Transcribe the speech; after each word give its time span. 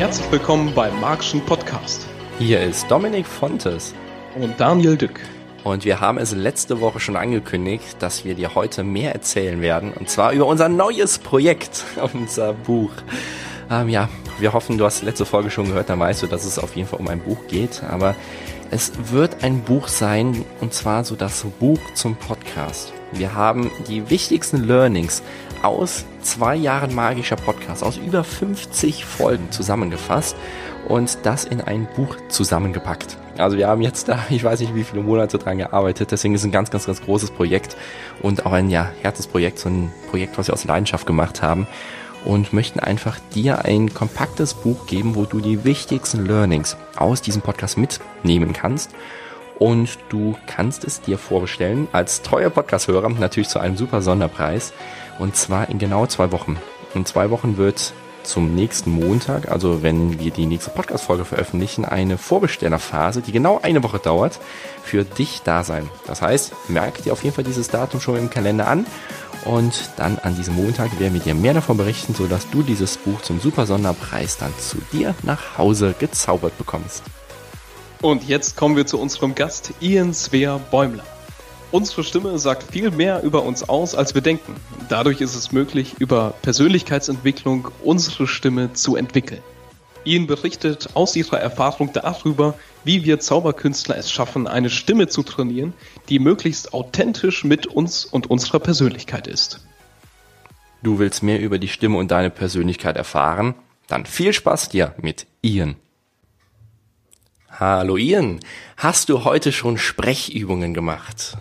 Herzlich 0.00 0.32
willkommen 0.32 0.72
beim 0.74 0.98
Markschen 0.98 1.44
Podcast. 1.44 2.06
Hier 2.38 2.62
ist 2.62 2.90
Dominik 2.90 3.26
Fontes 3.26 3.94
und 4.34 4.58
Daniel 4.58 4.96
Dück. 4.96 5.20
Und 5.62 5.84
wir 5.84 6.00
haben 6.00 6.16
es 6.16 6.32
letzte 6.32 6.80
Woche 6.80 7.00
schon 7.00 7.16
angekündigt, 7.16 7.96
dass 7.98 8.24
wir 8.24 8.34
dir 8.34 8.54
heute 8.54 8.82
mehr 8.82 9.12
erzählen 9.12 9.60
werden. 9.60 9.92
Und 9.92 10.08
zwar 10.08 10.32
über 10.32 10.46
unser 10.46 10.70
neues 10.70 11.18
Projekt, 11.18 11.84
unser 12.14 12.54
Buch. 12.54 12.92
Ähm, 13.70 13.90
ja, 13.90 14.08
wir 14.38 14.54
hoffen, 14.54 14.78
du 14.78 14.86
hast 14.86 15.02
die 15.02 15.04
letzte 15.04 15.26
Folge 15.26 15.50
schon 15.50 15.66
gehört, 15.66 15.90
dann 15.90 16.00
weißt 16.00 16.22
du, 16.22 16.28
dass 16.28 16.46
es 16.46 16.58
auf 16.58 16.74
jeden 16.76 16.88
Fall 16.88 16.98
um 16.98 17.08
ein 17.08 17.20
Buch 17.20 17.46
geht. 17.46 17.82
Aber 17.82 18.14
es 18.70 18.92
wird 19.12 19.44
ein 19.44 19.60
Buch 19.64 19.88
sein, 19.88 20.46
und 20.62 20.72
zwar 20.72 21.04
so 21.04 21.14
das 21.14 21.44
Buch 21.58 21.80
zum 21.92 22.16
Podcast. 22.16 22.94
Wir 23.12 23.34
haben 23.34 23.70
die 23.88 24.08
wichtigsten 24.08 24.64
Learnings 24.64 25.22
aus 25.62 26.04
zwei 26.22 26.54
Jahren 26.54 26.94
magischer 26.94 27.36
Podcast, 27.36 27.82
aus 27.82 27.96
über 27.96 28.24
50 28.24 29.04
Folgen 29.04 29.50
zusammengefasst 29.50 30.36
und 30.88 31.18
das 31.24 31.44
in 31.44 31.60
ein 31.60 31.88
Buch 31.96 32.16
zusammengepackt. 32.28 33.16
Also 33.36 33.56
wir 33.56 33.68
haben 33.68 33.82
jetzt 33.82 34.08
da, 34.08 34.18
ich 34.30 34.44
weiß 34.44 34.60
nicht 34.60 34.74
wie 34.74 34.84
viele 34.84 35.02
Monate 35.02 35.38
dran 35.38 35.58
gearbeitet, 35.58 36.12
deswegen 36.12 36.34
ist 36.34 36.42
es 36.42 36.46
ein 36.46 36.52
ganz, 36.52 36.70
ganz, 36.70 36.86
ganz 36.86 37.02
großes 37.02 37.32
Projekt 37.32 37.76
und 38.22 38.46
auch 38.46 38.52
ein 38.52 38.70
ja, 38.70 38.90
Herzensprojekt, 39.02 39.58
so 39.58 39.68
ein 39.68 39.92
Projekt, 40.10 40.38
was 40.38 40.46
wir 40.46 40.54
aus 40.54 40.64
Leidenschaft 40.64 41.06
gemacht 41.06 41.42
haben 41.42 41.66
und 42.24 42.52
möchten 42.52 42.80
einfach 42.80 43.18
dir 43.34 43.64
ein 43.64 43.92
kompaktes 43.92 44.54
Buch 44.54 44.86
geben, 44.86 45.14
wo 45.14 45.24
du 45.24 45.40
die 45.40 45.64
wichtigsten 45.64 46.26
Learnings 46.26 46.76
aus 46.96 47.22
diesem 47.22 47.42
Podcast 47.42 47.76
mitnehmen 47.76 48.52
kannst 48.52 48.90
und 49.60 49.98
du 50.08 50.36
kannst 50.46 50.84
es 50.84 51.00
dir 51.00 51.18
vorbestellen 51.18 51.86
als 51.92 52.22
treuer 52.22 52.50
Podcast-Hörer 52.50 53.10
natürlich 53.10 53.50
zu 53.50 53.60
einem 53.60 53.76
super 53.76 54.02
Sonderpreis 54.02 54.72
und 55.20 55.36
zwar 55.36 55.68
in 55.68 55.78
genau 55.78 56.06
zwei 56.06 56.32
Wochen. 56.32 56.56
In 56.94 57.06
zwei 57.06 57.30
Wochen 57.30 57.56
wird 57.56 57.92
zum 58.22 58.54
nächsten 58.54 58.90
Montag, 58.90 59.50
also 59.50 59.82
wenn 59.82 60.18
wir 60.18 60.30
die 60.30 60.46
nächste 60.46 60.70
Podcast-Folge 60.70 61.24
veröffentlichen, 61.24 61.84
eine 61.84 62.18
Vorbestellerphase, 62.18 63.20
die 63.22 63.32
genau 63.32 63.60
eine 63.62 63.82
Woche 63.82 63.98
dauert, 63.98 64.40
für 64.82 65.04
dich 65.04 65.42
da 65.42 65.62
sein. 65.62 65.88
Das 66.06 66.22
heißt, 66.22 66.52
merk 66.68 67.02
dir 67.02 67.12
auf 67.12 67.22
jeden 67.22 67.34
Fall 67.34 67.44
dieses 67.44 67.68
Datum 67.68 68.00
schon 68.00 68.16
im 68.16 68.30
Kalender 68.30 68.66
an 68.66 68.86
und 69.44 69.90
dann 69.96 70.18
an 70.18 70.36
diesem 70.36 70.56
Montag 70.56 70.98
werden 70.98 71.14
wir 71.14 71.20
dir 71.20 71.34
mehr 71.34 71.54
davon 71.54 71.76
berichten, 71.76 72.14
sodass 72.14 72.48
du 72.50 72.62
dieses 72.62 72.96
Buch 72.96 73.20
zum 73.20 73.40
super 73.40 73.66
Sonderpreis 73.66 74.38
dann 74.38 74.54
zu 74.58 74.78
dir 74.92 75.14
nach 75.22 75.58
Hause 75.58 75.94
gezaubert 75.98 76.56
bekommst. 76.56 77.02
Und 78.02 78.26
jetzt 78.26 78.56
kommen 78.56 78.76
wir 78.76 78.86
zu 78.86 78.98
unserem 78.98 79.34
Gast 79.34 79.74
Ian 79.80 80.14
Svea 80.14 80.56
Bäumler. 80.70 81.04
Unsere 81.70 82.02
Stimme 82.02 82.38
sagt 82.38 82.72
viel 82.72 82.90
mehr 82.90 83.22
über 83.22 83.42
uns 83.42 83.68
aus, 83.68 83.94
als 83.94 84.14
wir 84.14 84.22
denken. 84.22 84.56
Dadurch 84.88 85.20
ist 85.20 85.34
es 85.34 85.52
möglich, 85.52 85.96
über 85.98 86.32
Persönlichkeitsentwicklung 86.40 87.68
unsere 87.84 88.26
Stimme 88.26 88.72
zu 88.72 88.96
entwickeln. 88.96 89.42
Ian 90.04 90.26
berichtet 90.26 90.88
aus 90.94 91.14
ihrer 91.14 91.40
Erfahrung 91.40 91.92
darüber, 91.92 92.54
wie 92.84 93.04
wir 93.04 93.20
Zauberkünstler 93.20 93.98
es 93.98 94.10
schaffen, 94.10 94.46
eine 94.46 94.70
Stimme 94.70 95.08
zu 95.08 95.22
trainieren, 95.22 95.74
die 96.08 96.18
möglichst 96.20 96.72
authentisch 96.72 97.44
mit 97.44 97.66
uns 97.66 98.06
und 98.06 98.30
unserer 98.30 98.60
Persönlichkeit 98.60 99.26
ist. 99.26 99.60
Du 100.82 100.98
willst 100.98 101.22
mehr 101.22 101.38
über 101.38 101.58
die 101.58 101.68
Stimme 101.68 101.98
und 101.98 102.10
deine 102.10 102.30
Persönlichkeit 102.30 102.96
erfahren? 102.96 103.54
Dann 103.88 104.06
viel 104.06 104.32
Spaß 104.32 104.70
dir 104.70 104.94
mit 105.02 105.26
Ian. 105.42 105.76
Hallo 107.58 107.96
Ian, 107.96 108.40
hast 108.76 109.08
du 109.08 109.24
heute 109.24 109.52
schon 109.52 109.76
Sprechübungen 109.76 110.72
gemacht? 110.72 111.36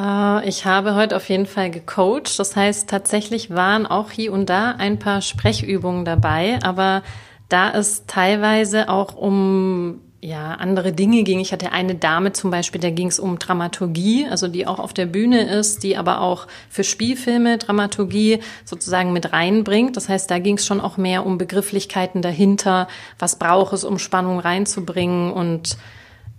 Äh, 0.00 0.48
ich 0.48 0.64
habe 0.64 0.94
heute 0.94 1.16
auf 1.16 1.28
jeden 1.28 1.46
Fall 1.46 1.70
gecoacht. 1.70 2.38
Das 2.38 2.56
heißt, 2.56 2.88
tatsächlich 2.88 3.50
waren 3.50 3.86
auch 3.86 4.10
hier 4.10 4.32
und 4.32 4.46
da 4.48 4.70
ein 4.72 4.98
paar 4.98 5.22
Sprechübungen 5.22 6.04
dabei, 6.04 6.58
aber 6.62 7.02
da 7.48 7.70
es 7.72 8.06
teilweise 8.06 8.88
auch 8.88 9.14
um 9.14 10.00
ja, 10.20 10.54
andere 10.54 10.92
Dinge 10.92 11.22
ging. 11.22 11.40
Ich 11.40 11.52
hatte 11.52 11.72
eine 11.72 11.94
Dame 11.94 12.32
zum 12.32 12.50
Beispiel, 12.50 12.80
da 12.80 12.90
ging 12.90 13.08
es 13.08 13.18
um 13.18 13.38
Dramaturgie, 13.38 14.26
also 14.26 14.48
die 14.48 14.66
auch 14.66 14.78
auf 14.78 14.94
der 14.94 15.06
Bühne 15.06 15.42
ist, 15.42 15.82
die 15.82 15.96
aber 15.96 16.20
auch 16.20 16.46
für 16.68 16.84
Spielfilme 16.84 17.58
Dramaturgie 17.58 18.40
sozusagen 18.64 19.12
mit 19.12 19.32
reinbringt. 19.32 19.96
Das 19.96 20.08
heißt, 20.08 20.30
da 20.30 20.38
ging 20.38 20.56
es 20.56 20.66
schon 20.66 20.80
auch 20.80 20.96
mehr 20.96 21.26
um 21.26 21.38
Begrifflichkeiten 21.38 22.22
dahinter, 22.22 22.88
was 23.18 23.38
braucht 23.38 23.72
es, 23.72 23.84
um 23.84 23.98
Spannung 23.98 24.38
reinzubringen 24.40 25.32
und 25.32 25.76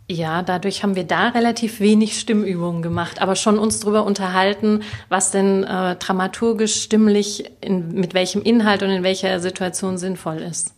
ja, 0.09 0.41
dadurch 0.41 0.83
haben 0.83 0.95
wir 0.95 1.03
da 1.03 1.27
relativ 1.29 1.81
wenig 1.81 2.17
Stimmübungen 2.17 2.81
gemacht, 2.81 3.21
aber 3.21 3.35
schon 3.35 3.59
uns 3.59 3.81
darüber 3.81 4.05
unterhalten, 4.05 4.83
was 5.09 5.31
denn 5.31 5.65
äh, 5.65 5.97
dramaturgisch, 5.97 6.81
stimmlich, 6.81 7.51
in, 7.59 7.93
mit 7.93 8.13
welchem 8.13 8.41
Inhalt 8.41 8.83
und 8.83 8.89
in 8.89 9.03
welcher 9.03 9.41
Situation 9.41 9.97
sinnvoll 9.97 10.37
ist. 10.37 10.76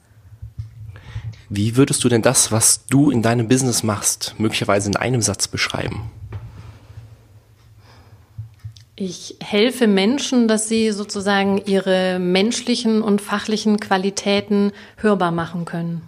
Wie 1.49 1.75
würdest 1.75 2.03
du 2.03 2.09
denn 2.09 2.21
das, 2.21 2.51
was 2.51 2.85
du 2.85 3.09
in 3.09 3.23
deinem 3.23 3.47
Business 3.47 3.81
machst, 3.81 4.35
möglicherweise 4.37 4.87
in 4.87 4.95
einem 4.95 5.21
Satz 5.21 5.47
beschreiben? 5.47 6.11
Ich 8.95 9.37
helfe 9.41 9.87
Menschen, 9.87 10.47
dass 10.47 10.67
sie 10.67 10.91
sozusagen 10.91 11.59
ihre 11.65 12.19
menschlichen 12.19 13.01
und 13.01 13.21
fachlichen 13.21 13.79
Qualitäten 13.79 14.71
hörbar 14.97 15.31
machen 15.31 15.65
können. 15.65 16.03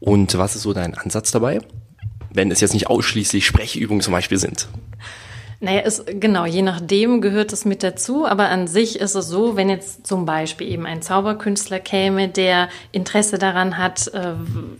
Und 0.00 0.38
was 0.38 0.56
ist 0.56 0.62
so 0.62 0.72
dein 0.72 0.94
Ansatz 0.94 1.30
dabei? 1.30 1.60
Wenn 2.32 2.50
es 2.50 2.60
jetzt 2.60 2.72
nicht 2.72 2.86
ausschließlich 2.86 3.44
Sprechübungen 3.44 4.00
zum 4.00 4.12
Beispiel 4.12 4.38
sind. 4.38 4.68
Naja, 5.58 5.80
ist, 5.80 6.04
genau, 6.20 6.44
je 6.44 6.60
nachdem 6.60 7.22
gehört 7.22 7.52
es 7.52 7.64
mit 7.64 7.82
dazu, 7.82 8.26
aber 8.26 8.50
an 8.50 8.66
sich 8.66 9.00
ist 9.00 9.14
es 9.14 9.28
so, 9.28 9.56
wenn 9.56 9.70
jetzt 9.70 10.06
zum 10.06 10.26
Beispiel 10.26 10.68
eben 10.68 10.84
ein 10.84 11.00
Zauberkünstler 11.00 11.80
käme, 11.80 12.28
der 12.28 12.68
Interesse 12.92 13.38
daran 13.38 13.78
hat, 13.78 14.08
äh, 14.08 14.34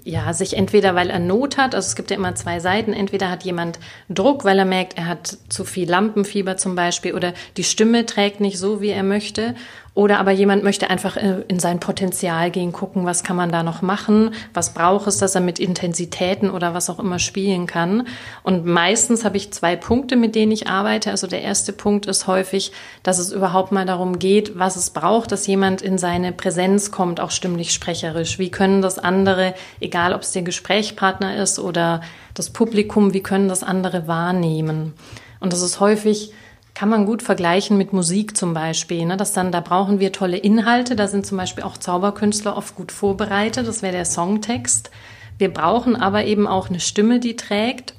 ja, 0.04 0.34
sich 0.34 0.54
entweder, 0.54 0.94
weil 0.94 1.09
er 1.09 1.19
Not 1.19 1.56
hat, 1.56 1.75
also 1.75 1.86
es 1.86 1.97
gibt 1.97 2.10
ja 2.10 2.16
immer 2.16 2.34
zwei 2.34 2.60
Seiten, 2.60 2.92
entweder 2.92 3.31
hat 3.31 3.44
jemand 3.44 3.78
Druck, 4.10 4.44
weil 4.44 4.59
er 4.59 4.66
merkt, 4.66 4.98
er 4.98 5.06
hat 5.06 5.38
zu 5.48 5.65
viel 5.65 5.88
Lampenfieber 5.88 6.59
zum 6.59 6.75
Beispiel 6.75 7.15
oder 7.15 7.32
die 7.56 7.65
Stimme 7.65 8.04
trägt 8.04 8.41
nicht 8.41 8.59
so, 8.59 8.82
wie 8.82 8.91
er 8.91 9.03
möchte 9.03 9.54
oder 9.96 10.20
aber 10.20 10.30
jemand 10.30 10.62
möchte 10.62 10.90
einfach 10.90 11.16
äh, 11.16 11.42
in 11.48 11.58
sein 11.58 11.80
Potenzial 11.80 12.50
gehen, 12.50 12.70
gucken, 12.70 13.06
was 13.06 13.24
kann 13.24 13.34
man 13.34 13.50
da 13.50 13.62
noch 13.62 13.80
machen, 13.80 14.34
was 14.52 14.74
braucht 14.74 15.06
es, 15.06 15.16
dass 15.16 15.34
er 15.34 15.40
mit 15.40 15.58
Intensitäten 15.58 16.50
oder 16.50 16.74
was 16.74 16.90
auch 16.90 16.98
immer 16.98 17.18
spielen 17.18 17.66
kann. 17.66 18.06
Und 18.42 18.66
meistens 18.66 19.24
habe 19.24 19.38
ich 19.38 19.54
zwei 19.54 19.74
Punkte, 19.74 20.16
mit 20.16 20.34
denen 20.34 20.52
ich 20.52 20.68
arbeite. 20.68 21.12
Also 21.12 21.26
der 21.26 21.40
erste 21.40 21.72
Punkt 21.72 22.04
ist 22.04 22.26
häufig, 22.26 22.72
dass 23.02 23.18
es 23.18 23.32
überhaupt 23.32 23.72
mal 23.72 23.86
darum 23.86 24.18
geht, 24.18 24.58
was 24.58 24.76
es 24.76 24.90
braucht, 24.90 25.32
dass 25.32 25.46
jemand 25.46 25.80
in 25.80 25.96
seine 25.96 26.32
Präsenz 26.32 26.90
kommt, 26.90 27.18
auch 27.18 27.30
stimmlich 27.30 27.72
sprecherisch. 27.72 28.38
Wie 28.38 28.50
können 28.50 28.82
das 28.82 28.98
andere, 28.98 29.54
egal 29.80 30.12
ob 30.12 30.20
es 30.20 30.32
der 30.32 30.42
Gesprächspartner 30.42 31.42
ist 31.42 31.58
oder 31.58 32.02
das 32.34 32.50
Publikum, 32.50 33.14
wie 33.14 33.22
können 33.22 33.48
das 33.48 33.62
andere 33.62 34.06
wahrnehmen? 34.06 34.92
Und 35.40 35.54
das 35.54 35.62
ist 35.62 35.80
häufig 35.80 36.34
kann 36.76 36.91
man 36.91 37.06
gut 37.06 37.22
vergleichen 37.22 37.78
mit 37.78 37.94
Musik 37.94 38.37
zum 38.37 38.53
Beispiel. 38.53 39.06
Ne? 39.06 39.16
Dass 39.16 39.32
dann, 39.32 39.50
da 39.50 39.60
brauchen 39.60 39.98
wir 39.98 40.12
tolle 40.12 40.37
Inhalte. 40.37 40.94
Da 40.94 41.09
sind 41.09 41.25
zum 41.25 41.38
Beispiel 41.38 41.64
auch 41.64 41.78
Zauberkünstler 41.78 42.54
oft 42.54 42.76
gut 42.76 42.92
vorbereitet. 42.92 43.66
Das 43.66 43.81
wäre 43.81 43.94
der 43.94 44.04
Songtext. 44.04 44.91
Wir 45.38 45.50
brauchen 45.50 45.97
aber 45.97 46.26
eben 46.26 46.47
auch 46.47 46.69
eine 46.69 46.81
Stimme, 46.81 47.19
die 47.19 47.34
trägt. 47.34 47.94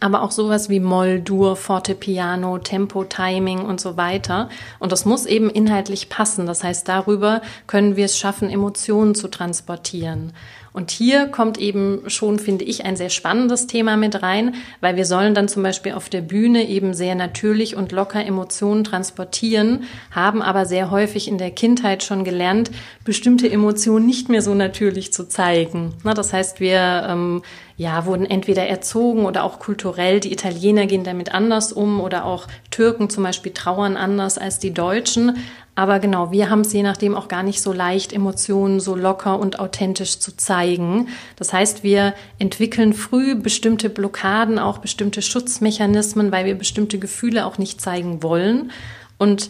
Aber 0.00 0.22
auch 0.22 0.32
sowas 0.32 0.68
wie 0.68 0.80
Moll, 0.80 1.20
Dur, 1.20 1.54
Fortepiano, 1.54 2.58
Tempo, 2.58 3.04
Timing 3.04 3.60
und 3.60 3.80
so 3.80 3.96
weiter. 3.96 4.48
Und 4.80 4.90
das 4.90 5.04
muss 5.04 5.24
eben 5.24 5.48
inhaltlich 5.48 6.08
passen. 6.08 6.46
Das 6.46 6.64
heißt, 6.64 6.88
darüber 6.88 7.42
können 7.68 7.94
wir 7.94 8.06
es 8.06 8.18
schaffen, 8.18 8.50
Emotionen 8.50 9.14
zu 9.14 9.28
transportieren. 9.28 10.32
Und 10.72 10.90
hier 10.90 11.26
kommt 11.26 11.58
eben 11.58 12.02
schon, 12.06 12.38
finde 12.38 12.64
ich, 12.64 12.84
ein 12.84 12.96
sehr 12.96 13.10
spannendes 13.10 13.66
Thema 13.66 13.96
mit 13.96 14.22
rein, 14.22 14.54
weil 14.80 14.96
wir 14.96 15.04
sollen 15.04 15.34
dann 15.34 15.48
zum 15.48 15.62
Beispiel 15.62 15.92
auf 15.92 16.08
der 16.08 16.20
Bühne 16.20 16.68
eben 16.68 16.94
sehr 16.94 17.14
natürlich 17.14 17.76
und 17.76 17.92
locker 17.92 18.24
Emotionen 18.24 18.84
transportieren, 18.84 19.84
haben 20.10 20.42
aber 20.42 20.66
sehr 20.66 20.90
häufig 20.90 21.28
in 21.28 21.38
der 21.38 21.50
Kindheit 21.50 22.02
schon 22.02 22.24
gelernt, 22.24 22.70
bestimmte 23.04 23.50
Emotionen 23.50 24.06
nicht 24.06 24.28
mehr 24.28 24.42
so 24.42 24.54
natürlich 24.54 25.12
zu 25.12 25.28
zeigen. 25.28 25.94
Na, 26.04 26.14
das 26.14 26.32
heißt, 26.32 26.60
wir 26.60 27.06
ähm, 27.08 27.42
ja, 27.80 28.04
wurden 28.04 28.26
entweder 28.26 28.66
erzogen 28.66 29.24
oder 29.24 29.42
auch 29.42 29.58
kulturell. 29.58 30.20
Die 30.20 30.34
Italiener 30.34 30.84
gehen 30.84 31.02
damit 31.02 31.32
anders 31.32 31.72
um 31.72 32.02
oder 32.02 32.26
auch 32.26 32.46
Türken 32.70 33.08
zum 33.08 33.24
Beispiel 33.24 33.54
trauern 33.54 33.96
anders 33.96 34.36
als 34.36 34.58
die 34.58 34.74
Deutschen. 34.74 35.38
Aber 35.76 35.98
genau, 35.98 36.30
wir 36.30 36.50
haben 36.50 36.60
es 36.60 36.74
je 36.74 36.82
nachdem 36.82 37.14
auch 37.14 37.26
gar 37.26 37.42
nicht 37.42 37.62
so 37.62 37.72
leicht, 37.72 38.12
Emotionen 38.12 38.80
so 38.80 38.94
locker 38.94 39.38
und 39.38 39.60
authentisch 39.60 40.18
zu 40.18 40.36
zeigen. 40.36 41.08
Das 41.36 41.54
heißt, 41.54 41.82
wir 41.82 42.12
entwickeln 42.38 42.92
früh 42.92 43.34
bestimmte 43.34 43.88
Blockaden, 43.88 44.58
auch 44.58 44.76
bestimmte 44.76 45.22
Schutzmechanismen, 45.22 46.30
weil 46.30 46.44
wir 46.44 46.56
bestimmte 46.56 46.98
Gefühle 46.98 47.46
auch 47.46 47.56
nicht 47.56 47.80
zeigen 47.80 48.22
wollen. 48.22 48.72
Und 49.16 49.48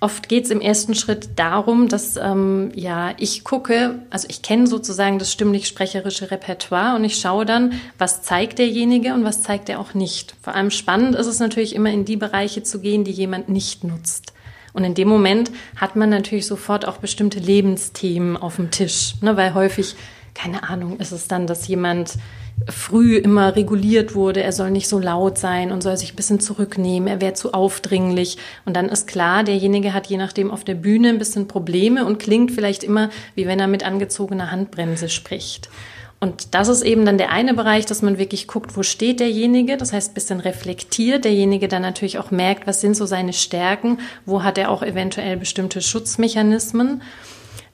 Oft 0.00 0.28
geht 0.28 0.44
es 0.44 0.50
im 0.50 0.60
ersten 0.60 0.94
Schritt 0.94 1.30
darum, 1.36 1.88
dass 1.88 2.16
ähm, 2.16 2.70
ja 2.74 3.14
ich 3.18 3.42
gucke, 3.42 4.00
also 4.10 4.28
ich 4.30 4.42
kenne 4.42 4.68
sozusagen 4.68 5.18
das 5.18 5.32
stimmlich-sprecherische 5.32 6.30
Repertoire 6.30 6.94
und 6.94 7.02
ich 7.02 7.16
schaue 7.16 7.44
dann, 7.44 7.72
was 7.98 8.22
zeigt 8.22 8.60
derjenige 8.60 9.12
und 9.12 9.24
was 9.24 9.42
zeigt 9.42 9.68
er 9.68 9.80
auch 9.80 9.94
nicht. 9.94 10.36
Vor 10.40 10.54
allem 10.54 10.70
spannend 10.70 11.16
ist 11.16 11.26
es 11.26 11.40
natürlich 11.40 11.74
immer 11.74 11.90
in 11.90 12.04
die 12.04 12.16
Bereiche 12.16 12.62
zu 12.62 12.80
gehen, 12.80 13.02
die 13.02 13.10
jemand 13.10 13.48
nicht 13.48 13.82
nutzt. 13.82 14.32
Und 14.72 14.84
in 14.84 14.94
dem 14.94 15.08
Moment 15.08 15.50
hat 15.74 15.96
man 15.96 16.10
natürlich 16.10 16.46
sofort 16.46 16.86
auch 16.86 16.98
bestimmte 16.98 17.40
Lebensthemen 17.40 18.36
auf 18.36 18.56
dem 18.56 18.70
Tisch, 18.70 19.14
ne? 19.20 19.36
weil 19.36 19.54
häufig, 19.54 19.96
keine 20.34 20.68
Ahnung, 20.68 21.00
ist 21.00 21.10
es 21.10 21.26
dann, 21.26 21.48
dass 21.48 21.66
jemand 21.66 22.14
früh 22.68 23.16
immer 23.16 23.54
reguliert 23.56 24.14
wurde, 24.14 24.42
er 24.42 24.52
soll 24.52 24.70
nicht 24.70 24.88
so 24.88 24.98
laut 24.98 25.38
sein 25.38 25.72
und 25.72 25.82
soll 25.82 25.96
sich 25.96 26.12
ein 26.12 26.16
bisschen 26.16 26.40
zurücknehmen, 26.40 27.08
er 27.08 27.20
wäre 27.20 27.34
zu 27.34 27.54
aufdringlich. 27.54 28.38
Und 28.64 28.76
dann 28.76 28.88
ist 28.88 29.06
klar, 29.06 29.44
derjenige 29.44 29.94
hat 29.94 30.06
je 30.08 30.16
nachdem 30.16 30.50
auf 30.50 30.64
der 30.64 30.74
Bühne 30.74 31.10
ein 31.10 31.18
bisschen 31.18 31.48
Probleme 31.48 32.04
und 32.04 32.18
klingt 32.18 32.52
vielleicht 32.52 32.84
immer, 32.84 33.10
wie 33.34 33.46
wenn 33.46 33.60
er 33.60 33.68
mit 33.68 33.84
angezogener 33.84 34.50
Handbremse 34.50 35.08
spricht. 35.08 35.68
Und 36.20 36.54
das 36.54 36.66
ist 36.66 36.82
eben 36.82 37.04
dann 37.04 37.16
der 37.16 37.30
eine 37.30 37.54
Bereich, 37.54 37.86
dass 37.86 38.02
man 38.02 38.18
wirklich 38.18 38.48
guckt, 38.48 38.76
wo 38.76 38.82
steht 38.82 39.20
derjenige, 39.20 39.76
das 39.76 39.92
heißt 39.92 40.10
ein 40.10 40.14
bisschen 40.14 40.40
reflektiert, 40.40 41.24
derjenige 41.24 41.68
dann 41.68 41.82
natürlich 41.82 42.18
auch 42.18 42.32
merkt, 42.32 42.66
was 42.66 42.80
sind 42.80 42.96
so 42.96 43.06
seine 43.06 43.32
Stärken, 43.32 44.00
wo 44.26 44.42
hat 44.42 44.58
er 44.58 44.70
auch 44.70 44.82
eventuell 44.82 45.36
bestimmte 45.36 45.80
Schutzmechanismen 45.80 47.02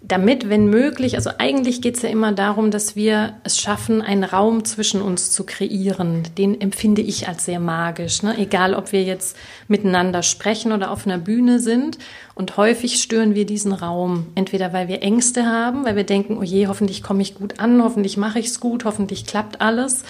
damit, 0.07 0.51
wenn 0.51 0.69
möglich, 0.69 1.17
also 1.17 1.31
eigentlich 1.39 1.81
geht 1.81 1.97
es 1.97 2.03
ja 2.03 2.11
immer 2.11 2.33
darum, 2.33 2.71
dass 2.71 2.95
wir 2.95 3.35
es 3.43 3.59
schaffen, 3.59 4.03
einen 4.03 4.25
Raum 4.25 4.65
zwischen 4.65 5.01
uns 5.01 5.31
zu 5.31 5.45
kreieren. 5.45 6.25
Den 6.37 6.61
empfinde 6.61 7.01
ich 7.01 7.27
als 7.27 7.47
sehr 7.47 7.59
magisch. 7.59 8.23
Ne? 8.23 8.37
Egal, 8.37 8.75
ob 8.75 8.93
wir 8.93 9.03
jetzt 9.03 9.37
miteinander 9.67 10.23
sprechen 10.23 10.73
oder 10.73 10.91
auf 10.91 11.07
einer 11.07 11.17
Bühne 11.17 11.59
sind. 11.59 11.99
Und 12.35 12.59
häufig 12.59 13.03
stören 13.03 13.35
wir 13.35 13.47
diesen 13.47 13.73
Raum. 13.73 14.27
Entweder 14.35 14.75
weil 14.75 14.89
wir 14.89 15.03
Ängste 15.03 15.47
haben, 15.47 15.87
weil 15.87 15.97
wir 15.97 16.05
denken, 16.05 16.37
oh 16.39 16.43
je, 16.43 16.67
hoffentlich 16.67 17.03
komme 17.03 17.23
ich 17.23 17.35
gut 17.35 17.59
an, 17.59 17.83
hoffentlich 17.83 18.19
mache 18.19 18.39
ich 18.39 18.47
es 18.47 18.61
gut, 18.61 18.85
hoffentlich 18.85 19.25
klappt 19.25 19.63
alles. 19.63 20.03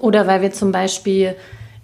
Oder 0.00 0.26
weil 0.26 0.42
wir 0.42 0.50
zum 0.50 0.72
Beispiel 0.72 1.36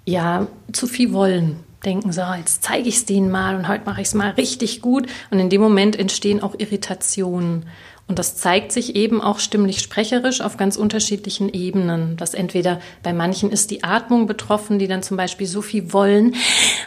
ja 0.05 0.49
zu 0.73 0.88
viel 0.88 1.12
wollen 1.12 1.61
denken, 1.85 2.12
so, 2.12 2.23
jetzt 2.37 2.62
zeige 2.62 2.88
ich 2.88 2.97
es 2.97 3.05
denen 3.06 3.31
mal 3.31 3.56
und 3.56 3.69
heute 3.69 3.85
mache 3.85 4.00
ich 4.00 4.09
es 4.09 4.15
mal 4.15 4.31
richtig 4.31 4.82
gut. 4.82 5.06
Und 5.31 5.38
in 5.38 5.50
dem 5.50 5.61
Moment 5.61 5.99
entstehen 5.99 6.43
auch 6.43 6.55
Irritationen. 6.59 7.67
Und 8.11 8.19
das 8.19 8.35
zeigt 8.35 8.73
sich 8.73 8.97
eben 8.97 9.23
auch 9.23 9.39
stimmlich 9.39 9.79
sprecherisch 9.79 10.41
auf 10.41 10.57
ganz 10.57 10.75
unterschiedlichen 10.75 11.49
Ebenen. 11.49 12.17
Dass 12.17 12.35
entweder 12.35 12.81
bei 13.05 13.12
manchen 13.12 13.53
ist 13.53 13.71
die 13.71 13.85
Atmung 13.85 14.27
betroffen, 14.27 14.81
die 14.81 14.89
dann 14.89 15.05
zum 15.05 15.17
Beispiel 15.17 15.47
so 15.47 15.62
viel 15.62 15.93
wollen 15.93 16.35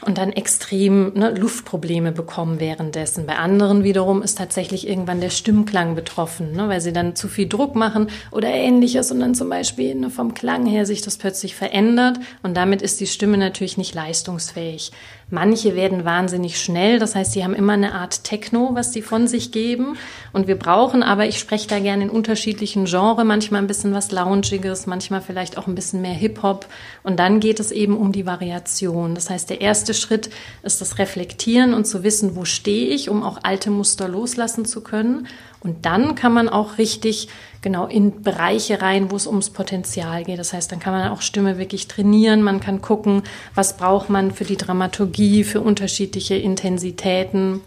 und 0.05 0.17
dann 0.17 0.33
extrem 0.33 1.13
ne, 1.13 1.29
Luftprobleme 1.29 2.11
bekommen 2.11 2.59
währenddessen. 2.59 3.25
Bei 3.25 3.37
anderen 3.37 3.85
wiederum 3.85 4.21
ist 4.21 4.37
tatsächlich 4.37 4.85
irgendwann 4.85 5.21
der 5.21 5.29
Stimmklang 5.29 5.95
betroffen, 5.95 6.51
ne, 6.51 6.67
weil 6.67 6.81
sie 6.81 6.91
dann 6.91 7.15
zu 7.15 7.29
viel 7.29 7.47
Druck 7.47 7.73
machen 7.73 8.07
oder 8.31 8.49
ähnliches 8.49 9.09
und 9.09 9.21
dann 9.21 9.33
zum 9.33 9.47
Beispiel 9.47 9.95
ne, 9.95 10.09
vom 10.09 10.33
Klang 10.33 10.65
her 10.65 10.85
sich 10.85 11.03
das 11.03 11.15
plötzlich 11.15 11.55
verändert 11.55 12.19
und 12.41 12.57
damit 12.57 12.81
ist 12.81 12.99
die 12.99 13.07
Stimme 13.07 13.37
natürlich 13.37 13.77
nicht 13.77 13.95
leistungsfähig. 13.95 14.91
Manche 15.29 15.75
werden 15.75 16.05
wahnsinnig 16.05 16.59
schnell, 16.59 16.99
das 16.99 17.15
heißt, 17.15 17.31
sie 17.31 17.43
haben 17.43 17.55
immer 17.55 17.73
eine 17.73 17.93
Art 17.95 18.23
Techno, 18.23 18.71
was 18.73 18.93
sie 18.93 19.01
von 19.01 19.27
sich 19.27 19.51
geben. 19.51 19.97
Und 20.31 20.47
wir 20.47 20.57
brauchen 20.57 21.01
aber, 21.01 21.25
ich 21.25 21.39
spreche 21.39 21.67
da 21.67 21.79
gerne 21.79 22.03
in 22.03 22.09
unterschiedlichen 22.09 22.85
Genres, 22.85 23.23
manchmal 23.23 23.61
ein 23.61 23.67
bisschen 23.67 23.93
was 23.93 24.11
Loungiges, 24.11 24.85
manchmal 24.85 25.21
vielleicht 25.21 25.57
auch 25.57 25.67
ein 25.67 25.75
bisschen 25.75 26.01
mehr 26.01 26.13
Hip-Hop. 26.13 26.67
Und 27.03 27.17
dann 27.19 27.39
geht 27.39 27.59
es 27.59 27.71
eben 27.71 27.97
um 27.97 28.11
die 28.11 28.25
Variation. 28.25 29.15
Das 29.15 29.29
heißt, 29.29 29.49
der 29.49 29.61
erste 29.61 29.93
Schritt 29.93 30.29
ist 30.61 30.81
das 30.81 30.99
Reflektieren 30.99 31.73
und 31.73 31.85
zu 31.85 32.03
wissen, 32.03 32.35
wo 32.35 32.45
stehe 32.45 32.87
ich, 32.93 33.09
um 33.09 33.23
auch 33.23 33.39
alte 33.43 33.71
Muster 33.71 34.07
loslassen 34.07 34.65
zu 34.65 34.81
können. 34.81 35.27
Und 35.61 35.85
dann 35.85 36.15
kann 36.15 36.33
man 36.33 36.49
auch 36.49 36.77
richtig 36.77 37.29
genau 37.63 37.87
in 37.87 38.21
Bereiche 38.21 38.81
rein, 38.81 39.09
wo 39.09 39.15
es 39.15 39.25
ums 39.25 39.49
Potenzial 39.49 40.23
geht. 40.23 40.37
Das 40.37 40.53
heißt, 40.53 40.71
dann 40.71 40.79
kann 40.79 40.93
man 40.93 41.09
auch 41.11 41.21
Stimme 41.21 41.57
wirklich 41.57 41.87
trainieren. 41.87 42.43
Man 42.43 42.59
kann 42.59 42.81
gucken, 42.81 43.23
was 43.55 43.77
braucht 43.77 44.09
man 44.09 44.31
für 44.31 44.43
die 44.43 44.57
Dramaturgie, 44.57 45.43
für 45.43 45.61
unterschiedliche 45.61 46.35
Intensitäten. 46.35 47.61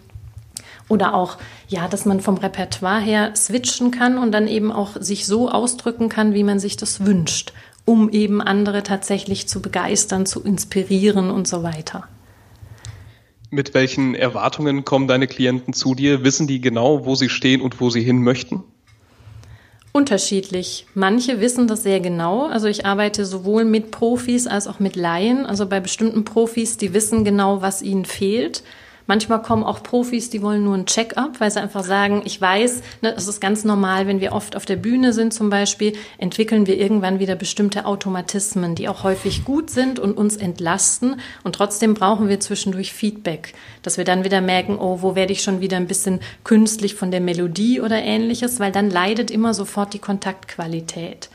Oder 0.88 1.14
auch, 1.14 1.38
ja, 1.66 1.88
dass 1.88 2.04
man 2.04 2.20
vom 2.20 2.36
Repertoire 2.36 3.00
her 3.00 3.32
switchen 3.34 3.90
kann 3.90 4.18
und 4.18 4.30
dann 4.30 4.46
eben 4.46 4.70
auch 4.70 4.90
sich 5.00 5.26
so 5.26 5.50
ausdrücken 5.50 6.08
kann, 6.08 6.32
wie 6.32 6.44
man 6.44 6.60
sich 6.60 6.76
das 6.76 7.04
wünscht, 7.04 7.52
um 7.84 8.08
eben 8.10 8.40
andere 8.40 8.84
tatsächlich 8.84 9.48
zu 9.48 9.60
begeistern, 9.60 10.26
zu 10.26 10.42
inspirieren 10.44 11.30
und 11.30 11.48
so 11.48 11.64
weiter. 11.64 12.06
Mit 13.50 13.74
welchen 13.74 14.14
Erwartungen 14.14 14.84
kommen 14.84 15.08
deine 15.08 15.26
Klienten 15.26 15.72
zu 15.72 15.94
dir? 15.94 16.22
Wissen 16.22 16.46
die 16.46 16.60
genau, 16.60 17.04
wo 17.04 17.14
sie 17.14 17.28
stehen 17.28 17.60
und 17.60 17.80
wo 17.80 17.90
sie 17.90 18.02
hin 18.02 18.22
möchten? 18.22 18.62
Unterschiedlich. 19.96 20.84
Manche 20.92 21.40
wissen 21.40 21.68
das 21.68 21.82
sehr 21.82 22.00
genau. 22.00 22.48
Also 22.48 22.66
ich 22.66 22.84
arbeite 22.84 23.24
sowohl 23.24 23.64
mit 23.64 23.90
Profis 23.90 24.46
als 24.46 24.66
auch 24.66 24.78
mit 24.78 24.94
Laien. 24.94 25.46
Also 25.46 25.66
bei 25.66 25.80
bestimmten 25.80 26.22
Profis, 26.22 26.76
die 26.76 26.92
wissen 26.92 27.24
genau, 27.24 27.62
was 27.62 27.80
ihnen 27.80 28.04
fehlt. 28.04 28.62
Manchmal 29.06 29.40
kommen 29.40 29.62
auch 29.62 29.82
Profis, 29.82 30.30
die 30.30 30.42
wollen 30.42 30.64
nur 30.64 30.74
ein 30.74 30.86
Check-up, 30.86 31.38
weil 31.38 31.50
sie 31.50 31.60
einfach 31.60 31.84
sagen, 31.84 32.22
ich 32.24 32.40
weiß, 32.40 32.82
ne, 33.02 33.14
es 33.16 33.28
ist 33.28 33.40
ganz 33.40 33.64
normal, 33.64 34.06
wenn 34.08 34.20
wir 34.20 34.32
oft 34.32 34.56
auf 34.56 34.64
der 34.64 34.76
Bühne 34.76 35.12
sind 35.12 35.32
zum 35.32 35.48
Beispiel, 35.48 35.92
entwickeln 36.18 36.66
wir 36.66 36.76
irgendwann 36.76 37.20
wieder 37.20 37.36
bestimmte 37.36 37.86
Automatismen, 37.86 38.74
die 38.74 38.88
auch 38.88 39.04
häufig 39.04 39.44
gut 39.44 39.70
sind 39.70 40.00
und 40.00 40.16
uns 40.16 40.36
entlasten. 40.36 41.20
Und 41.44 41.54
trotzdem 41.54 41.94
brauchen 41.94 42.28
wir 42.28 42.40
zwischendurch 42.40 42.92
Feedback, 42.92 43.54
dass 43.82 43.96
wir 43.96 44.04
dann 44.04 44.24
wieder 44.24 44.40
merken, 44.40 44.76
oh, 44.78 45.02
wo 45.02 45.14
werde 45.14 45.32
ich 45.32 45.42
schon 45.42 45.60
wieder 45.60 45.76
ein 45.76 45.86
bisschen 45.86 46.20
künstlich 46.42 46.96
von 46.96 47.12
der 47.12 47.20
Melodie 47.20 47.80
oder 47.80 48.02
ähnliches, 48.02 48.58
weil 48.58 48.72
dann 48.72 48.90
leidet 48.90 49.30
immer 49.30 49.54
sofort 49.54 49.94
die 49.94 50.00
Kontaktqualität. 50.00 51.30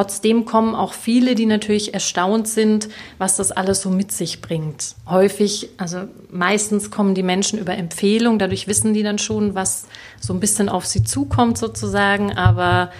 Trotzdem 0.00 0.46
kommen 0.46 0.74
auch 0.74 0.94
viele, 0.94 1.34
die 1.34 1.44
natürlich 1.44 1.92
erstaunt 1.92 2.48
sind, 2.48 2.88
was 3.18 3.36
das 3.36 3.52
alles 3.52 3.82
so 3.82 3.90
mit 3.90 4.12
sich 4.12 4.40
bringt. 4.40 4.94
Häufig, 5.06 5.68
also 5.76 6.04
meistens 6.30 6.90
kommen 6.90 7.14
die 7.14 7.22
Menschen 7.22 7.58
über 7.58 7.76
Empfehlung, 7.76 8.38
dadurch 8.38 8.66
wissen 8.66 8.94
die 8.94 9.02
dann 9.02 9.18
schon, 9.18 9.54
was 9.54 9.88
so 10.18 10.32
ein 10.32 10.40
bisschen 10.40 10.70
auf 10.70 10.86
sie 10.86 11.04
zukommt 11.04 11.58
sozusagen. 11.58 12.32
Aber 12.32 12.90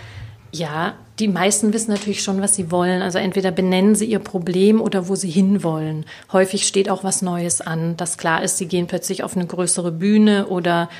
ja, 0.52 0.92
die 1.18 1.28
meisten 1.28 1.72
wissen 1.72 1.90
natürlich 1.90 2.22
schon, 2.22 2.42
was 2.42 2.54
sie 2.54 2.70
wollen. 2.70 3.00
Also 3.00 3.16
entweder 3.16 3.50
benennen 3.50 3.94
sie 3.94 4.04
ihr 4.04 4.18
Problem 4.18 4.82
oder 4.82 5.08
wo 5.08 5.14
sie 5.14 5.30
hinwollen. 5.30 6.04
Häufig 6.34 6.66
steht 6.66 6.90
auch 6.90 7.02
was 7.02 7.22
Neues 7.22 7.62
an, 7.62 7.96
dass 7.96 8.18
klar 8.18 8.42
ist, 8.42 8.58
sie 8.58 8.68
gehen 8.68 8.88
plötzlich 8.88 9.24
auf 9.24 9.38
eine 9.38 9.46
größere 9.46 9.90
Bühne 9.90 10.48
oder 10.48 10.90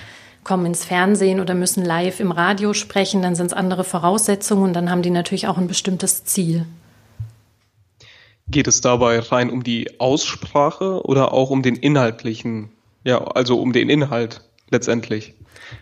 kommen 0.45 0.67
ins 0.67 0.85
Fernsehen 0.85 1.41
oder 1.41 1.55
müssen 1.55 1.85
live 1.85 2.21
im 2.21 2.33
Radio 2.33 2.73
sprechen, 2.73 3.23
dann 3.23 3.35
sind 3.35 3.47
es 3.47 3.53
andere 3.53 3.85
Voraussetzungen 3.85 4.65
und 4.65 4.73
dann 4.73 4.91
haben 4.91 5.03
die 5.03 5.11
natürlich 5.11 5.47
auch 5.47 5.59
ein 5.59 5.69
bestimmtes 5.69 6.25
Ziel. 6.25 6.67
Geht 8.49 8.67
es 8.67 8.81
dabei 8.81 9.21
rein 9.21 9.51
um 9.51 9.63
die 9.63 10.01
Aussprache 10.01 11.03
oder 11.05 11.32
auch 11.32 11.51
um 11.51 11.63
den 11.63 11.77
inhaltlichen, 11.77 12.70
ja, 13.05 13.23
also 13.23 13.61
um 13.61 13.73
den 13.73 13.89
Inhalt 13.89 14.43
letztendlich? 14.70 15.35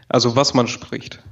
Also 0.09 0.37
was 0.37 0.55
man 0.55 0.69
spricht? 0.69 1.23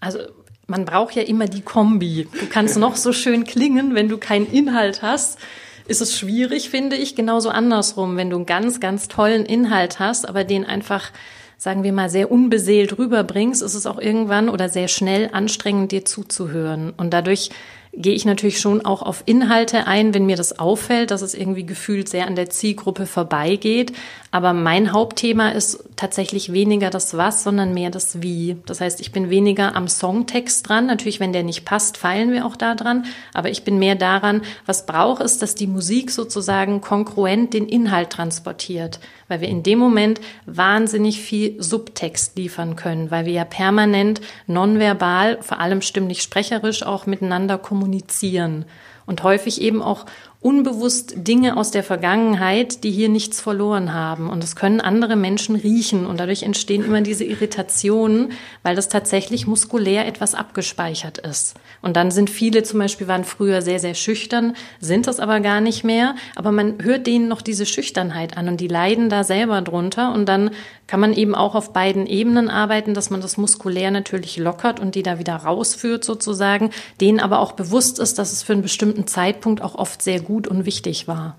Also 0.00 0.18
man 0.66 0.84
braucht 0.84 1.14
ja 1.14 1.22
immer 1.22 1.46
die 1.46 1.62
Kombi. 1.62 2.28
Du 2.38 2.46
kannst 2.46 2.76
noch 2.76 2.96
so 2.96 3.12
schön 3.12 3.44
klingen, 3.44 3.94
wenn 3.94 4.08
du 4.08 4.18
keinen 4.18 4.50
Inhalt 4.50 5.00
hast 5.02 5.38
ist 5.86 6.00
es 6.00 6.18
schwierig, 6.18 6.70
finde 6.70 6.96
ich. 6.96 7.14
Genauso 7.14 7.50
andersrum, 7.50 8.16
wenn 8.16 8.30
du 8.30 8.36
einen 8.36 8.46
ganz, 8.46 8.80
ganz 8.80 9.08
tollen 9.08 9.44
Inhalt 9.44 9.98
hast, 9.98 10.28
aber 10.28 10.44
den 10.44 10.64
einfach 10.64 11.10
sagen 11.56 11.82
wir 11.82 11.92
mal, 11.92 12.10
sehr 12.10 12.30
unbeseelt 12.30 12.98
rüberbringst, 12.98 13.62
ist 13.62 13.74
es 13.74 13.86
auch 13.86 13.98
irgendwann 13.98 14.48
oder 14.48 14.68
sehr 14.68 14.88
schnell 14.88 15.30
anstrengend, 15.32 15.92
dir 15.92 16.04
zuzuhören. 16.04 16.92
Und 16.96 17.14
dadurch 17.14 17.50
gehe 17.96 18.14
ich 18.14 18.24
natürlich 18.24 18.60
schon 18.60 18.84
auch 18.84 19.02
auf 19.02 19.22
Inhalte 19.26 19.86
ein, 19.86 20.14
wenn 20.14 20.26
mir 20.26 20.36
das 20.36 20.58
auffällt, 20.58 21.10
dass 21.10 21.22
es 21.22 21.34
irgendwie 21.34 21.64
gefühlt 21.64 22.08
sehr 22.08 22.26
an 22.26 22.34
der 22.34 22.50
Zielgruppe 22.50 23.06
vorbeigeht. 23.06 23.92
Aber 24.30 24.52
mein 24.52 24.92
Hauptthema 24.92 25.50
ist 25.50 25.84
tatsächlich 25.96 26.52
weniger 26.52 26.90
das 26.90 27.16
Was, 27.16 27.44
sondern 27.44 27.72
mehr 27.72 27.90
das 27.90 28.20
Wie. 28.20 28.56
Das 28.66 28.80
heißt, 28.80 29.00
ich 29.00 29.12
bin 29.12 29.30
weniger 29.30 29.76
am 29.76 29.86
Songtext 29.86 30.68
dran. 30.68 30.86
Natürlich, 30.86 31.20
wenn 31.20 31.32
der 31.32 31.44
nicht 31.44 31.64
passt, 31.64 31.96
feilen 31.96 32.32
wir 32.32 32.46
auch 32.46 32.56
da 32.56 32.74
dran. 32.74 33.04
Aber 33.32 33.50
ich 33.50 33.62
bin 33.62 33.78
mehr 33.78 33.94
daran, 33.94 34.42
was 34.66 34.86
braucht 34.86 35.22
es, 35.22 35.38
dass 35.38 35.54
die 35.54 35.68
Musik 35.68 36.10
sozusagen 36.10 36.80
konkurrent 36.80 37.54
den 37.54 37.68
Inhalt 37.68 38.10
transportiert. 38.10 38.98
Weil 39.28 39.40
wir 39.40 39.48
in 39.48 39.62
dem 39.62 39.78
Moment 39.78 40.20
wahnsinnig 40.46 41.20
viel 41.20 41.60
Subtext 41.62 42.36
liefern 42.36 42.76
können, 42.76 43.10
weil 43.10 43.26
wir 43.26 43.32
ja 43.32 43.44
permanent 43.44 44.20
nonverbal, 44.46 45.38
vor 45.40 45.60
allem 45.60 45.80
stimmlich 45.80 46.22
sprecherisch 46.22 46.82
auch 46.82 47.06
miteinander 47.06 47.58
kommunizieren. 47.58 48.64
Und 49.06 49.22
häufig 49.22 49.60
eben 49.60 49.82
auch 49.82 50.06
unbewusst 50.44 51.14
Dinge 51.16 51.56
aus 51.56 51.70
der 51.70 51.82
Vergangenheit, 51.82 52.84
die 52.84 52.90
hier 52.90 53.08
nichts 53.08 53.40
verloren 53.40 53.94
haben. 53.94 54.28
Und 54.28 54.42
das 54.42 54.56
können 54.56 54.82
andere 54.82 55.16
Menschen 55.16 55.56
riechen. 55.56 56.04
Und 56.04 56.20
dadurch 56.20 56.42
entstehen 56.42 56.84
immer 56.84 57.00
diese 57.00 57.24
Irritationen, 57.24 58.32
weil 58.62 58.76
das 58.76 58.90
tatsächlich 58.90 59.46
muskulär 59.46 60.06
etwas 60.06 60.34
abgespeichert 60.34 61.16
ist. 61.16 61.54
Und 61.80 61.96
dann 61.96 62.10
sind 62.10 62.28
viele 62.28 62.62
zum 62.62 62.78
Beispiel 62.78 63.08
waren 63.08 63.24
früher 63.24 63.62
sehr, 63.62 63.78
sehr 63.78 63.94
schüchtern, 63.94 64.54
sind 64.80 65.06
das 65.06 65.18
aber 65.18 65.40
gar 65.40 65.62
nicht 65.62 65.82
mehr. 65.82 66.14
Aber 66.36 66.52
man 66.52 66.74
hört 66.82 67.06
denen 67.06 67.26
noch 67.26 67.40
diese 67.40 67.64
Schüchternheit 67.64 68.36
an 68.36 68.46
und 68.48 68.60
die 68.60 68.68
leiden 68.68 69.08
da 69.08 69.24
selber 69.24 69.62
drunter. 69.62 70.12
Und 70.12 70.26
dann 70.26 70.50
kann 70.86 71.00
man 71.00 71.14
eben 71.14 71.34
auch 71.34 71.54
auf 71.54 71.72
beiden 71.72 72.06
Ebenen 72.06 72.50
arbeiten, 72.50 72.92
dass 72.92 73.08
man 73.08 73.22
das 73.22 73.38
muskulär 73.38 73.90
natürlich 73.90 74.36
lockert 74.36 74.78
und 74.78 74.94
die 74.94 75.02
da 75.02 75.18
wieder 75.18 75.36
rausführt 75.36 76.04
sozusagen, 76.04 76.68
denen 77.00 77.20
aber 77.20 77.38
auch 77.38 77.52
bewusst 77.52 77.98
ist, 77.98 78.18
dass 78.18 78.32
es 78.32 78.42
für 78.42 78.52
einen 78.52 78.60
bestimmten 78.60 79.06
Zeitpunkt 79.06 79.62
auch 79.62 79.74
oft 79.76 80.02
sehr 80.02 80.20
gut 80.20 80.33
und 80.36 80.66
wichtig 80.66 81.08
war. 81.08 81.36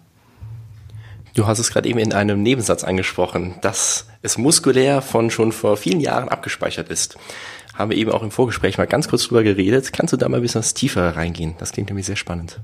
Du 1.36 1.48
hast 1.48 1.60
es 1.60 1.70
gerade 1.70 1.90
eben 1.90 2.00
in 2.00 2.14
einem 2.14 2.42
Nebensatz 2.42 2.86
angesprochen, 2.86 3.56
dass 3.62 4.08
es 4.22 4.38
muskulär 4.38 5.02
von 5.02 5.30
schon 5.30 5.52
vor 5.52 5.76
vielen 5.76 6.00
Jahren 6.00 6.30
abgespeichert 6.30 6.90
ist. 6.90 7.18
Haben 7.74 7.92
wir 7.92 7.98
eben 7.98 8.12
auch 8.12 8.24
im 8.24 8.32
Vorgespräch 8.32 8.78
mal 8.78 8.88
ganz 8.88 9.10
kurz 9.10 9.28
drüber 9.28 9.44
geredet. 9.44 9.92
Kannst 9.92 10.14
du 10.14 10.18
da 10.18 10.30
mal 10.30 10.38
ein 10.38 10.42
bisschen 10.42 10.62
tiefer 10.62 11.16
reingehen? 11.18 11.56
Das 11.58 11.74
klingt 11.74 11.90
nämlich 11.90 12.06
sehr 12.06 12.16
spannend. 12.16 12.62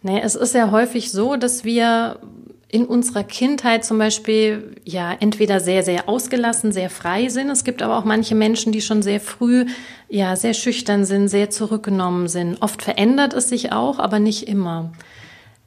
Nee, 0.00 0.20
es 0.20 0.34
ist 0.34 0.54
ja 0.54 0.70
häufig 0.70 1.12
so, 1.12 1.36
dass 1.36 1.64
wir 1.64 2.18
in 2.72 2.86
unserer 2.86 3.22
Kindheit 3.22 3.84
zum 3.84 3.98
Beispiel 3.98 4.76
ja 4.84 5.14
entweder 5.20 5.60
sehr, 5.60 5.82
sehr 5.82 6.08
ausgelassen, 6.08 6.72
sehr 6.72 6.88
frei 6.88 7.28
sind. 7.28 7.50
Es 7.50 7.64
gibt 7.64 7.82
aber 7.82 7.98
auch 7.98 8.04
manche 8.04 8.34
Menschen, 8.34 8.72
die 8.72 8.80
schon 8.80 9.02
sehr 9.02 9.20
früh 9.20 9.66
ja 10.08 10.36
sehr 10.36 10.54
schüchtern 10.54 11.04
sind, 11.04 11.28
sehr 11.28 11.50
zurückgenommen 11.50 12.28
sind. 12.28 12.62
Oft 12.62 12.82
verändert 12.82 13.34
es 13.34 13.50
sich 13.50 13.72
auch, 13.72 13.98
aber 13.98 14.18
nicht 14.18 14.48
immer. 14.48 14.90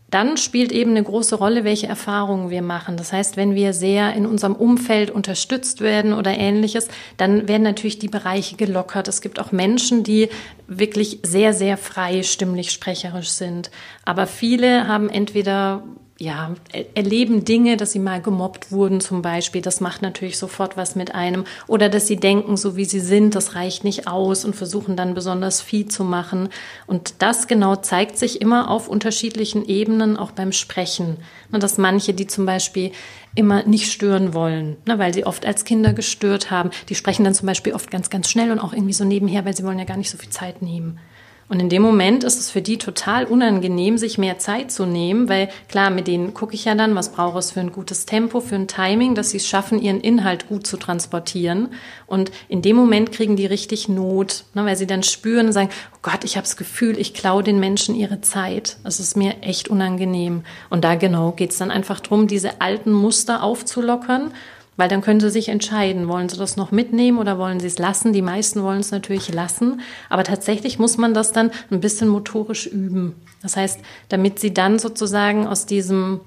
Dann 0.09 0.37
spielt 0.37 0.71
eben 0.71 0.91
eine 0.91 1.03
große 1.03 1.35
Rolle, 1.35 1.63
welche 1.63 1.85
Erfahrungen 1.85 2.49
wir 2.49 2.63
machen. 2.63 2.97
Das 2.97 3.13
heißt, 3.13 3.37
wenn 3.37 3.53
wir 3.53 3.73
sehr 3.73 4.13
in 4.13 4.25
unserem 4.25 4.55
Umfeld 4.55 5.11
unterstützt 5.11 5.81
werden 5.81 6.11
oder 6.11 6.35
ähnliches, 6.35 6.87
dann 7.17 7.47
werden 7.47 7.63
natürlich 7.63 7.99
die 7.99 8.07
Bereiche 8.07 8.55
gelockert. 8.55 9.07
Es 9.07 9.21
gibt 9.21 9.39
auch 9.39 9.51
Menschen, 9.51 10.03
die 10.03 10.29
wirklich 10.67 11.19
sehr, 11.21 11.53
sehr 11.53 11.77
frei 11.77 12.23
stimmlich 12.23 12.71
sprecherisch 12.71 13.29
sind. 13.29 13.69
Aber 14.05 14.25
viele 14.25 14.87
haben 14.87 15.09
entweder 15.09 15.83
ja, 16.17 16.55
erleben 16.93 17.43
Dinge, 17.43 17.75
dass 17.75 17.91
sie 17.91 17.99
mal 17.99 18.21
gemobbt 18.21 18.71
wurden 18.71 19.01
zum 19.01 19.21
Beispiel. 19.21 19.61
Das 19.61 19.81
macht 19.81 20.01
natürlich 20.01 20.37
sofort 20.37 20.77
was 20.77 20.95
mit 20.95 21.13
einem. 21.13 21.43
Oder 21.67 21.89
dass 21.89 22.07
sie 22.07 22.15
denken, 22.15 22.55
so 22.55 22.77
wie 22.77 22.85
sie 22.85 23.01
sind, 23.01 23.35
das 23.35 23.55
reicht 23.55 23.83
nicht 23.83 24.07
aus 24.07 24.45
und 24.45 24.55
versuchen 24.55 24.95
dann 24.95 25.13
besonders 25.13 25.61
viel 25.61 25.87
zu 25.87 26.05
machen. 26.05 26.47
Und 26.87 27.15
das 27.19 27.47
genau 27.47 27.75
zeigt 27.75 28.17
sich 28.17 28.41
immer 28.41 28.71
auf 28.71 28.87
unterschiedlichen 28.87 29.65
Ebenen, 29.65 30.15
auch 30.15 30.31
beim 30.31 30.53
Sprechen. 30.53 31.17
Und 31.51 31.63
dass 31.63 31.77
manche, 31.77 32.13
die 32.13 32.27
zum 32.27 32.45
Beispiel 32.45 32.93
immer 33.35 33.63
nicht 33.63 33.91
stören 33.91 34.33
wollen, 34.33 34.77
ne, 34.85 34.97
weil 34.97 35.13
sie 35.13 35.25
oft 35.25 35.45
als 35.45 35.65
Kinder 35.65 35.91
gestört 35.91 36.49
haben, 36.49 36.69
die 36.87 36.95
sprechen 36.95 37.25
dann 37.25 37.33
zum 37.33 37.47
Beispiel 37.47 37.73
oft 37.73 37.91
ganz, 37.91 38.09
ganz 38.09 38.29
schnell 38.29 38.51
und 38.51 38.59
auch 38.59 38.71
irgendwie 38.71 38.93
so 38.93 39.03
nebenher, 39.03 39.43
weil 39.43 39.55
sie 39.55 39.65
wollen 39.65 39.79
ja 39.79 39.85
gar 39.85 39.97
nicht 39.97 40.09
so 40.09 40.17
viel 40.17 40.29
Zeit 40.29 40.61
nehmen. 40.61 40.97
Und 41.47 41.59
in 41.59 41.69
dem 41.69 41.83
Moment 41.83 42.23
ist 42.23 42.39
es 42.39 42.49
für 42.49 42.63
die 42.63 42.79
total 42.79 43.25
unangenehm, 43.25 43.99
sich 43.99 44.17
mehr 44.17 44.39
Zeit 44.39 44.71
zu 44.71 44.87
nehmen, 44.87 45.29
weil 45.29 45.49
klar, 45.69 45.91
mit 45.91 46.07
denen 46.07 46.33
gucke 46.33 46.55
ich 46.55 46.65
ja 46.65 46.73
dann, 46.73 46.95
was 46.95 47.11
braucht 47.11 47.37
es 47.37 47.51
für 47.51 47.59
ein 47.59 47.71
gutes 47.71 48.07
Tempo, 48.07 48.39
für 48.39 48.55
ein 48.55 48.67
Timing, 48.67 49.13
dass 49.13 49.29
sie 49.29 49.37
es 49.37 49.47
schaffen, 49.47 49.79
ihren 49.79 50.01
Inhalt 50.01 50.47
gut 50.47 50.65
zu 50.65 50.77
transportieren. 50.77 51.69
Und 52.07 52.31
in 52.49 52.63
dem 52.63 52.75
Moment 52.75 53.11
kriegen 53.11 53.35
die 53.35 53.45
richtig 53.45 53.87
Not, 53.87 54.45
ne, 54.55 54.65
weil 54.65 54.75
sie 54.75 54.87
dann 54.87 55.03
spüren 55.03 55.47
und 55.47 55.53
sagen, 55.53 55.69
oh 55.93 55.99
Gott, 56.01 56.23
ich 56.23 56.35
habe 56.35 56.45
das 56.45 56.57
Gefühl, 56.57 56.97
ich 56.97 57.13
klaue 57.13 57.43
den 57.43 57.59
Menschen 57.59 57.93
ihre 57.93 58.21
Zeit. 58.21 58.77
Das 58.83 58.99
ist 58.99 59.15
mir 59.15 59.35
echt 59.41 59.67
unangenehm. 59.67 60.43
Und 60.71 60.83
da 60.83 60.95
genau 60.95 61.31
geht 61.31 61.51
es 61.51 61.59
dann 61.59 61.69
einfach 61.69 61.99
drum, 61.99 62.25
diese 62.25 62.59
alten 62.61 62.91
Muster 62.91 63.43
aufzulockern 63.43 64.31
weil 64.77 64.89
dann 64.89 65.01
können 65.01 65.19
Sie 65.19 65.29
sich 65.29 65.49
entscheiden, 65.49 66.07
wollen 66.07 66.29
Sie 66.29 66.37
das 66.37 66.57
noch 66.57 66.71
mitnehmen 66.71 67.17
oder 67.17 67.37
wollen 67.37 67.59
Sie 67.59 67.67
es 67.67 67.79
lassen? 67.79 68.13
Die 68.13 68.21
meisten 68.21 68.63
wollen 68.63 68.79
es 68.79 68.91
natürlich 68.91 69.33
lassen, 69.33 69.81
aber 70.09 70.23
tatsächlich 70.23 70.79
muss 70.79 70.97
man 70.97 71.13
das 71.13 71.31
dann 71.31 71.51
ein 71.71 71.79
bisschen 71.79 72.07
motorisch 72.07 72.67
üben. 72.67 73.15
Das 73.41 73.57
heißt, 73.57 73.79
damit 74.09 74.39
Sie 74.39 74.53
dann 74.53 74.79
sozusagen 74.79 75.47
aus 75.47 75.65
diesem 75.65 76.21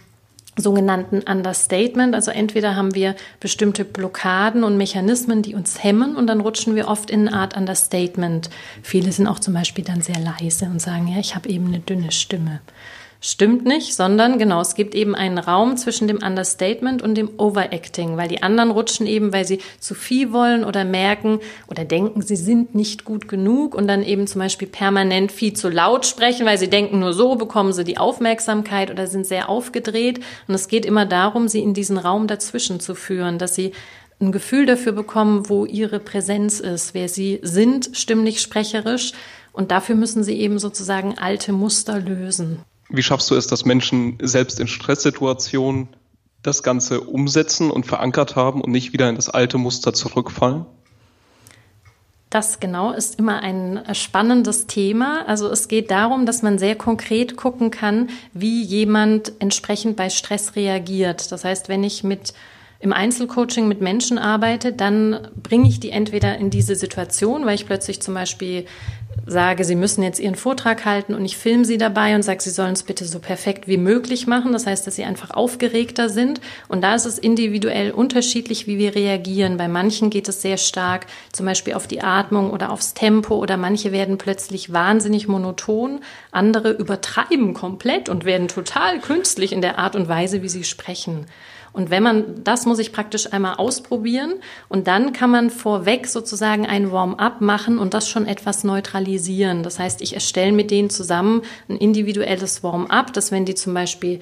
sogenannten 0.61 1.21
Understatement. 1.23 2.15
Also 2.15 2.31
entweder 2.31 2.77
haben 2.77 2.95
wir 2.95 3.15
bestimmte 3.41 3.85
Blockaden 3.85 4.65
und 4.65 4.77
Mechanismen, 4.77 5.43
die 5.43 5.55
uns 5.55 5.83
hemmen 5.83 6.17
und 6.17 6.27
dann 6.27 6.41
rutschen 6.41 6.75
wir 6.75 6.89
oft 6.89 7.11
in 7.11 7.29
eine 7.29 7.37
Art 7.37 7.57
Understatement. 7.57 8.51
Viele 8.83 9.13
sind 9.13 9.27
auch 9.27 9.39
zum 9.39 9.55
Beispiel 9.55 9.85
dann 9.85 10.03
sehr 10.03 10.19
leise 10.19 10.67
und 10.67 10.81
sagen, 10.81 11.09
ja, 11.09 11.19
ich 11.19 11.35
habe 11.35 11.49
eben 11.49 11.67
eine 11.69 11.81
dünne 11.81 12.13
Stimme. 12.13 12.61
Stimmt 13.21 13.65
nicht, 13.65 13.97
sondern 13.97 14.39
genau, 14.39 14.61
es 14.61 14.77
gibt 14.77 14.95
eben 14.95 15.17
einen 15.17 15.39
Raum 15.39 15.77
zwischen 15.77 16.07
dem 16.07 16.19
Understatement 16.19 17.03
und 17.03 17.17
dem 17.17 17.31
Overacting, 17.37 18.17
weil 18.17 18.29
die 18.29 18.45
anderen 18.45 18.71
rutschen 18.71 19.09
eben, 19.09 19.33
weil 19.33 19.45
sie 19.45 19.59
zu 19.81 19.97
viel 19.97 20.33
wollen 20.33 20.63
oder 20.65 20.85
merken 20.85 21.41
oder 21.67 21.85
denken, 21.85 22.23
sie 22.23 22.37
sind 22.37 22.77
nicht 22.77 23.05
gut 23.05 23.27
genug 23.27 23.75
und 23.75 23.89
dann 23.89 24.05
eben 24.05 24.29
zum 24.29 24.41
Beispiel 24.41 24.69
permanent 24.69 25.33
viel 25.33 25.53
zu 25.53 25.69
laut 25.69 26.07
sprechen, 26.07 26.47
weil 26.47 26.59
sie 26.59 26.71
denken, 26.71 27.01
nur 27.01 27.13
so 27.13 27.35
bekommen 27.35 27.73
sie 27.73 27.83
die 27.83 27.99
Aufmerksamkeit 27.99 28.89
oder 28.89 29.09
sind 29.09 29.27
sehr 29.27 29.49
aufgedreht. 29.49 30.21
Und 30.47 30.55
es 30.55 30.69
geht 30.69 30.87
immer 30.87 31.05
darum, 31.05 31.49
sie 31.49 31.61
in 31.61 31.75
diesen 31.75 31.99
Raum 31.99 32.29
dazwischen 32.29 32.79
zu 32.79 32.95
führen, 32.95 33.39
dass 33.39 33.57
sie 33.57 33.73
ein 34.21 34.31
Gefühl 34.31 34.65
dafür 34.65 34.93
bekommen, 34.93 35.49
wo 35.49 35.65
ihre 35.65 35.99
Präsenz 35.99 36.61
ist, 36.61 36.95
wer 36.95 37.09
sie 37.09 37.41
sind, 37.43 37.91
stimmlich 37.95 38.41
sprecherisch. 38.41 39.13
Und 39.53 39.73
dafür 39.73 39.97
müssen 39.97 40.23
sie 40.23 40.39
eben 40.39 40.61
sozusagen 40.61 41.19
alte 41.19 41.53
Muster 41.53 41.99
lösen. 41.99 42.63
Wie 42.89 43.03
schaffst 43.03 43.31
du 43.31 43.35
es, 43.35 43.47
dass 43.47 43.65
Menschen 43.65 44.19
selbst 44.23 44.61
in 44.61 44.67
Stresssituationen 44.67 45.89
das 46.43 46.63
Ganze 46.63 47.01
umsetzen 47.03 47.71
und 47.71 47.85
verankert 47.85 48.37
haben 48.37 48.61
und 48.61 48.71
nicht 48.71 48.93
wieder 48.93 49.09
in 49.09 49.17
das 49.17 49.29
alte 49.29 49.59
Muster 49.59 49.93
zurückfallen? 49.93 50.65
Das 52.31 52.61
genau 52.61 52.93
ist 52.93 53.19
immer 53.19 53.41
ein 53.41 53.83
spannendes 53.95 54.67
Thema. 54.67 55.27
Also 55.27 55.51
es 55.51 55.67
geht 55.67 55.91
darum, 55.91 56.27
dass 56.27 56.43
man 56.43 56.59
sehr 56.59 56.77
konkret 56.77 57.37
gucken 57.37 57.71
kann, 57.71 58.11
wie 58.35 58.63
jemand 58.63 59.33
entsprechend 59.39 59.97
bei 59.97 60.11
Stress 60.11 60.55
reagiert. 60.55 61.33
Das 61.33 61.45
heißt, 61.45 61.71
wenn 61.71 61.85
ich 61.85 62.05
mit 62.05 62.35
im 62.81 62.93
Einzelcoaching 62.93 63.67
mit 63.67 63.81
Menschen 63.81 64.19
arbeite, 64.19 64.73
dann 64.73 65.29
bringe 65.43 65.69
ich 65.69 65.81
die 65.81 65.91
entweder 65.91 66.37
in 66.37 66.51
diese 66.51 66.77
Situation, 66.77 67.45
weil 67.45 67.57
ich 67.57 67.67
plötzlich 67.67 68.01
zum 68.01 68.15
Beispiel 68.15 68.67
sage, 69.27 69.65
sie 69.65 69.75
müssen 69.75 70.03
jetzt 70.03 70.21
ihren 70.21 70.35
Vortrag 70.35 70.85
halten 70.85 71.15
und 71.15 71.25
ich 71.25 71.37
filme 71.37 71.65
sie 71.65 71.79
dabei 71.79 72.15
und 72.15 72.23
sage, 72.23 72.43
sie 72.43 72.51
sollen 72.51 72.73
es 72.73 72.83
bitte 72.83 73.05
so 73.05 73.19
perfekt 73.19 73.69
wie 73.69 73.77
möglich 73.77 74.27
machen. 74.27 74.53
Das 74.53 74.67
heißt, 74.67 74.87
dass 74.87 74.97
sie 74.97 75.05
einfach 75.05 75.31
aufgeregter 75.31 76.09
sind. 76.09 76.41
Und 76.69 76.83
da 76.83 76.95
ist 76.95 77.07
es 77.07 77.19
individuell 77.19 77.91
unterschiedlich, 77.91 78.67
wie 78.67 78.79
wir 78.79 78.95
reagieren. 78.95 79.57
Bei 79.57 79.69
manchen 79.69 80.11
geht 80.11 80.29
es 80.29 80.43
sehr 80.43 80.57
stark 80.57 81.07
zum 81.33 81.47
Beispiel 81.47 81.75
auf 81.75 81.87
die 81.87 82.03
Atmung 82.03 82.51
oder 82.51 82.71
aufs 82.71 82.95
Tempo 82.95 83.37
oder 83.37 83.57
manche 83.57 83.93
werden 83.93 84.19
plötzlich 84.19 84.73
wahnsinnig 84.73 85.29
monoton. 85.29 86.01
Andere 86.31 86.71
übertreiben 86.71 87.55
komplett 87.55 88.09
und 88.09 88.25
werden 88.25 88.49
total 88.49 89.01
künstlich 89.01 89.53
in 89.53 89.63
der 89.63 89.79
Art 89.79 89.97
und 89.97 90.09
Weise, 90.09 90.43
wie 90.43 90.49
sie 90.49 90.65
sprechen. 90.65 91.27
Und 91.79 91.91
wenn 91.91 92.03
man, 92.03 92.43
das 92.43 92.67
muss 92.67 92.81
ich 92.81 92.91
praktisch 92.91 93.33
einmal 93.33 93.55
ausprobieren 93.55 94.35
und 94.69 94.89
dann 94.89 95.13
kann 95.13 95.31
man 95.31 95.49
vorweg 95.49 96.09
sozusagen 96.09 96.67
ein 96.67 96.91
Warm-up 96.91 97.41
machen 97.41 97.79
und 97.79 97.95
das 97.95 98.09
schon 98.09 98.27
etwas 98.27 98.65
neutralisieren. 98.65 99.63
Das 99.63 99.79
heißt, 99.79 100.03
ich 100.03 100.15
erstelle 100.15 100.51
mit 100.51 100.73
denen 100.73 100.91
zusammen 100.91 101.43
ein 101.69 101.77
individuelles 101.77 102.65
Warm-up, 102.65 103.13
dass 103.13 103.31
wenn 103.31 103.45
die 103.45 103.55
zum 103.55 103.75
Beispiel 103.75 104.19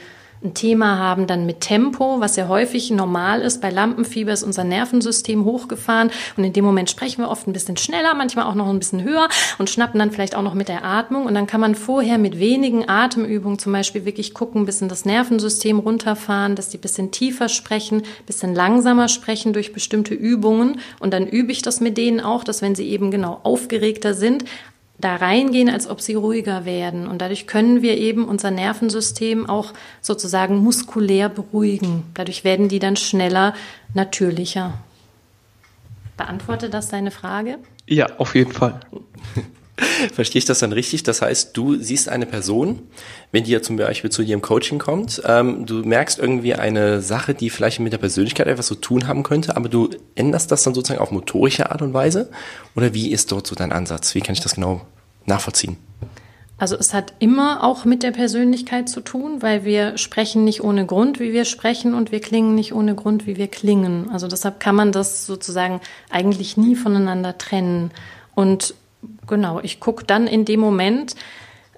ein 0.47 0.55
Thema 0.55 0.99
haben 0.99 1.27
dann 1.27 1.45
mit 1.45 1.61
Tempo, 1.61 2.21
was 2.21 2.37
ja 2.37 2.49
häufig 2.49 2.91
normal 2.91 3.43
ist. 3.43 3.61
Bei 3.61 3.71
Lampenfieber 3.71 4.33
ist 4.33 4.45
unser 4.45 4.65
Nervensystem 4.65 5.45
hochgefahren 5.45 6.11
und 6.37 6.45
in 6.45 6.53
dem 6.53 6.65
Moment 6.65 6.89
sprechen 6.89 7.23
wir 7.23 7.31
oft 7.31 7.47
ein 7.47 7.53
bisschen 7.53 7.77
schneller, 7.77 8.15
manchmal 8.15 8.47
auch 8.47 8.55
noch 8.55 8.69
ein 8.69 8.79
bisschen 8.79 9.03
höher 9.03 9.29
und 9.59 9.69
schnappen 9.69 9.99
dann 9.99 10.13
vielleicht 10.13 10.37
auch 10.37 10.43
noch 10.43 10.55
mit 10.55 10.69
der 10.69 10.85
Atmung. 10.85 11.27
Und 11.27 11.35
dann 11.35 11.47
kann 11.47 11.61
man 11.61 11.75
vorher 11.75 12.19
mit 12.19 12.39
wenigen 12.39 12.89
Atemübungen 12.89 13.59
zum 13.59 13.73
Beispiel 13.73 14.05
wirklich 14.05 14.35
gucken, 14.35 14.63
ein 14.63 14.67
bisschen 14.67 14.89
das 14.89 15.05
Nervensystem 15.05 15.81
runterfahren, 15.81 16.55
dass 16.55 16.69
die 16.69 16.79
ein 16.79 16.83
bisschen 16.83 17.11
tiefer 17.11 17.49
sprechen, 17.49 18.03
ein 18.03 18.27
bisschen 18.27 18.55
langsamer 18.55 19.09
sprechen 19.09 19.53
durch 19.53 19.73
bestimmte 19.73 20.15
Übungen. 20.15 20.81
Und 21.01 21.13
dann 21.13 21.27
übe 21.27 21.51
ich 21.53 21.63
das 21.63 21.81
mit 21.81 21.99
denen 21.99 22.21
auch, 22.21 22.45
dass 22.45 22.63
wenn 22.63 22.75
sie 22.75 22.89
eben 22.89 23.11
genau 23.11 23.41
aufgeregter 23.43 24.15
sind, 24.15 24.45
da 24.99 25.17
reingehen, 25.17 25.69
als 25.69 25.89
ob 25.89 26.01
sie 26.01 26.15
ruhiger 26.15 26.65
werden. 26.65 27.07
Und 27.07 27.21
dadurch 27.21 27.47
können 27.47 27.83
wir 27.83 27.97
eben 27.99 28.25
unser 28.25 28.51
Nervensystem 28.51 29.49
auch 29.49 29.73
sozusagen 30.01 30.57
muskulär 30.57 31.29
beruhigen. 31.29 32.05
Dadurch 32.15 32.45
werden 32.45 32.69
die 32.69 32.79
dann 32.79 32.97
schneller, 32.97 33.55
natürlicher. 33.95 34.79
Beantworte 36.17 36.71
das 36.71 36.89
deine 36.89 37.11
Frage? 37.11 37.59
Ja, 37.87 38.07
auf 38.19 38.35
jeden 38.35 38.53
Fall. 38.53 38.81
Verstehe 40.13 40.39
ich 40.39 40.45
das 40.45 40.59
dann 40.59 40.73
richtig? 40.73 41.03
Das 41.03 41.21
heißt, 41.23 41.57
du 41.57 41.77
siehst 41.77 42.09
eine 42.09 42.27
Person, 42.27 42.83
wenn 43.31 43.45
die 43.45 43.51
ja 43.51 43.61
zum 43.61 43.77
Beispiel 43.77 44.11
zu 44.11 44.25
dir 44.25 44.35
im 44.35 44.43
Coaching 44.43 44.79
kommt, 44.79 45.23
ähm, 45.27 45.67
du 45.67 45.83
merkst 45.83 46.19
irgendwie 46.19 46.55
eine 46.55 47.03
Sache, 47.03 47.35
die 47.35 47.51
vielleicht 47.51 47.81
mit 47.81 47.93
der 47.93 47.99
Persönlichkeit 47.99 48.47
etwas 48.47 48.67
zu 48.67 48.77
tun 48.77 49.07
haben 49.07 49.23
könnte, 49.23 49.57
aber 49.57 49.69
du 49.69 49.91
änderst 50.15 50.51
das 50.51 50.63
dann 50.63 50.75
sozusagen 50.75 51.01
auf 51.01 51.11
motorische 51.11 51.71
Art 51.71 51.83
und 51.83 51.93
Weise? 51.93 52.31
Oder 52.75 52.95
wie 52.95 53.11
ist 53.11 53.33
dort 53.33 53.47
so 53.47 53.55
dein 53.55 53.73
Ansatz? 53.73 54.15
Wie 54.15 54.21
kann 54.21 54.33
ich 54.33 54.41
das 54.41 54.55
genau 54.55 54.81
nachvollziehen? 55.27 55.77
Also 56.59 56.77
es 56.77 56.95
hat 56.95 57.13
immer 57.19 57.63
auch 57.63 57.85
mit 57.85 58.03
der 58.03 58.13
Persönlichkeit 58.13 58.89
zu 58.89 59.03
tun, 59.03 59.43
weil 59.43 59.67
wir 59.67 59.99
sprechen 59.99 60.45
nicht 60.45 60.65
ohne 60.65 60.87
Grund, 60.87 61.21
wie 61.21 61.35
wir 61.35 61.45
sprechen 61.45 61.93
und 61.93 62.13
wir 62.13 62.21
klingen 62.21 62.55
nicht 62.55 62.73
ohne 62.73 62.95
Grund, 62.95 63.27
wie 63.27 63.37
wir 63.37 63.49
klingen. 63.49 64.09
Also 64.11 64.27
deshalb 64.27 64.59
kann 64.59 64.75
man 64.75 64.91
das 64.91 65.27
sozusagen 65.27 65.83
eigentlich 66.09 66.57
nie 66.57 66.75
voneinander 66.75 67.37
trennen. 67.37 67.91
Und 68.35 68.75
genau, 69.27 69.61
ich 69.63 69.81
gucke 69.81 70.05
dann 70.05 70.27
in 70.27 70.45
dem 70.45 70.61
Moment, 70.61 71.15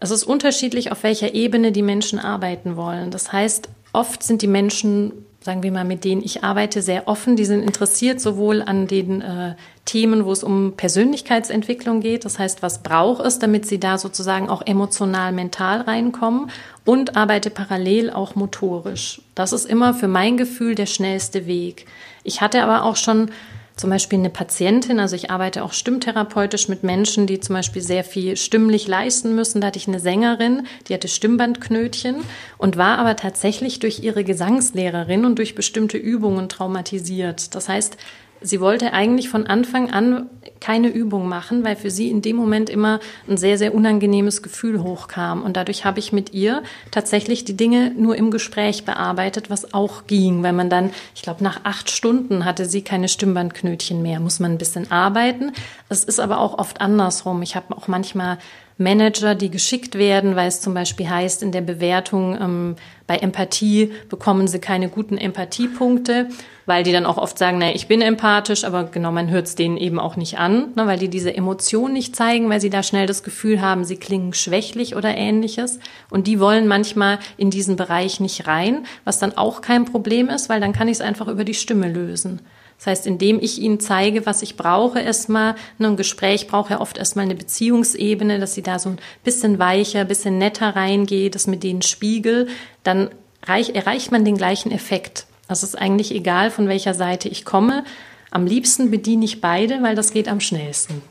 es 0.00 0.11
ist 0.11 0.25
unterschiedlich, 0.25 0.92
auf 0.92 1.02
welcher 1.02 1.35
Ebene 1.35 1.73
die 1.73 1.82
Menschen 1.82 2.18
arbeiten 2.18 2.76
wollen. 2.76 3.11
Das 3.11 3.32
heißt, 3.32 3.68
oft 3.92 4.23
sind 4.23 4.42
die 4.42 4.47
Menschen 4.47 5.12
sagen 5.40 5.62
wir 5.62 5.73
mal, 5.73 5.85
mit 5.85 6.04
denen 6.04 6.23
ich 6.23 6.44
arbeite, 6.44 6.82
sehr 6.82 7.08
offen. 7.08 7.37
Die 7.37 7.47
sind 7.47 7.62
interessiert 7.62 8.20
sowohl 8.20 8.61
an 8.61 8.87
den 8.87 9.23
äh, 9.23 9.54
Themen, 9.87 10.26
wo 10.26 10.32
es 10.32 10.42
um 10.42 10.75
Persönlichkeitsentwicklung 10.76 12.00
geht. 12.00 12.25
Das 12.25 12.38
heißt, 12.38 12.62
was 12.62 12.82
braucht 12.82 13.25
es, 13.25 13.38
damit 13.38 13.64
sie 13.64 13.80
da 13.80 13.97
sozusagen 13.97 14.50
auch 14.50 14.61
emotional, 14.66 15.32
mental 15.32 15.80
reinkommen 15.80 16.50
und 16.85 17.16
arbeite 17.16 17.49
parallel 17.50 18.11
auch 18.11 18.35
motorisch. 18.35 19.23
Das 19.35 19.52
ist 19.52 19.64
immer 19.64 19.94
für 19.94 20.08
mein 20.08 20.37
Gefühl 20.37 20.75
der 20.75 20.87
schnellste 20.87 21.47
Weg. 21.47 21.87
Ich 22.25 22.40
hatte 22.40 22.62
aber 22.62 22.85
auch 22.85 22.97
schon 22.97 23.30
zum 23.78 23.90
Beispiel 23.90 24.18
eine 24.18 24.28
Patientin, 24.28 24.99
also 24.99 25.14
ich 25.14 25.30
arbeite 25.30 25.62
auch 25.62 25.73
stimmtherapeutisch 25.73 26.68
mit 26.68 26.82
Menschen, 26.82 27.28
die 27.28 27.38
zum 27.38 27.54
Beispiel 27.54 27.80
sehr 27.80 28.02
viel 28.02 28.37
stimmlich 28.37 28.88
leisten 28.88 29.35
müssen. 29.35 29.61
Da 29.61 29.68
hatte 29.68 29.78
ich 29.78 29.87
eine 29.87 30.00
Sängerin, 30.00 30.66
die 30.88 30.94
hatte 30.94 31.06
Stimmbandknötchen 31.06 32.16
und 32.58 32.76
war 32.76 32.99
aber 32.99 33.14
tatsächlich 33.14 33.78
durch 33.78 34.00
ihre 34.00 34.25
Gesangslehrerin 34.25 35.25
und 35.25 35.38
durch 35.38 35.54
bestimmte 35.54 35.97
Übungen 35.97 36.49
traumatisiert. 36.49 37.54
Das 37.54 37.68
heißt, 37.68 37.97
sie 38.40 38.61
wollte 38.61 38.92
eigentlich 38.92 39.28
von 39.28 39.47
Anfang 39.47 39.90
an 39.90 40.28
keine 40.61 40.88
Übung 40.88 41.28
machen, 41.28 41.64
weil 41.64 41.76
für 41.76 41.90
sie 41.90 42.11
in 42.11 42.23
dem 42.23 42.37
Moment 42.37 42.71
immer 42.71 43.00
ein 43.28 43.37
sehr, 43.37 43.59
sehr 43.59 43.75
unangenehmes 43.75 44.42
Gefühl 44.42 44.83
hochkam. 44.83 45.42
Und 45.42 45.57
dadurch 45.57 45.85
habe 45.85 45.99
ich 45.99 46.12
mit 46.12 46.35
ihr 46.35 46.62
tatsächlich 46.90 47.45
die 47.45 47.57
Dinge 47.57 47.92
nur 47.97 48.16
im 48.16 48.30
Gespräch 48.30 48.85
bearbeitet, 48.85 49.50
was 49.50 49.73
auch 49.75 50.07
ging, 50.07 50.42
weil 50.42 50.52
man 50.52 50.71
dann, 50.71 50.90
ich 51.14 51.23
glaube, 51.23 51.45
nach 51.45 51.61
acht 51.64 51.90
Stunden 51.90 52.45
hatte 52.45 52.66
sie 52.66 52.83
keine 52.83 53.09
Stimmbandknötchen 53.09 54.02
mehr, 54.02 54.21
muss 54.21 54.40
man 54.40 54.52
ein 54.52 54.59
bisschen 54.59 54.90
arbeiten. 54.90 55.52
Es 55.88 56.04
ist 56.04 56.21
aber 56.21 56.40
auch 56.40 56.59
oft 56.59 56.80
andersrum. 56.80 57.42
Ich 57.42 57.57
habe 57.57 57.76
auch 57.76 57.88
manchmal 57.88 58.38
Manager, 58.78 59.35
die 59.35 59.50
geschickt 59.50 59.97
werden, 59.97 60.37
weil 60.37 60.47
es 60.47 60.61
zum 60.61 60.73
Beispiel 60.73 61.11
heißt, 61.11 61.42
in 61.42 61.50
der 61.50 61.62
Bewertung 61.62 62.38
ähm, 62.40 62.76
bei 63.08 63.16
Empathie 63.16 63.90
bekommen 64.08 64.47
sie 64.47 64.61
keine 64.61 64.88
guten 64.88 65.18
Empathiepunkte, 65.18 66.28
weil 66.64 66.85
die 66.85 66.92
dann 66.92 67.04
auch 67.04 67.18
oft 67.18 67.38
sagen, 67.38 67.58
naja, 67.58 67.75
ich 67.75 67.88
bin 67.88 68.00
empathisch, 68.00 68.62
aber 68.62 68.85
genau, 68.85 69.11
man 69.11 69.30
hört 69.30 69.47
es 69.47 69.56
denen 69.56 69.78
eben 69.78 69.99
auch 69.99 70.14
nicht 70.14 70.38
an, 70.38 70.75
ne, 70.76 70.87
weil 70.87 70.99
die 70.99 71.08
diese 71.08 71.35
Emotion 71.35 71.92
nicht 71.92 72.14
zeigen, 72.14 72.49
weil 72.50 72.61
sie 72.61 72.70
da 72.70 72.85
schnell 72.85 73.06
das 73.06 73.25
Gefühl 73.25 73.61
haben, 73.61 73.85
sie 73.85 73.97
klingen 73.97 74.32
schwächlich 74.32 74.94
oder 74.94 75.16
ähnliches. 75.16 75.80
Und 76.08 76.28
die 76.28 76.38
wollen 76.38 76.68
manchmal 76.68 77.18
in 77.37 77.50
diesen 77.50 77.75
Bereich 77.75 78.20
nicht 78.20 78.47
rein, 78.47 78.87
was 79.04 79.18
dann 79.18 79.37
auch 79.37 79.61
kein 79.61 79.87
Problem 79.87 80.28
ist, 80.28 80.49
weil 80.49 80.61
dann 80.61 80.73
kann 80.73 80.87
ich 80.87 80.99
es 80.99 81.00
einfach 81.00 81.26
über 81.26 81.44
die 81.44 81.54
Stimme 81.54 81.88
lösen. 81.88 82.40
Das 82.78 82.87
heißt, 82.87 83.06
indem 83.08 83.40
ich 83.40 83.61
ihnen 83.61 83.80
zeige, 83.80 84.25
was 84.25 84.40
ich 84.42 84.56
brauche, 84.56 85.00
erstmal, 85.00 85.56
ne, 85.78 85.88
ein 85.88 85.97
Gespräch 85.97 86.47
braucht 86.47 86.70
ja 86.70 86.80
oft 86.80 86.97
erstmal 86.97 87.25
eine 87.25 87.35
Beziehungsebene, 87.35 88.38
dass 88.38 88.54
sie 88.54 88.62
da 88.62 88.78
so 88.78 88.90
ein 88.90 88.99
bisschen 89.25 89.58
weicher, 89.58 90.04
bisschen 90.04 90.38
netter 90.38 90.76
reingeht, 90.76 91.35
das 91.35 91.49
mit 91.49 91.64
denen 91.64 91.82
spiegel, 91.82 92.47
dann 92.85 93.11
reich, 93.42 93.75
erreicht 93.75 94.12
man 94.12 94.25
den 94.25 94.37
gleichen 94.37 94.70
Effekt. 94.70 95.26
Es 95.49 95.64
ist 95.64 95.76
eigentlich 95.76 96.14
egal, 96.14 96.52
von 96.52 96.68
welcher 96.68 96.94
Seite 96.94 97.28
ich 97.28 97.44
komme. 97.44 97.85
Am 98.30 98.47
liebsten 98.47 98.92
bediene 98.92 99.25
ich 99.25 99.40
beide, 99.40 99.82
weil 99.82 99.97
das 99.97 100.12
geht 100.12 100.28
am 100.28 100.40
schnellsten. 100.40 101.02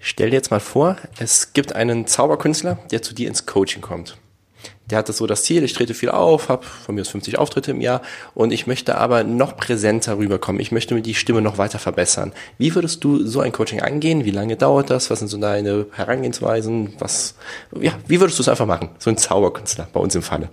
Stell 0.00 0.30
dir 0.30 0.36
jetzt 0.36 0.50
mal 0.50 0.60
vor, 0.60 0.96
es 1.18 1.54
gibt 1.54 1.74
einen 1.74 2.06
Zauberkünstler, 2.06 2.78
der 2.90 3.00
zu 3.00 3.14
dir 3.14 3.28
ins 3.28 3.46
Coaching 3.46 3.80
kommt 3.80 4.18
der 4.90 4.98
hat 4.98 5.08
das 5.08 5.18
so 5.18 5.26
das 5.26 5.44
Ziel, 5.44 5.64
ich 5.64 5.72
trete 5.72 5.94
viel 5.94 6.10
auf, 6.10 6.48
habe 6.48 6.64
von 6.64 6.94
mir 6.94 7.02
aus 7.02 7.08
50 7.08 7.38
Auftritte 7.38 7.72
im 7.72 7.80
Jahr 7.80 8.02
und 8.34 8.52
ich 8.52 8.66
möchte 8.66 8.96
aber 8.96 9.24
noch 9.24 9.56
präsenter 9.56 10.18
rüberkommen. 10.18 10.60
Ich 10.60 10.72
möchte 10.72 10.94
mir 10.94 11.02
die 11.02 11.14
Stimme 11.14 11.42
noch 11.42 11.58
weiter 11.58 11.78
verbessern. 11.78 12.32
Wie 12.56 12.74
würdest 12.74 13.04
du 13.04 13.24
so 13.24 13.40
ein 13.40 13.52
Coaching 13.52 13.80
angehen? 13.80 14.24
Wie 14.24 14.30
lange 14.30 14.56
dauert 14.56 14.90
das? 14.90 15.10
Was 15.10 15.18
sind 15.18 15.28
so 15.28 15.38
deine 15.38 15.86
Herangehensweisen? 15.92 16.94
Was, 16.98 17.34
ja, 17.78 17.92
wie 18.06 18.20
würdest 18.20 18.38
du 18.38 18.42
es 18.42 18.48
einfach 18.48 18.66
machen? 18.66 18.90
So 18.98 19.10
ein 19.10 19.16
Zauberkünstler 19.16 19.88
bei 19.92 20.00
uns 20.00 20.14
im 20.14 20.22
Falle. 20.22 20.48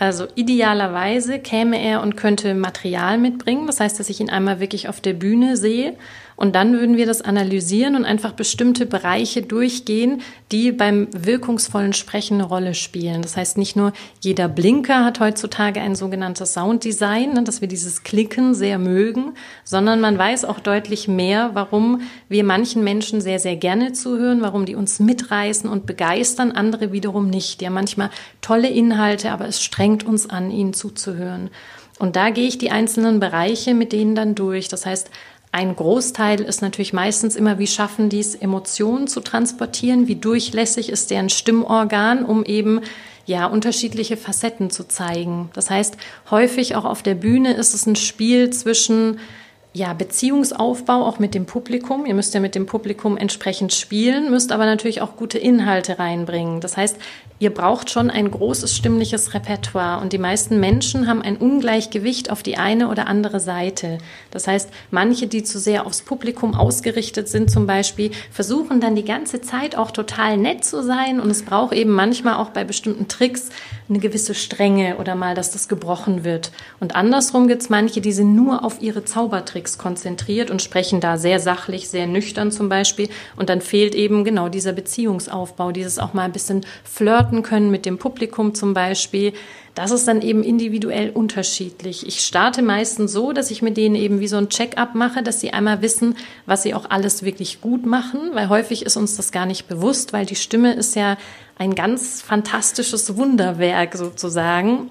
Also 0.00 0.26
idealerweise 0.34 1.38
käme 1.38 1.78
er 1.78 2.00
und 2.00 2.16
könnte 2.16 2.54
Material 2.54 3.18
mitbringen. 3.18 3.66
Das 3.66 3.80
heißt, 3.80 4.00
dass 4.00 4.08
ich 4.08 4.18
ihn 4.18 4.30
einmal 4.30 4.58
wirklich 4.58 4.88
auf 4.88 5.02
der 5.02 5.12
Bühne 5.12 5.58
sehe 5.58 5.94
und 6.40 6.54
dann 6.54 6.72
würden 6.72 6.96
wir 6.96 7.04
das 7.04 7.20
analysieren 7.20 7.94
und 7.94 8.06
einfach 8.06 8.32
bestimmte 8.32 8.86
Bereiche 8.86 9.42
durchgehen, 9.42 10.22
die 10.50 10.72
beim 10.72 11.08
wirkungsvollen 11.12 11.92
Sprechen 11.92 12.40
eine 12.40 12.44
Rolle 12.44 12.72
spielen. 12.72 13.20
Das 13.20 13.36
heißt, 13.36 13.58
nicht 13.58 13.76
nur 13.76 13.92
jeder 14.22 14.48
Blinker 14.48 15.04
hat 15.04 15.20
heutzutage 15.20 15.82
ein 15.82 15.94
sogenanntes 15.94 16.54
Sounddesign, 16.54 17.34
ne, 17.34 17.42
dass 17.42 17.60
wir 17.60 17.68
dieses 17.68 18.04
Klicken 18.04 18.54
sehr 18.54 18.78
mögen, 18.78 19.34
sondern 19.64 20.00
man 20.00 20.16
weiß 20.16 20.46
auch 20.46 20.60
deutlich 20.60 21.08
mehr, 21.08 21.50
warum 21.52 22.00
wir 22.30 22.42
manchen 22.42 22.82
Menschen 22.82 23.20
sehr, 23.20 23.38
sehr 23.38 23.56
gerne 23.56 23.92
zuhören, 23.92 24.40
warum 24.40 24.64
die 24.64 24.76
uns 24.76 24.98
mitreißen 24.98 25.68
und 25.68 25.84
begeistern, 25.84 26.52
andere 26.52 26.90
wiederum 26.90 27.28
nicht. 27.28 27.60
Die 27.60 27.66
haben 27.66 27.74
manchmal 27.74 28.08
tolle 28.40 28.70
Inhalte, 28.70 29.30
aber 29.30 29.46
es 29.46 29.62
strengt 29.62 30.06
uns 30.06 30.30
an, 30.30 30.50
ihnen 30.50 30.72
zuzuhören. 30.72 31.50
Und 31.98 32.16
da 32.16 32.30
gehe 32.30 32.48
ich 32.48 32.56
die 32.56 32.70
einzelnen 32.70 33.20
Bereiche 33.20 33.74
mit 33.74 33.92
denen 33.92 34.14
dann 34.14 34.34
durch. 34.34 34.68
Das 34.68 34.86
heißt, 34.86 35.10
ein 35.52 35.74
Großteil 35.74 36.40
ist 36.40 36.62
natürlich 36.62 36.92
meistens 36.92 37.34
immer, 37.34 37.58
wie 37.58 37.66
schaffen 37.66 38.08
die 38.08 38.20
es, 38.20 38.34
Emotionen 38.36 39.08
zu 39.08 39.20
transportieren, 39.20 40.06
wie 40.06 40.14
durchlässig 40.14 40.90
ist 40.90 41.10
deren 41.10 41.28
Stimmorgan, 41.28 42.24
um 42.24 42.44
eben 42.44 42.80
ja 43.26 43.46
unterschiedliche 43.46 44.16
Facetten 44.16 44.70
zu 44.70 44.86
zeigen. 44.86 45.50
Das 45.52 45.68
heißt, 45.68 45.96
häufig 46.30 46.76
auch 46.76 46.84
auf 46.84 47.02
der 47.02 47.16
Bühne 47.16 47.54
ist 47.54 47.74
es 47.74 47.86
ein 47.86 47.96
Spiel 47.96 48.50
zwischen 48.50 49.18
ja, 49.72 49.92
Beziehungsaufbau 49.92 51.06
auch 51.06 51.20
mit 51.20 51.34
dem 51.34 51.46
Publikum. 51.46 52.04
Ihr 52.04 52.14
müsst 52.14 52.34
ja 52.34 52.40
mit 52.40 52.56
dem 52.56 52.66
Publikum 52.66 53.16
entsprechend 53.16 53.72
spielen, 53.72 54.30
müsst 54.30 54.50
aber 54.50 54.66
natürlich 54.66 55.00
auch 55.00 55.14
gute 55.14 55.38
Inhalte 55.38 56.00
reinbringen. 56.00 56.60
Das 56.60 56.76
heißt, 56.76 56.96
ihr 57.38 57.54
braucht 57.54 57.88
schon 57.88 58.10
ein 58.10 58.32
großes 58.32 58.76
stimmliches 58.76 59.32
Repertoire 59.32 60.02
und 60.02 60.12
die 60.12 60.18
meisten 60.18 60.58
Menschen 60.58 61.06
haben 61.06 61.22
ein 61.22 61.36
Ungleichgewicht 61.36 62.32
auf 62.32 62.42
die 62.42 62.58
eine 62.58 62.88
oder 62.88 63.06
andere 63.06 63.38
Seite. 63.38 63.98
Das 64.32 64.48
heißt, 64.48 64.70
manche, 64.90 65.28
die 65.28 65.44
zu 65.44 65.60
sehr 65.60 65.86
aufs 65.86 66.02
Publikum 66.02 66.54
ausgerichtet 66.54 67.28
sind 67.28 67.48
zum 67.48 67.68
Beispiel, 67.68 68.10
versuchen 68.32 68.80
dann 68.80 68.96
die 68.96 69.04
ganze 69.04 69.40
Zeit 69.40 69.76
auch 69.76 69.92
total 69.92 70.36
nett 70.36 70.64
zu 70.64 70.82
sein 70.82 71.20
und 71.20 71.30
es 71.30 71.44
braucht 71.44 71.74
eben 71.74 71.92
manchmal 71.92 72.34
auch 72.34 72.50
bei 72.50 72.64
bestimmten 72.64 73.06
Tricks 73.06 73.50
eine 73.88 74.00
gewisse 74.00 74.34
Strenge 74.34 74.96
oder 74.96 75.14
mal, 75.14 75.36
dass 75.36 75.52
das 75.52 75.68
gebrochen 75.68 76.24
wird. 76.24 76.50
Und 76.80 76.96
andersrum 76.96 77.46
gibt 77.46 77.62
es 77.62 77.70
manche, 77.70 78.00
die 78.00 78.12
sind 78.12 78.34
nur 78.34 78.64
auf 78.64 78.82
ihre 78.82 79.04
Zaubertricks 79.04 79.59
konzentriert 79.78 80.50
und 80.50 80.62
sprechen 80.62 81.00
da 81.00 81.18
sehr 81.18 81.40
sachlich, 81.40 81.88
sehr 81.88 82.06
nüchtern 82.06 82.52
zum 82.52 82.68
Beispiel 82.68 83.08
und 83.36 83.48
dann 83.48 83.60
fehlt 83.60 83.94
eben 83.94 84.24
genau 84.24 84.48
dieser 84.48 84.72
Beziehungsaufbau, 84.72 85.72
dieses 85.72 85.98
auch 85.98 86.14
mal 86.14 86.24
ein 86.24 86.32
bisschen 86.32 86.64
flirten 86.84 87.42
können 87.42 87.70
mit 87.70 87.86
dem 87.86 87.98
Publikum 87.98 88.54
zum 88.54 88.74
Beispiel. 88.74 89.32
Das 89.74 89.92
ist 89.92 90.08
dann 90.08 90.20
eben 90.20 90.42
individuell 90.42 91.10
unterschiedlich. 91.10 92.06
Ich 92.06 92.20
starte 92.22 92.60
meistens 92.60 93.12
so, 93.12 93.32
dass 93.32 93.50
ich 93.50 93.62
mit 93.62 93.76
denen 93.76 93.94
eben 93.94 94.20
wie 94.20 94.28
so 94.28 94.36
ein 94.36 94.48
Check-up 94.48 94.94
mache, 94.94 95.22
dass 95.22 95.40
sie 95.40 95.52
einmal 95.52 95.80
wissen, 95.80 96.16
was 96.44 96.62
sie 96.62 96.74
auch 96.74 96.90
alles 96.90 97.22
wirklich 97.22 97.60
gut 97.60 97.86
machen, 97.86 98.30
weil 98.34 98.48
häufig 98.48 98.84
ist 98.84 98.96
uns 98.96 99.16
das 99.16 99.30
gar 99.30 99.46
nicht 99.46 99.68
bewusst, 99.68 100.12
weil 100.12 100.26
die 100.26 100.34
Stimme 100.34 100.74
ist 100.74 100.96
ja 100.96 101.16
ein 101.56 101.74
ganz 101.74 102.20
fantastisches 102.22 103.16
Wunderwerk 103.16 103.96
sozusagen. 103.96 104.90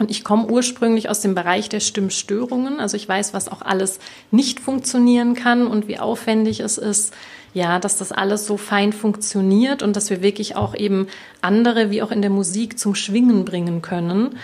Und 0.00 0.10
ich 0.10 0.24
komme 0.24 0.46
ursprünglich 0.46 1.10
aus 1.10 1.20
dem 1.20 1.34
Bereich 1.34 1.68
der 1.68 1.80
Stimmstörungen. 1.80 2.80
Also 2.80 2.96
ich 2.96 3.06
weiß, 3.06 3.34
was 3.34 3.48
auch 3.48 3.60
alles 3.60 4.00
nicht 4.30 4.58
funktionieren 4.58 5.34
kann 5.34 5.66
und 5.66 5.88
wie 5.88 5.98
aufwendig 5.98 6.60
es 6.60 6.78
ist, 6.78 7.12
ja, 7.52 7.78
dass 7.78 7.98
das 7.98 8.10
alles 8.10 8.46
so 8.46 8.56
fein 8.56 8.94
funktioniert 8.94 9.82
und 9.82 9.94
dass 9.96 10.08
wir 10.08 10.22
wirklich 10.22 10.56
auch 10.56 10.74
eben 10.74 11.06
andere 11.42 11.90
wie 11.90 12.00
auch 12.02 12.12
in 12.12 12.22
der 12.22 12.30
Musik 12.30 12.78
zum 12.78 12.94
Schwingen 12.94 13.44
bringen 13.44 13.82
können. 13.82 14.38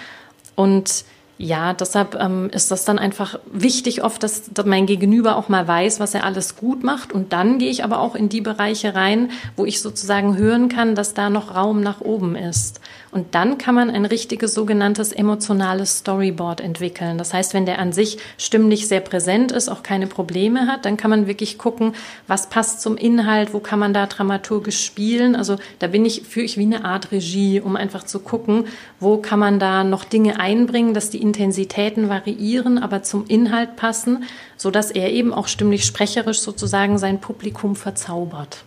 Und 0.57 1.07
ja, 1.39 1.75
deshalb 1.75 2.17
ähm, 2.21 2.49
ist 2.51 2.71
das 2.71 2.85
dann 2.85 2.99
einfach 2.99 3.39
wichtig 3.51 4.03
oft, 4.03 4.23
dass, 4.23 4.51
dass 4.53 4.65
mein 4.65 4.87
Gegenüber 4.87 5.37
auch 5.37 5.49
mal 5.49 5.69
weiß, 5.69 6.01
was 6.01 6.15
er 6.15 6.25
alles 6.25 6.57
gut 6.57 6.83
macht. 6.83 7.13
Und 7.13 7.33
dann 7.33 7.59
gehe 7.59 7.71
ich 7.71 7.85
aber 7.85 8.01
auch 8.01 8.15
in 8.15 8.29
die 8.29 8.41
Bereiche 8.41 8.95
rein, 8.95 9.31
wo 9.55 9.67
ich 9.67 9.83
sozusagen 9.83 10.37
hören 10.37 10.69
kann, 10.69 10.95
dass 10.95 11.13
da 11.15 11.29
noch 11.29 11.55
Raum 11.55 11.83
nach 11.83 12.01
oben 12.01 12.37
ist. 12.37 12.81
Und 13.17 13.35
dann 13.35 13.57
kann 13.57 13.75
man 13.75 13.89
ein 13.89 14.05
richtiges 14.05 14.53
sogenanntes 14.53 15.11
emotionales 15.11 16.01
Storyboard 16.01 16.61
entwickeln. 16.61 17.17
Das 17.17 17.33
heißt, 17.33 17.55
wenn 17.55 17.65
der 17.65 17.79
an 17.79 17.95
sich 17.95 18.19
stimmlich 18.37 18.89
sehr 18.89 19.01
präsent 19.01 19.53
ist, 19.53 19.71
auch 19.71 19.83
keine 19.83 20.07
Probleme 20.07 20.67
hat, 20.67 20.85
dann 20.85 20.99
kann 20.99 21.09
man 21.09 21.27
wirklich 21.27 21.57
gucken, 21.57 21.95
was 22.27 22.51
passt 22.51 22.83
zum 22.83 22.99
Inhalt, 22.99 23.55
wo 23.55 23.61
kann 23.61 23.79
man 23.79 23.95
da 23.95 24.05
dramaturgisch 24.05 24.85
spielen. 24.85 25.35
Also 25.35 25.57
da 25.79 25.87
bin 25.87 26.05
ich, 26.05 26.25
führe 26.29 26.45
ich 26.45 26.59
wie 26.59 26.65
eine 26.65 26.85
Art 26.85 27.11
Regie, 27.11 27.59
um 27.63 27.75
einfach 27.75 28.05
zu 28.05 28.19
gucken, 28.19 28.67
wo 29.01 29.17
kann 29.17 29.39
man 29.39 29.59
da 29.59 29.83
noch 29.83 30.05
Dinge 30.05 30.39
einbringen, 30.39 30.93
dass 30.93 31.09
die 31.09 31.23
Intensitäten 31.23 32.11
variieren, 32.11 32.77
aber 32.77 33.03
zum 33.03 33.25
Inhalt 33.29 33.77
passen, 33.77 34.25
so 34.59 34.71
dass 34.71 34.91
er 34.91 35.11
eben 35.11 35.33
auch 35.33 35.49
stimmlich 35.49 35.87
sprecherisch 35.87 36.41
sozusagen 36.41 36.99
sein 36.99 37.19
Publikum 37.19 37.77
verzaubert. 37.77 38.67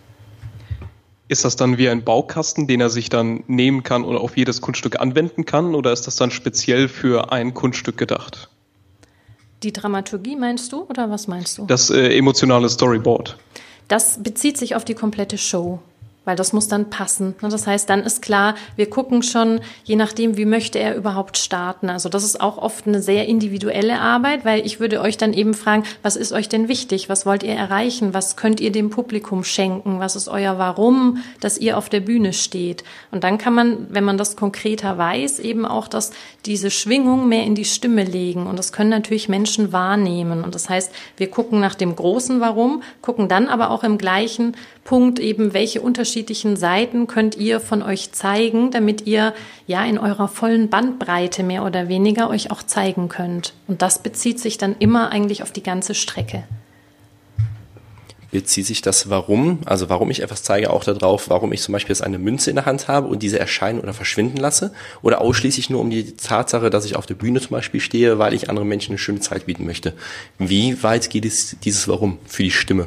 Ist 1.30 1.44
das 1.44 1.54
dann 1.54 1.78
wie 1.78 1.88
ein 1.88 2.02
Baukasten, 2.02 2.66
den 2.66 2.80
er 2.80 2.90
sich 2.90 3.08
dann 3.08 3.44
nehmen 3.46 3.84
kann 3.84 4.02
und 4.02 4.16
auf 4.16 4.36
jedes 4.36 4.60
Kunststück 4.60 4.98
anwenden 4.98 5.44
kann? 5.44 5.76
Oder 5.76 5.92
ist 5.92 6.08
das 6.08 6.16
dann 6.16 6.32
speziell 6.32 6.88
für 6.88 7.30
ein 7.30 7.54
Kunststück 7.54 7.96
gedacht? 7.96 8.48
Die 9.62 9.72
Dramaturgie 9.72 10.34
meinst 10.34 10.72
du 10.72 10.82
oder 10.88 11.08
was 11.08 11.28
meinst 11.28 11.56
du? 11.56 11.66
Das 11.66 11.88
äh, 11.88 12.16
emotionale 12.18 12.68
Storyboard. 12.68 13.38
Das 13.86 14.20
bezieht 14.20 14.56
sich 14.56 14.74
auf 14.74 14.84
die 14.84 14.94
komplette 14.94 15.38
Show. 15.38 15.78
Weil 16.24 16.36
das 16.36 16.52
muss 16.52 16.68
dann 16.68 16.90
passen. 16.90 17.34
Ne, 17.40 17.48
das 17.48 17.66
heißt, 17.66 17.88
dann 17.88 18.02
ist 18.02 18.20
klar, 18.22 18.54
wir 18.76 18.90
gucken 18.90 19.22
schon, 19.22 19.60
je 19.84 19.96
nachdem, 19.96 20.36
wie 20.36 20.44
möchte 20.44 20.78
er 20.78 20.94
überhaupt 20.94 21.38
starten. 21.38 21.88
Also 21.88 22.08
das 22.08 22.24
ist 22.24 22.40
auch 22.40 22.58
oft 22.58 22.86
eine 22.86 23.00
sehr 23.00 23.26
individuelle 23.26 24.00
Arbeit, 24.00 24.44
weil 24.44 24.64
ich 24.66 24.80
würde 24.80 25.00
euch 25.00 25.16
dann 25.16 25.32
eben 25.32 25.54
fragen, 25.54 25.84
was 26.02 26.16
ist 26.16 26.32
euch 26.32 26.48
denn 26.48 26.68
wichtig? 26.68 27.08
Was 27.08 27.24
wollt 27.24 27.42
ihr 27.42 27.54
erreichen? 27.54 28.12
Was 28.12 28.36
könnt 28.36 28.60
ihr 28.60 28.70
dem 28.70 28.90
Publikum 28.90 29.44
schenken? 29.44 29.98
Was 29.98 30.14
ist 30.14 30.28
euer 30.28 30.58
Warum, 30.58 31.18
dass 31.40 31.58
ihr 31.58 31.78
auf 31.78 31.88
der 31.88 32.00
Bühne 32.00 32.32
steht? 32.32 32.84
Und 33.10 33.24
dann 33.24 33.38
kann 33.38 33.54
man, 33.54 33.86
wenn 33.88 34.04
man 34.04 34.18
das 34.18 34.36
konkreter 34.36 34.98
weiß, 34.98 35.38
eben 35.38 35.64
auch 35.64 35.88
dass 35.88 36.12
diese 36.46 36.70
Schwingung 36.70 37.28
mehr 37.28 37.44
in 37.44 37.54
die 37.54 37.64
Stimme 37.64 38.04
legen. 38.04 38.46
Und 38.46 38.58
das 38.58 38.72
können 38.72 38.90
natürlich 38.90 39.28
Menschen 39.28 39.72
wahrnehmen. 39.72 40.44
Und 40.44 40.54
das 40.54 40.68
heißt, 40.68 40.92
wir 41.16 41.30
gucken 41.30 41.60
nach 41.60 41.74
dem 41.74 41.96
großen 41.96 42.40
Warum, 42.40 42.82
gucken 43.00 43.28
dann 43.28 43.48
aber 43.48 43.70
auch 43.70 43.84
im 43.84 43.98
gleichen 43.98 44.54
Punkt 44.84 45.18
eben, 45.18 45.52
welche 45.52 45.80
unterschiedlichen 45.80 46.56
Seiten 46.56 47.06
könnt 47.06 47.36
ihr 47.36 47.60
von 47.60 47.82
euch 47.82 48.12
zeigen, 48.12 48.70
damit 48.70 49.06
ihr 49.06 49.34
ja 49.66 49.84
in 49.84 49.98
eurer 49.98 50.28
vollen 50.28 50.68
Bandbreite 50.68 51.42
mehr 51.42 51.64
oder 51.64 51.88
weniger 51.88 52.30
euch 52.30 52.50
auch 52.50 52.62
zeigen 52.62 53.08
könnt. 53.08 53.54
Und 53.68 53.82
das 53.82 54.02
bezieht 54.02 54.40
sich 54.40 54.58
dann 54.58 54.76
immer 54.78 55.10
eigentlich 55.10 55.42
auf 55.42 55.52
die 55.52 55.62
ganze 55.62 55.94
Strecke 55.94 56.44
bezieht 58.30 58.66
sich 58.66 58.82
das 58.82 59.10
Warum, 59.10 59.60
also 59.64 59.88
warum 59.88 60.10
ich 60.10 60.22
etwas 60.22 60.42
zeige, 60.42 60.70
auch 60.70 60.84
darauf, 60.84 61.30
warum 61.30 61.52
ich 61.52 61.62
zum 61.62 61.72
Beispiel 61.72 61.94
jetzt 61.94 62.02
eine 62.02 62.18
Münze 62.18 62.50
in 62.50 62.56
der 62.56 62.66
Hand 62.66 62.88
habe 62.88 63.08
und 63.08 63.22
diese 63.22 63.38
erscheinen 63.38 63.80
oder 63.80 63.92
verschwinden 63.92 64.36
lasse 64.36 64.72
oder 65.02 65.20
ausschließlich 65.20 65.70
nur 65.70 65.80
um 65.80 65.90
die 65.90 66.16
Tatsache, 66.16 66.70
dass 66.70 66.84
ich 66.84 66.96
auf 66.96 67.06
der 67.06 67.14
Bühne 67.14 67.40
zum 67.40 67.50
Beispiel 67.50 67.80
stehe, 67.80 68.18
weil 68.18 68.34
ich 68.34 68.48
anderen 68.48 68.68
Menschen 68.68 68.92
eine 68.92 68.98
schöne 68.98 69.20
Zeit 69.20 69.46
bieten 69.46 69.66
möchte. 69.66 69.94
Wie 70.38 70.82
weit 70.82 71.10
geht 71.10 71.24
es 71.24 71.56
dieses 71.60 71.88
Warum 71.88 72.18
für 72.26 72.42
die 72.42 72.50
Stimme? 72.50 72.86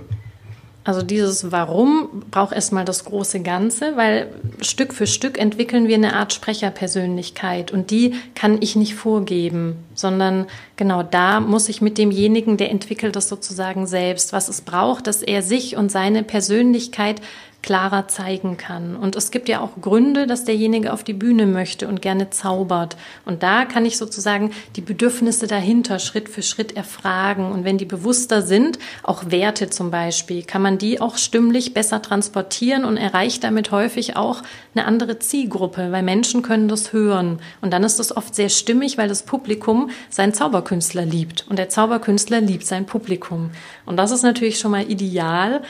Also 0.85 1.01
dieses 1.01 1.51
Warum 1.51 2.23
braucht 2.29 2.53
erstmal 2.53 2.83
das 2.83 3.05
große 3.05 3.41
Ganze, 3.41 3.95
weil 3.95 4.33
Stück 4.59 4.93
für 4.93 5.07
Stück 5.07 5.39
entwickeln 5.39 5.87
wir 5.87 5.95
eine 5.95 6.13
Art 6.13 6.33
Sprecherpersönlichkeit 6.33 7.71
und 7.71 7.89
die 7.89 8.15
kann 8.35 8.61
ich 8.61 8.75
nicht 8.75 8.93
vorgeben, 8.95 9.77
sondern 9.95 10.45
genau 10.75 11.01
da 11.01 11.39
muss 11.39 11.69
ich 11.69 11.81
mit 11.81 11.97
demjenigen, 11.97 12.57
der 12.57 12.69
entwickelt 12.69 13.15
das 13.15 13.29
sozusagen 13.29 13.87
selbst, 13.87 14.33
was 14.33 14.49
es 14.49 14.59
braucht, 14.59 15.07
dass 15.07 15.21
er 15.21 15.41
sich 15.41 15.77
und 15.77 15.89
seine 15.89 16.21
Persönlichkeit 16.21 17.21
klarer 17.63 18.09
zeigen 18.09 18.57
kann. 18.57 18.95
Und 18.95 19.15
es 19.15 19.31
gibt 19.31 19.49
ja 19.49 19.61
auch 19.61 19.81
Gründe, 19.81 20.27
dass 20.27 20.43
derjenige 20.43 20.91
auf 20.93 21.03
die 21.03 21.13
Bühne 21.13 21.47
möchte 21.47 21.87
und 21.87 22.01
gerne 22.01 22.29
zaubert. 22.29 22.97
Und 23.25 23.41
da 23.41 23.65
kann 23.65 23.85
ich 23.85 23.97
sozusagen 23.97 24.51
die 24.75 24.81
Bedürfnisse 24.81 25.47
dahinter 25.47 25.97
Schritt 25.97 26.27
für 26.29 26.43
Schritt 26.43 26.75
erfragen. 26.75 27.51
Und 27.51 27.63
wenn 27.63 27.77
die 27.77 27.85
bewusster 27.85 28.41
sind, 28.41 28.77
auch 29.01 29.31
Werte 29.31 29.69
zum 29.69 29.89
Beispiel, 29.91 30.43
kann 30.43 30.61
man 30.61 30.77
die 30.77 30.99
auch 30.99 31.17
stimmlich 31.17 31.73
besser 31.73 32.01
transportieren 32.01 32.83
und 32.83 32.97
erreicht 32.97 33.43
damit 33.45 33.71
häufig 33.71 34.17
auch 34.17 34.43
eine 34.75 34.85
andere 34.85 35.19
Zielgruppe, 35.19 35.91
weil 35.91 36.03
Menschen 36.03 36.41
können 36.41 36.67
das 36.67 36.91
hören. 36.91 37.39
Und 37.61 37.71
dann 37.71 37.85
ist 37.85 37.97
das 37.97 38.15
oft 38.15 38.35
sehr 38.35 38.49
stimmig, 38.49 38.97
weil 38.97 39.07
das 39.07 39.23
Publikum 39.23 39.89
seinen 40.09 40.33
Zauberkünstler 40.33 41.05
liebt. 41.05 41.45
Und 41.49 41.57
der 41.57 41.69
Zauberkünstler 41.69 42.41
liebt 42.41 42.65
sein 42.65 42.85
Publikum. 42.85 43.51
Und 43.85 43.95
das 43.95 44.11
ist 44.11 44.23
natürlich 44.23 44.59
schon 44.59 44.71
mal 44.71 44.91
ideal. 44.91 45.61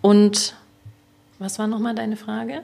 Und 0.00 0.54
was 1.44 1.58
war 1.58 1.66
nochmal 1.66 1.94
deine 1.94 2.16
Frage? 2.16 2.62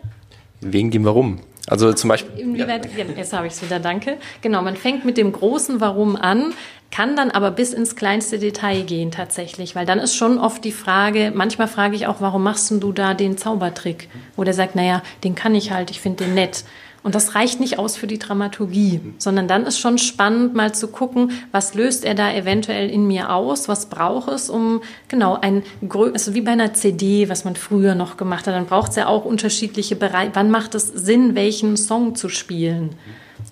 Wegen 0.62 0.90
dem 0.90 1.04
Warum. 1.04 1.40
Also 1.66 1.92
zum 1.92 2.08
Beispiel. 2.08 2.40
Inwieweit, 2.40 2.86
ja. 2.96 3.04
Jetzt 3.04 3.32
habe 3.34 3.46
ich 3.46 3.52
es 3.52 3.62
wieder, 3.62 3.78
danke. 3.78 4.16
Genau, 4.40 4.62
man 4.62 4.74
fängt 4.74 5.04
mit 5.04 5.18
dem 5.18 5.32
großen 5.32 5.80
Warum 5.80 6.16
an, 6.16 6.54
kann 6.90 7.14
dann 7.14 7.30
aber 7.30 7.50
bis 7.50 7.74
ins 7.74 7.94
kleinste 7.94 8.38
Detail 8.38 8.82
gehen 8.82 9.10
tatsächlich, 9.10 9.76
weil 9.76 9.84
dann 9.84 9.98
ist 9.98 10.16
schon 10.16 10.38
oft 10.38 10.64
die 10.64 10.72
Frage, 10.72 11.30
manchmal 11.34 11.68
frage 11.68 11.94
ich 11.94 12.06
auch, 12.06 12.20
warum 12.20 12.42
machst 12.42 12.70
du 12.70 12.92
da 12.92 13.12
den 13.12 13.36
Zaubertrick? 13.36 14.08
Wo 14.34 14.44
der 14.44 14.54
sagt, 14.54 14.74
naja, 14.74 15.02
den 15.24 15.34
kann 15.34 15.54
ich 15.54 15.70
halt, 15.70 15.90
ich 15.90 16.00
finde 16.00 16.24
den 16.24 16.34
nett. 16.34 16.64
Und 17.02 17.14
das 17.14 17.34
reicht 17.34 17.60
nicht 17.60 17.78
aus 17.78 17.96
für 17.96 18.06
die 18.06 18.18
Dramaturgie, 18.18 19.00
sondern 19.18 19.48
dann 19.48 19.64
ist 19.64 19.78
schon 19.78 19.96
spannend, 19.96 20.54
mal 20.54 20.74
zu 20.74 20.88
gucken, 20.88 21.32
was 21.50 21.74
löst 21.74 22.04
er 22.04 22.14
da 22.14 22.32
eventuell 22.32 22.90
in 22.90 23.06
mir 23.06 23.32
aus, 23.32 23.68
was 23.68 23.86
braucht 23.86 24.28
es, 24.28 24.50
um 24.50 24.82
genau 25.08 25.38
ein, 25.40 25.62
also 25.90 26.34
wie 26.34 26.42
bei 26.42 26.52
einer 26.52 26.74
CD, 26.74 27.30
was 27.30 27.44
man 27.44 27.56
früher 27.56 27.94
noch 27.94 28.18
gemacht 28.18 28.46
hat, 28.46 28.54
dann 28.54 28.66
braucht 28.66 28.90
es 28.90 28.96
ja 28.96 29.06
auch 29.06 29.24
unterschiedliche 29.24 29.96
Bereiche. 29.96 30.32
Wann 30.34 30.50
macht 30.50 30.74
es 30.74 30.88
Sinn, 30.88 31.34
welchen 31.34 31.78
Song 31.78 32.14
zu 32.14 32.28
spielen? 32.28 32.90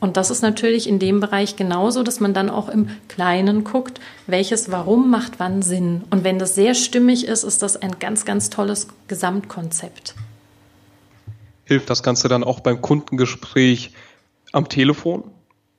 Und 0.00 0.18
das 0.18 0.30
ist 0.30 0.42
natürlich 0.42 0.87
in 0.87 0.98
dem 0.98 1.20
Bereich 1.20 1.56
genauso, 1.56 2.02
dass 2.02 2.20
man 2.20 2.34
dann 2.34 2.50
auch 2.50 2.68
im 2.68 2.90
Kleinen 3.08 3.64
guckt, 3.64 3.98
welches 4.26 4.70
Warum 4.70 5.11
macht 5.11 5.38
wann 5.38 5.62
Sinn. 5.62 6.02
Und 6.11 6.22
wenn 6.22 6.38
das 6.38 6.54
sehr 6.54 6.74
stimmig 6.74 7.26
ist, 7.26 7.44
ist 7.44 7.62
das 7.62 7.80
ein 7.80 7.98
ganz, 7.98 8.26
ganz 8.26 8.50
tolles 8.50 8.88
Gesamtkonzept 9.08 10.14
hilft 11.68 11.90
das 11.90 12.02
Ganze 12.02 12.28
dann 12.28 12.42
auch 12.42 12.61
beim 12.61 12.81
Kundengespräch 12.81 13.92
am 14.52 14.68
Telefon, 14.68 15.24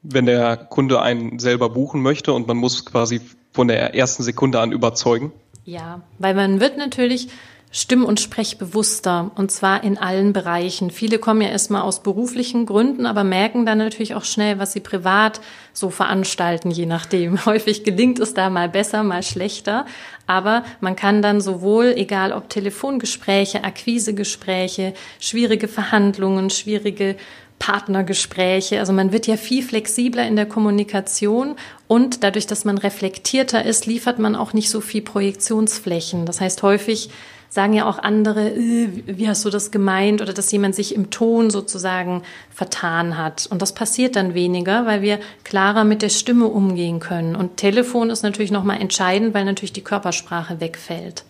wenn 0.04 0.28
der 0.28 0.56
Kunde 0.56 1.02
einen 1.02 1.40
selber 1.40 1.70
buchen 1.70 2.02
möchte 2.02 2.32
und 2.32 2.48
man 2.48 2.58
muss 2.58 2.86
quasi 2.86 3.22
von 3.52 3.68
der 3.68 3.96
ersten 3.96 4.22
Sekunde 4.22 4.60
an 4.60 4.72
überzeugen? 4.72 5.34
Ja, 5.66 6.02
weil 6.20 6.36
man 6.36 6.60
wird 6.60 6.78
natürlich 6.78 7.30
Stimm- 7.72 8.06
und 8.06 8.20
Sprechbewusster 8.20 9.30
und 9.36 9.52
zwar 9.52 9.84
in 9.84 10.00
allen 10.00 10.34
Bereichen. 10.34 10.90
Viele 10.90 11.20
kommen 11.20 11.42
ja 11.42 11.50
erstmal 11.50 11.84
aus 11.84 12.02
beruflichen 12.02 12.66
Gründen, 12.66 13.06
aber 13.06 13.24
merken 13.24 13.64
dann 13.68 13.78
natürlich 13.78 14.16
auch 14.16 14.26
schnell, 14.26 14.58
was 14.58 14.74
sie 14.74 14.80
privat 14.80 15.40
so 15.72 15.92
veranstalten, 15.92 16.72
je 16.72 16.88
nachdem. 16.88 17.46
Häufig 17.46 17.84
gelingt 17.84 18.18
es 18.18 18.34
da 18.34 18.50
mal 18.50 18.70
besser, 18.70 19.04
mal 19.04 19.22
schlechter, 19.22 19.86
aber 20.26 20.64
man 20.82 20.96
kann 20.96 21.22
dann 21.22 21.42
sowohl, 21.42 21.94
egal 21.96 22.34
ob 22.34 22.50
Telefongespräche, 22.50 23.64
Akquisegespräche, 23.64 24.96
schwierige 25.20 25.68
Verhandlungen, 25.68 26.50
schwierige 26.50 27.18
Partnergespräche. 27.60 28.80
Also 28.80 28.94
man 28.94 29.12
wird 29.12 29.28
ja 29.28 29.38
viel 29.38 29.62
flexibler 29.62 30.26
in 30.26 30.38
der 30.38 30.48
Kommunikation 30.48 31.56
und 31.88 32.24
dadurch, 32.24 32.48
dass 32.48 32.66
man 32.66 32.80
reflektierter 32.80 33.64
ist, 33.64 33.86
liefert 33.86 34.18
man 34.18 34.36
auch 34.36 34.54
nicht 34.54 34.72
so 34.72 34.82
viel 34.82 35.04
Projektionsflächen. 35.04 36.26
Das 36.26 36.42
heißt, 36.42 36.64
häufig 36.64 37.12
sagen 37.50 37.74
ja 37.74 37.90
auch 37.90 37.98
andere, 37.98 38.50
äh, 38.50 38.90
wie 39.06 39.28
hast 39.28 39.44
du 39.44 39.50
das 39.50 39.72
gemeint 39.72 40.22
oder 40.22 40.34
dass 40.34 40.52
jemand 40.52 40.76
sich 40.76 40.94
im 40.94 41.10
Ton 41.10 41.50
sozusagen 41.50 42.24
vertan 42.52 43.18
hat. 43.18 43.48
Und 43.48 43.62
das 43.62 43.74
passiert 43.74 44.16
dann 44.16 44.34
weniger, 44.34 44.86
weil 44.86 45.02
wir 45.02 45.20
klarer 45.44 45.84
mit 45.84 46.02
der 46.02 46.10
Stimme 46.10 46.48
umgehen 46.48 47.00
können. 47.00 47.36
Und 47.36 47.58
Telefon 47.58 48.10
ist 48.10 48.24
natürlich 48.24 48.52
nochmal 48.52 48.80
entscheidend, 48.80 49.34
weil 49.34 49.46
natürlich 49.46 49.74
die 49.74 49.84
Körpersprache 49.84 50.60
wegfällt. 50.60 51.26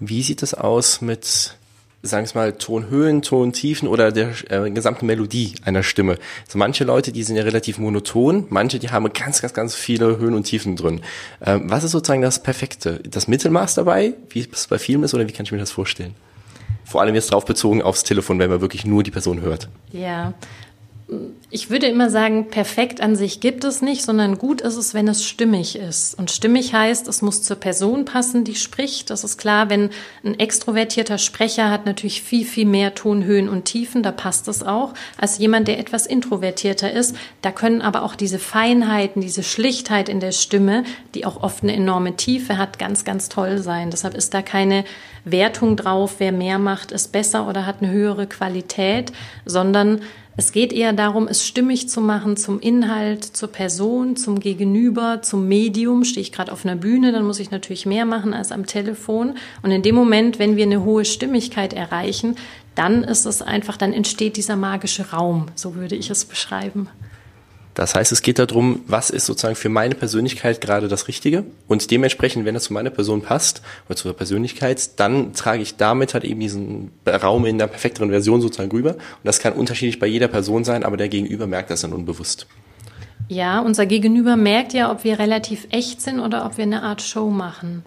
Wie 0.00 0.22
sieht 0.22 0.42
es 0.42 0.54
aus 0.54 1.02
mit 1.02 1.54
sagen 2.02 2.26
wir 2.32 2.40
mal, 2.40 2.52
Tonhöhen, 2.52 3.22
Tontiefen 3.22 3.88
oder 3.88 4.12
der 4.12 4.32
äh, 4.48 4.70
gesamten 4.70 5.06
Melodie 5.06 5.54
einer 5.64 5.82
Stimme. 5.82 6.18
So 6.48 6.58
manche 6.58 6.84
Leute, 6.84 7.12
die 7.12 7.22
sind 7.22 7.36
ja 7.36 7.42
relativ 7.42 7.78
monoton, 7.78 8.46
manche, 8.48 8.78
die 8.78 8.90
haben 8.90 9.12
ganz, 9.12 9.42
ganz, 9.42 9.52
ganz 9.52 9.74
viele 9.74 10.18
Höhen 10.18 10.34
und 10.34 10.44
Tiefen 10.44 10.76
drin. 10.76 11.02
Ähm, 11.44 11.64
was 11.66 11.84
ist 11.84 11.92
sozusagen 11.92 12.22
das 12.22 12.42
Perfekte? 12.42 13.00
Das 13.04 13.28
Mittelmaß 13.28 13.74
dabei, 13.74 14.14
wie 14.30 14.46
es 14.50 14.66
bei 14.66 14.78
Filmen 14.78 15.04
ist, 15.04 15.14
oder 15.14 15.28
wie 15.28 15.32
kann 15.32 15.44
ich 15.44 15.52
mir 15.52 15.58
das 15.58 15.70
vorstellen? 15.70 16.14
Vor 16.84 17.00
allem 17.00 17.14
jetzt 17.14 17.32
drauf 17.32 17.44
bezogen 17.44 17.82
aufs 17.82 18.02
Telefon, 18.02 18.38
wenn 18.38 18.50
man 18.50 18.60
wirklich 18.60 18.84
nur 18.84 19.02
die 19.02 19.10
Person 19.10 19.42
hört. 19.42 19.68
Ja, 19.92 20.34
ich 21.50 21.70
würde 21.70 21.86
immer 21.86 22.10
sagen, 22.10 22.48
perfekt 22.50 23.00
an 23.00 23.16
sich 23.16 23.40
gibt 23.40 23.64
es 23.64 23.82
nicht, 23.82 24.02
sondern 24.02 24.38
gut 24.38 24.60
ist 24.60 24.76
es, 24.76 24.94
wenn 24.94 25.08
es 25.08 25.24
stimmig 25.24 25.74
ist. 25.74 26.16
Und 26.16 26.30
stimmig 26.30 26.72
heißt, 26.72 27.08
es 27.08 27.22
muss 27.22 27.42
zur 27.42 27.56
Person 27.56 28.04
passen, 28.04 28.44
die 28.44 28.54
spricht. 28.54 29.10
Das 29.10 29.24
ist 29.24 29.36
klar, 29.36 29.68
wenn 29.68 29.90
ein 30.24 30.38
extrovertierter 30.38 31.18
Sprecher 31.18 31.70
hat 31.70 31.86
natürlich 31.86 32.22
viel, 32.22 32.44
viel 32.44 32.66
mehr 32.66 32.94
Tonhöhen 32.94 33.48
und 33.48 33.64
Tiefen, 33.64 34.04
da 34.04 34.12
passt 34.12 34.46
es 34.46 34.62
auch, 34.62 34.94
als 35.16 35.38
jemand, 35.38 35.66
der 35.66 35.80
etwas 35.80 36.06
introvertierter 36.06 36.92
ist. 36.92 37.16
Da 37.42 37.50
können 37.50 37.82
aber 37.82 38.02
auch 38.02 38.14
diese 38.14 38.38
Feinheiten, 38.38 39.20
diese 39.20 39.42
Schlichtheit 39.42 40.08
in 40.08 40.20
der 40.20 40.32
Stimme, 40.32 40.84
die 41.14 41.26
auch 41.26 41.42
oft 41.42 41.64
eine 41.64 41.74
enorme 41.74 42.14
Tiefe 42.14 42.56
hat, 42.56 42.78
ganz, 42.78 43.04
ganz 43.04 43.28
toll 43.28 43.58
sein. 43.58 43.90
Deshalb 43.90 44.14
ist 44.14 44.32
da 44.34 44.42
keine 44.42 44.84
Wertung 45.24 45.76
drauf, 45.76 46.16
wer 46.18 46.32
mehr 46.32 46.58
macht, 46.58 46.92
ist 46.92 47.10
besser 47.12 47.48
oder 47.48 47.66
hat 47.66 47.82
eine 47.82 47.90
höhere 47.90 48.26
Qualität, 48.26 49.12
sondern 49.44 50.00
es 50.36 50.52
geht 50.52 50.72
eher 50.72 50.92
darum, 50.92 51.28
es 51.28 51.46
stimmig 51.46 51.88
zu 51.88 52.00
machen 52.00 52.36
zum 52.36 52.60
Inhalt, 52.60 53.24
zur 53.24 53.50
Person, 53.50 54.16
zum 54.16 54.40
Gegenüber, 54.40 55.22
zum 55.22 55.48
Medium. 55.48 56.04
Stehe 56.04 56.22
ich 56.22 56.32
gerade 56.32 56.52
auf 56.52 56.64
einer 56.64 56.76
Bühne, 56.76 57.12
dann 57.12 57.26
muss 57.26 57.40
ich 57.40 57.50
natürlich 57.50 57.84
mehr 57.84 58.06
machen 58.06 58.32
als 58.32 58.52
am 58.52 58.64
Telefon. 58.64 59.34
Und 59.62 59.70
in 59.70 59.82
dem 59.82 59.94
Moment, 59.94 60.38
wenn 60.38 60.56
wir 60.56 60.64
eine 60.64 60.84
hohe 60.84 61.04
Stimmigkeit 61.04 61.72
erreichen, 61.72 62.36
dann 62.74 63.04
ist 63.04 63.26
es 63.26 63.42
einfach, 63.42 63.76
dann 63.76 63.92
entsteht 63.92 64.36
dieser 64.36 64.56
magische 64.56 65.10
Raum, 65.10 65.46
so 65.56 65.74
würde 65.74 65.96
ich 65.96 66.08
es 66.10 66.24
beschreiben. 66.24 66.88
Das 67.74 67.94
heißt, 67.94 68.10
es 68.12 68.22
geht 68.22 68.38
darum, 68.38 68.80
was 68.86 69.10
ist 69.10 69.26
sozusagen 69.26 69.54
für 69.54 69.68
meine 69.68 69.94
Persönlichkeit 69.94 70.60
gerade 70.60 70.88
das 70.88 71.08
Richtige 71.08 71.44
und 71.68 71.90
dementsprechend, 71.90 72.44
wenn 72.44 72.56
es 72.56 72.64
zu 72.64 72.72
meiner 72.72 72.90
Person 72.90 73.22
passt 73.22 73.62
oder 73.88 73.96
zur 73.96 74.12
Persönlichkeit, 74.12 74.98
dann 74.98 75.32
trage 75.34 75.62
ich 75.62 75.76
damit 75.76 76.14
halt 76.14 76.24
eben 76.24 76.40
diesen 76.40 76.90
Raum 77.06 77.46
in 77.46 77.58
der 77.58 77.68
perfekteren 77.68 78.10
Version 78.10 78.40
sozusagen 78.40 78.72
rüber 78.72 78.94
und 78.94 79.24
das 79.24 79.38
kann 79.38 79.52
unterschiedlich 79.52 79.98
bei 79.98 80.06
jeder 80.06 80.28
Person 80.28 80.64
sein, 80.64 80.84
aber 80.84 80.96
der 80.96 81.08
Gegenüber 81.08 81.46
merkt 81.46 81.70
das 81.70 81.82
dann 81.82 81.92
unbewusst. 81.92 82.46
Ja, 83.28 83.60
unser 83.60 83.86
Gegenüber 83.86 84.34
merkt 84.34 84.72
ja, 84.72 84.90
ob 84.90 85.04
wir 85.04 85.20
relativ 85.20 85.68
echt 85.70 86.00
sind 86.00 86.18
oder 86.18 86.44
ob 86.44 86.56
wir 86.56 86.64
eine 86.64 86.82
Art 86.82 87.00
Show 87.00 87.30
machen. 87.30 87.84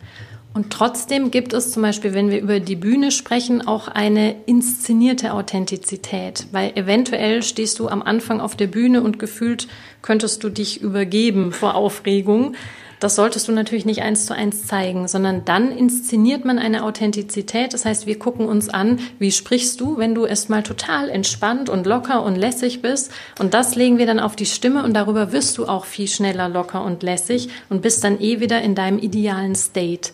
Und 0.54 0.70
trotzdem 0.70 1.32
gibt 1.32 1.54
es 1.54 1.72
zum 1.72 1.82
Beispiel, 1.82 2.14
wenn 2.14 2.30
wir 2.30 2.40
über 2.40 2.60
die 2.60 2.76
Bühne 2.76 3.10
sprechen, 3.10 3.66
auch 3.66 3.88
eine 3.88 4.36
inszenierte 4.46 5.34
Authentizität, 5.34 6.46
weil 6.52 6.74
eventuell 6.76 7.42
stehst 7.42 7.80
du 7.80 7.88
am 7.88 8.04
Anfang 8.04 8.40
auf 8.40 8.56
der 8.56 8.68
Bühne 8.68 9.02
und 9.02 9.18
gefühlt 9.18 9.68
könntest 10.04 10.44
du 10.44 10.50
dich 10.50 10.80
übergeben 10.82 11.54
vor 11.54 11.74
Aufregung. 11.74 12.56
Das 13.00 13.16
solltest 13.16 13.48
du 13.48 13.52
natürlich 13.52 13.86
nicht 13.86 14.04
eins 14.04 14.28
zu 14.28 14.36
eins 14.36 14.66
zeigen, 14.66 15.08
sondern 15.08 15.44
dann 15.44 15.72
inszeniert 15.72 16.46
man 16.46 16.60
eine 16.60 16.84
Authentizität. 16.84 17.74
Das 17.74 17.84
heißt, 17.84 18.06
wir 18.06 18.18
gucken 18.18 18.46
uns 18.46 18.70
an, 18.70 19.00
wie 19.20 19.32
sprichst 19.32 19.82
du, 19.82 19.98
wenn 19.98 20.16
du 20.16 20.26
erstmal 20.26 20.64
total 20.64 21.10
entspannt 21.10 21.68
und 21.68 21.86
locker 21.88 22.24
und 22.24 22.36
lässig 22.36 22.82
bist. 22.82 23.12
Und 23.40 23.56
das 23.56 23.76
legen 23.76 23.98
wir 23.98 24.06
dann 24.06 24.20
auf 24.20 24.36
die 24.36 24.46
Stimme 24.46 24.84
und 24.84 24.94
darüber 24.94 25.34
wirst 25.34 25.58
du 25.58 25.66
auch 25.66 25.84
viel 25.84 26.08
schneller 26.08 26.48
locker 26.48 26.86
und 26.86 27.02
lässig 27.04 27.50
und 27.70 27.82
bist 27.82 28.04
dann 28.04 28.22
eh 28.22 28.40
wieder 28.40 28.62
in 28.62 28.76
deinem 28.76 29.00
idealen 29.00 29.56
State. 29.56 30.12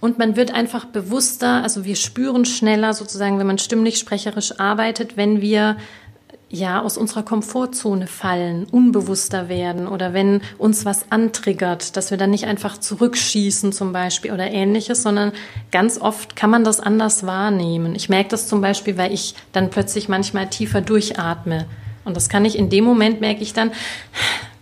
Und 0.00 0.18
man 0.18 0.36
wird 0.36 0.54
einfach 0.54 0.84
bewusster, 0.84 1.62
also 1.62 1.84
wir 1.84 1.96
spüren 1.96 2.44
schneller 2.44 2.94
sozusagen, 2.94 3.38
wenn 3.38 3.46
man 3.46 3.58
stimmlich 3.58 3.98
sprecherisch 3.98 4.58
arbeitet, 4.60 5.16
wenn 5.16 5.40
wir 5.40 5.76
ja, 6.50 6.80
aus 6.80 6.96
unserer 6.96 7.22
Komfortzone 7.22 8.06
fallen, 8.06 8.64
unbewusster 8.70 9.48
werden 9.48 9.86
oder 9.86 10.14
wenn 10.14 10.40
uns 10.56 10.86
was 10.86 11.12
antriggert, 11.12 11.96
dass 11.96 12.10
wir 12.10 12.16
dann 12.16 12.30
nicht 12.30 12.46
einfach 12.46 12.78
zurückschießen 12.78 13.72
zum 13.72 13.92
Beispiel 13.92 14.32
oder 14.32 14.50
ähnliches, 14.50 15.02
sondern 15.02 15.32
ganz 15.70 16.00
oft 16.00 16.36
kann 16.36 16.48
man 16.48 16.64
das 16.64 16.80
anders 16.80 17.26
wahrnehmen. 17.26 17.94
Ich 17.94 18.08
merke 18.08 18.30
das 18.30 18.48
zum 18.48 18.62
Beispiel, 18.62 18.96
weil 18.96 19.12
ich 19.12 19.34
dann 19.52 19.68
plötzlich 19.68 20.08
manchmal 20.08 20.48
tiefer 20.48 20.80
durchatme. 20.80 21.66
Und 22.08 22.16
das 22.16 22.30
kann 22.30 22.46
ich 22.46 22.58
in 22.58 22.70
dem 22.70 22.84
Moment, 22.84 23.20
merke 23.20 23.42
ich 23.42 23.52
dann, 23.52 23.70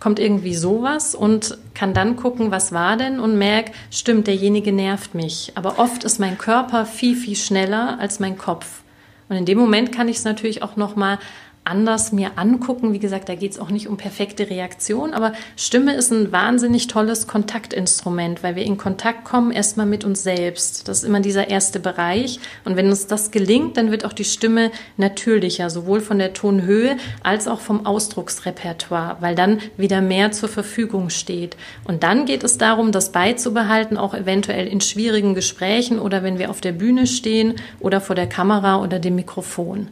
kommt 0.01 0.19
irgendwie 0.19 0.53
sowas 0.53 1.15
und 1.15 1.57
kann 1.73 1.93
dann 1.93 2.17
gucken, 2.17 2.51
was 2.51 2.73
war 2.73 2.97
denn 2.97 3.21
und 3.21 3.37
merke, 3.37 3.71
stimmt, 3.89 4.27
derjenige 4.27 4.73
nervt 4.73 5.15
mich. 5.15 5.53
Aber 5.55 5.79
oft 5.79 6.03
ist 6.03 6.19
mein 6.19 6.37
Körper 6.37 6.85
viel, 6.85 7.15
viel 7.15 7.37
schneller 7.37 7.97
als 7.99 8.19
mein 8.19 8.37
Kopf. 8.37 8.81
Und 9.29 9.37
in 9.37 9.45
dem 9.45 9.57
Moment 9.57 9.93
kann 9.93 10.09
ich 10.09 10.17
es 10.17 10.25
natürlich 10.25 10.61
auch 10.61 10.75
nochmal 10.75 11.19
anders 11.67 12.11
mir 12.11 12.31
angucken. 12.37 12.93
Wie 12.93 12.99
gesagt, 12.99 13.29
da 13.29 13.35
geht 13.35 13.51
es 13.51 13.59
auch 13.59 13.69
nicht 13.69 13.87
um 13.87 13.97
perfekte 13.97 14.49
Reaktion, 14.49 15.13
aber 15.13 15.33
Stimme 15.55 15.93
ist 15.93 16.11
ein 16.11 16.31
wahnsinnig 16.31 16.87
tolles 16.87 17.27
Kontaktinstrument, 17.27 18.43
weil 18.43 18.55
wir 18.55 18.63
in 18.63 18.77
Kontakt 18.77 19.25
kommen 19.25 19.51
erstmal 19.51 19.85
mit 19.85 20.03
uns 20.03 20.23
selbst. 20.23 20.87
Das 20.87 20.99
ist 20.99 21.03
immer 21.03 21.19
dieser 21.19 21.49
erste 21.49 21.79
Bereich. 21.79 22.39
Und 22.65 22.75
wenn 22.75 22.87
uns 22.87 23.07
das 23.07 23.31
gelingt, 23.31 23.77
dann 23.77 23.91
wird 23.91 24.05
auch 24.05 24.13
die 24.13 24.23
Stimme 24.23 24.71
natürlicher, 24.97 25.69
sowohl 25.69 25.99
von 25.99 26.17
der 26.17 26.33
Tonhöhe 26.33 26.97
als 27.23 27.47
auch 27.47 27.59
vom 27.59 27.85
Ausdrucksrepertoire, 27.85 29.17
weil 29.19 29.35
dann 29.35 29.59
wieder 29.77 30.01
mehr 30.01 30.31
zur 30.31 30.49
Verfügung 30.49 31.09
steht. 31.09 31.57
Und 31.83 32.03
dann 32.03 32.25
geht 32.25 32.43
es 32.43 32.57
darum, 32.57 32.91
das 32.91 33.11
beizubehalten, 33.11 33.97
auch 33.97 34.13
eventuell 34.13 34.67
in 34.67 34.81
schwierigen 34.81 35.35
Gesprächen 35.35 35.99
oder 35.99 36.23
wenn 36.23 36.39
wir 36.39 36.49
auf 36.49 36.61
der 36.61 36.71
Bühne 36.71 37.07
stehen 37.07 37.55
oder 37.79 38.01
vor 38.01 38.15
der 38.15 38.27
Kamera 38.27 38.81
oder 38.81 38.99
dem 38.99 39.15
Mikrofon. 39.15 39.89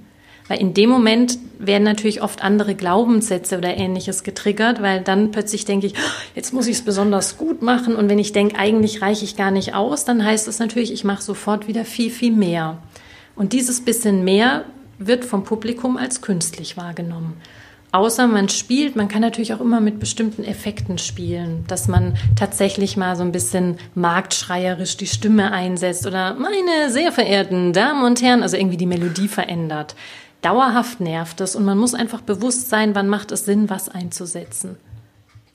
Weil 0.48 0.60
in 0.60 0.74
dem 0.74 0.90
Moment 0.90 1.40
werden 1.58 1.84
natürlich 1.84 2.22
oft 2.22 2.44
andere 2.44 2.76
Glaubenssätze 2.76 3.58
oder 3.58 3.76
ähnliches 3.76 4.24
getriggert, 4.24 4.82
weil 4.82 5.02
dann 5.02 5.32
plötzlich 5.32 5.66
denke 5.66 5.88
ich, 5.88 5.94
oh, 5.94 6.22
jetzt 6.36 6.54
muss 6.54 6.68
ich 6.68 6.78
es 6.78 6.86
besonders 6.86 7.38
gut 7.38 7.62
machen. 7.62 7.96
Und 7.96 8.10
wenn 8.10 8.20
ich 8.20 8.32
denke, 8.32 8.58
eigentlich 8.58 9.02
reiche 9.02 9.26
ich 9.26 9.36
gar 9.36 9.52
nicht 9.52 9.74
aus, 9.74 10.06
dann 10.06 10.24
heißt 10.24 10.48
es 10.48 10.60
natürlich, 10.60 10.94
ich 10.94 11.04
mache 11.04 11.24
sofort 11.24 11.68
wieder 11.68 11.84
viel, 11.84 12.12
viel 12.12 12.32
mehr. 12.32 12.78
Und 13.36 13.54
dieses 13.54 13.82
bisschen 13.82 14.24
mehr 14.24 14.66
wird 15.00 15.26
vom 15.26 15.44
Publikum 15.44 15.98
als 15.98 16.22
künstlich 16.22 16.78
wahrgenommen. 16.78 17.34
Außer 17.92 18.28
man 18.28 18.50
spielt, 18.50 18.98
man 18.98 19.08
kann 19.08 19.22
natürlich 19.22 19.54
auch 19.54 19.62
immer 19.62 19.80
mit 19.80 20.02
bestimmten 20.02 20.44
Effekten 20.44 20.98
spielen, 20.98 21.64
dass 21.68 21.88
man 21.88 22.18
tatsächlich 22.36 22.98
mal 22.98 23.16
so 23.16 23.24
ein 23.24 23.32
bisschen 23.32 23.78
marktschreierisch 23.96 24.98
die 24.98 25.08
Stimme 25.08 25.54
einsetzt 25.54 26.06
oder 26.06 26.34
meine 26.34 26.92
sehr 26.92 27.14
verehrten 27.14 27.72
Damen 27.72 28.04
und 28.04 28.22
Herren, 28.22 28.44
also 28.44 28.58
irgendwie 28.58 28.76
die 28.76 28.86
Melodie 28.86 29.30
verändert 29.30 29.96
dauerhaft 30.46 31.00
nervt 31.00 31.42
es 31.42 31.56
und 31.56 31.66
man 31.66 31.78
muss 31.78 31.96
einfach 31.96 32.22
bewusst 32.22 32.70
sein, 32.70 32.94
wann 32.94 33.10
macht 33.10 33.32
es 33.32 33.46
Sinn, 33.46 33.70
was 33.70 33.90
einzusetzen. 33.90 34.78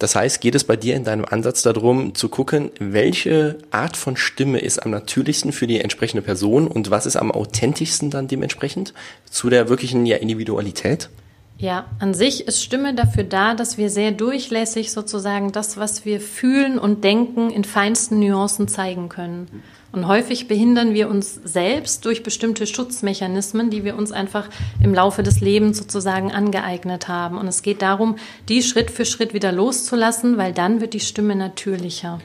Das 0.00 0.16
heißt, 0.16 0.40
geht 0.40 0.54
es 0.54 0.64
bei 0.64 0.76
dir 0.76 0.96
in 0.96 1.04
deinem 1.04 1.26
Ansatz 1.26 1.62
darum, 1.62 2.14
zu 2.14 2.30
gucken, 2.30 2.70
welche 2.80 3.58
Art 3.70 3.98
von 3.98 4.16
Stimme 4.16 4.58
ist 4.58 4.78
am 4.78 4.90
natürlichsten 4.90 5.52
für 5.52 5.66
die 5.66 5.78
entsprechende 5.78 6.22
Person 6.22 6.66
und 6.66 6.90
was 6.90 7.04
ist 7.04 7.16
am 7.16 7.30
authentischsten 7.30 8.10
dann 8.10 8.26
dementsprechend 8.26 8.94
zu 9.30 9.50
der 9.50 9.68
wirklichen 9.68 10.06
ja, 10.06 10.16
Individualität? 10.16 11.10
Ja, 11.58 11.84
an 11.98 12.14
sich 12.14 12.48
ist 12.48 12.64
Stimme 12.64 12.94
dafür 12.94 13.24
da, 13.24 13.54
dass 13.54 13.76
wir 13.76 13.90
sehr 13.90 14.12
durchlässig 14.12 14.90
sozusagen 14.90 15.52
das, 15.52 15.76
was 15.76 16.06
wir 16.06 16.18
fühlen 16.22 16.78
und 16.78 17.04
denken, 17.04 17.50
in 17.50 17.64
feinsten 17.64 18.18
Nuancen 18.18 18.66
zeigen 18.66 19.10
können. 19.10 19.62
Und 19.92 20.06
häufig 20.06 20.46
behindern 20.46 20.94
wir 20.94 21.08
uns 21.08 21.34
selbst 21.34 22.04
durch 22.04 22.22
bestimmte 22.22 22.66
Schutzmechanismen, 22.66 23.70
die 23.70 23.84
wir 23.84 23.96
uns 23.96 24.12
einfach 24.12 24.48
im 24.82 24.94
Laufe 24.94 25.24
des 25.24 25.40
Lebens 25.40 25.78
sozusagen 25.78 26.30
angeeignet 26.30 27.08
haben. 27.08 27.38
Und 27.38 27.48
es 27.48 27.62
geht 27.62 27.82
darum, 27.82 28.16
die 28.48 28.62
Schritt 28.62 28.90
für 28.90 29.04
Schritt 29.04 29.34
wieder 29.34 29.50
loszulassen, 29.50 30.36
weil 30.38 30.52
dann 30.52 30.80
wird 30.80 30.94
die 30.94 31.00
Stimme 31.00 31.34
natürlicher. 31.34 32.20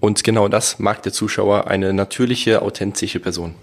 Und 0.00 0.24
genau 0.24 0.48
das 0.48 0.78
mag 0.78 1.02
der 1.02 1.12
Zuschauer, 1.12 1.68
eine 1.68 1.92
natürliche, 1.92 2.62
authentische 2.62 3.20
Person. 3.20 3.54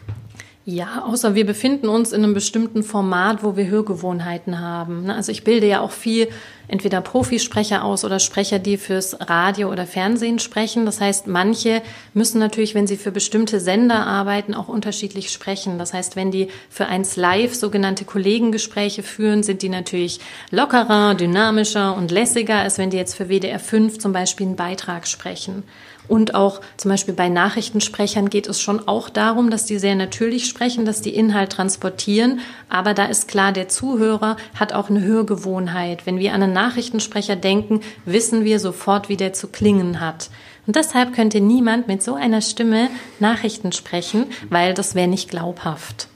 Ja, 0.68 1.04
außer 1.06 1.36
wir 1.36 1.46
befinden 1.46 1.90
uns 1.90 2.12
in 2.12 2.24
einem 2.24 2.34
bestimmten 2.34 2.82
Format, 2.82 3.44
wo 3.44 3.56
wir 3.56 3.68
Hörgewohnheiten 3.68 4.60
haben. 4.60 5.04
Ne? 5.04 5.16
Also 5.16 5.32
ich 5.32 5.44
bilde 5.44 5.68
ja 5.68 5.80
auch 5.80 5.92
viel 5.92 6.28
entweder 6.68 7.02
Profisprecher 7.02 7.84
aus 7.84 8.04
oder 8.04 8.18
Sprecher, 8.18 8.58
die 8.58 8.78
fürs 8.78 9.16
Radio 9.30 9.72
oder 9.72 9.86
Fernsehen 9.86 10.40
sprechen. 10.40 10.88
Das 10.88 11.00
heißt, 11.00 11.28
manche 11.28 11.84
müssen 12.16 12.40
natürlich, 12.40 12.74
wenn 12.74 12.88
sie 12.88 12.98
für 12.98 13.12
bestimmte 13.12 13.60
Sender 13.60 14.08
arbeiten, 14.08 14.56
auch 14.56 14.68
unterschiedlich 14.68 15.30
sprechen. 15.32 15.78
Das 15.78 15.94
heißt, 15.94 16.16
wenn 16.16 16.32
die 16.32 16.48
für 16.72 16.88
eins 16.88 17.16
live 17.16 17.54
sogenannte 17.54 18.04
Kollegengespräche 18.04 19.04
führen, 19.04 19.44
sind 19.44 19.62
die 19.62 19.70
natürlich 19.70 20.20
lockerer, 20.50 21.14
dynamischer 21.14 21.96
und 21.96 22.10
lässiger, 22.10 22.56
als 22.56 22.80
wenn 22.80 22.90
die 22.90 22.98
jetzt 22.98 23.14
für 23.14 23.30
WDR 23.30 23.60
5 23.60 24.00
zum 24.00 24.14
Beispiel 24.14 24.48
einen 24.48 24.56
Beitrag 24.56 25.08
sprechen. 25.08 25.62
Und 26.08 26.36
auch 26.36 26.62
zum 26.78 26.92
Beispiel 26.92 27.14
bei 27.14 27.30
Nachrichtensprechern 27.30 28.30
geht 28.30 28.48
es 28.48 28.62
schon 28.62 28.88
auch 28.88 29.10
darum, 29.10 29.50
dass 29.50 29.66
die 29.66 29.80
sehr 29.80 29.96
natürlich 29.96 30.48
sprechen, 30.48 30.86
dass 30.86 31.02
die 31.02 31.16
Inhalt 31.16 31.52
transportieren. 31.52 32.40
Aber 32.70 32.94
da 32.94 33.06
ist 33.06 33.28
klar, 33.28 33.52
der 33.52 33.68
Zuhörer 33.68 34.38
hat 34.58 34.74
auch 34.74 34.90
eine 34.90 35.02
Hörgewohnheit. 35.02 36.06
Wenn 36.06 36.20
wir 36.20 36.34
an 36.34 36.44
einen 36.44 36.54
Nachrichtensprecher 36.54 37.36
denken, 37.36 37.82
wissen 38.06 38.44
wir 38.44 38.60
sofort, 38.60 39.10
wie 39.10 39.18
der 39.18 39.34
zu 39.34 39.48
klingen 39.48 40.00
hat. 40.00 40.30
Und 40.68 40.76
deshalb 40.76 41.14
könnte 41.14 41.42
niemand 41.42 41.88
mit 41.88 42.02
so 42.02 42.16
einer 42.16 42.42
Stimme 42.42 42.90
Nachrichten 43.20 43.72
sprechen, 43.72 44.26
weil 44.50 44.74
das 44.74 44.96
wäre 44.96 45.08
nicht 45.08 45.30
glaubhaft. 45.30 46.08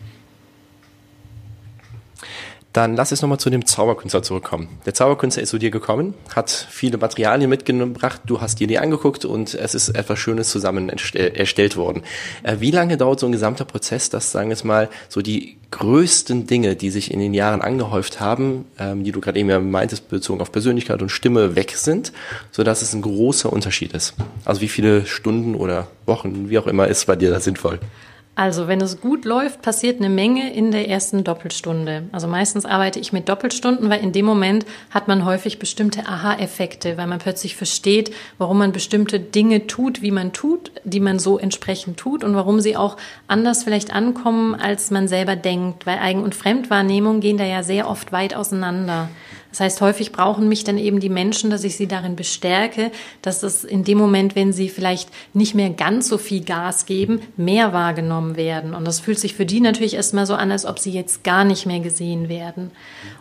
Dann 2.71 2.95
lass 2.95 3.11
uns 3.11 3.23
nochmal 3.23 3.39
zu 3.39 3.49
dem 3.49 3.65
Zauberkünstler 3.65 4.21
zurückkommen. 4.21 4.67
Der 4.85 4.93
Zauberkünstler 4.93 5.41
ist 5.41 5.49
zu 5.49 5.57
dir 5.57 5.71
gekommen, 5.71 6.13
hat 6.35 6.51
viele 6.51 6.99
Materialien 6.99 7.49
mitgebracht, 7.49 8.21
du 8.25 8.41
hast 8.41 8.59
dir 8.59 8.67
die 8.67 8.77
angeguckt 8.77 9.25
und 9.25 9.55
es 9.55 9.73
ist 9.73 9.89
etwas 9.89 10.19
Schönes 10.19 10.49
zusammen 10.49 10.89
erstellt 10.89 11.77
worden. 11.77 12.03
Äh, 12.43 12.57
wie 12.59 12.69
lange 12.69 12.97
dauert 12.97 13.19
so 13.19 13.25
ein 13.25 13.31
gesamter 13.31 13.65
Prozess, 13.65 14.11
dass, 14.11 14.31
sagen 14.31 14.49
wir 14.49 14.53
es 14.53 14.63
mal, 14.63 14.89
so 15.07 15.23
die 15.23 15.57
größten 15.71 16.45
Dinge, 16.45 16.75
die 16.75 16.91
sich 16.91 17.11
in 17.11 17.19
den 17.19 17.33
Jahren 17.33 17.61
angehäuft 17.61 18.19
haben, 18.19 18.65
ähm, 18.77 19.03
die 19.03 19.11
du 19.11 19.19
gerade 19.19 19.39
eben 19.39 19.49
ja 19.49 19.59
meintest, 19.59 20.09
bezogen 20.09 20.41
auf 20.41 20.51
Persönlichkeit 20.51 21.01
und 21.01 21.09
Stimme, 21.09 21.55
weg 21.55 21.73
sind, 21.75 22.11
sodass 22.51 22.83
es 22.83 22.93
ein 22.93 23.01
großer 23.01 23.51
Unterschied 23.51 23.93
ist? 23.93 24.13
Also 24.45 24.61
wie 24.61 24.67
viele 24.67 25.07
Stunden 25.07 25.55
oder 25.55 25.87
Wochen, 26.05 26.49
wie 26.49 26.59
auch 26.59 26.67
immer, 26.67 26.87
ist 26.87 27.05
bei 27.07 27.15
dir 27.15 27.31
da 27.31 27.39
sinnvoll? 27.39 27.79
Also, 28.39 28.69
wenn 28.69 28.79
es 28.79 29.01
gut 29.01 29.25
läuft, 29.25 29.61
passiert 29.61 29.99
eine 29.99 30.07
Menge 30.07 30.53
in 30.53 30.71
der 30.71 30.87
ersten 30.87 31.25
Doppelstunde. 31.25 32.03
Also 32.13 32.29
meistens 32.29 32.63
arbeite 32.63 32.97
ich 32.97 33.11
mit 33.11 33.27
Doppelstunden, 33.27 33.89
weil 33.89 34.01
in 34.01 34.13
dem 34.13 34.25
Moment 34.25 34.65
hat 34.91 35.09
man 35.09 35.25
häufig 35.25 35.59
bestimmte 35.59 36.07
Aha-Effekte, 36.07 36.95
weil 36.95 37.07
man 37.07 37.19
plötzlich 37.19 37.57
versteht, 37.57 38.13
warum 38.37 38.59
man 38.59 38.71
bestimmte 38.71 39.19
Dinge 39.19 39.67
tut, 39.67 40.01
wie 40.01 40.11
man 40.11 40.31
tut, 40.31 40.71
die 40.85 41.01
man 41.01 41.19
so 41.19 41.37
entsprechend 41.37 41.97
tut 41.97 42.23
und 42.23 42.33
warum 42.33 42.61
sie 42.61 42.77
auch 42.77 42.95
anders 43.27 43.65
vielleicht 43.65 43.93
ankommen, 43.93 44.55
als 44.55 44.89
man 44.89 45.09
selber 45.09 45.35
denkt, 45.35 45.85
weil 45.85 45.97
Eigen- 45.97 46.23
und 46.23 46.33
Fremdwahrnehmung 46.33 47.19
gehen 47.19 47.35
da 47.35 47.43
ja 47.43 47.61
sehr 47.61 47.89
oft 47.89 48.13
weit 48.13 48.37
auseinander. 48.37 49.09
Das 49.51 49.61
heißt, 49.61 49.81
häufig 49.81 50.11
brauchen 50.11 50.47
mich 50.47 50.63
dann 50.63 50.77
eben 50.77 50.99
die 50.99 51.09
Menschen, 51.09 51.49
dass 51.49 51.63
ich 51.63 51.75
sie 51.75 51.87
darin 51.87 52.15
bestärke, 52.15 52.91
dass 53.21 53.41
es 53.41 53.63
in 53.63 53.83
dem 53.83 53.97
Moment, 53.97 54.35
wenn 54.35 54.53
sie 54.53 54.69
vielleicht 54.69 55.09
nicht 55.33 55.55
mehr 55.55 55.71
ganz 55.71 56.07
so 56.07 56.19
viel 56.19 56.43
Gas 56.43 56.85
geben, 56.85 57.21
mehr 57.35 57.73
wahrgenommen 57.73 58.35
werden. 58.35 58.75
Und 58.75 58.85
das 58.85 58.99
fühlt 58.99 59.19
sich 59.19 59.33
für 59.33 59.47
die 59.47 59.59
natürlich 59.59 59.95
erstmal 59.95 60.27
so 60.27 60.35
an, 60.35 60.51
als 60.51 60.65
ob 60.65 60.77
sie 60.77 60.91
jetzt 60.91 61.23
gar 61.23 61.43
nicht 61.45 61.65
mehr 61.65 61.79
gesehen 61.79 62.29
werden. 62.29 62.71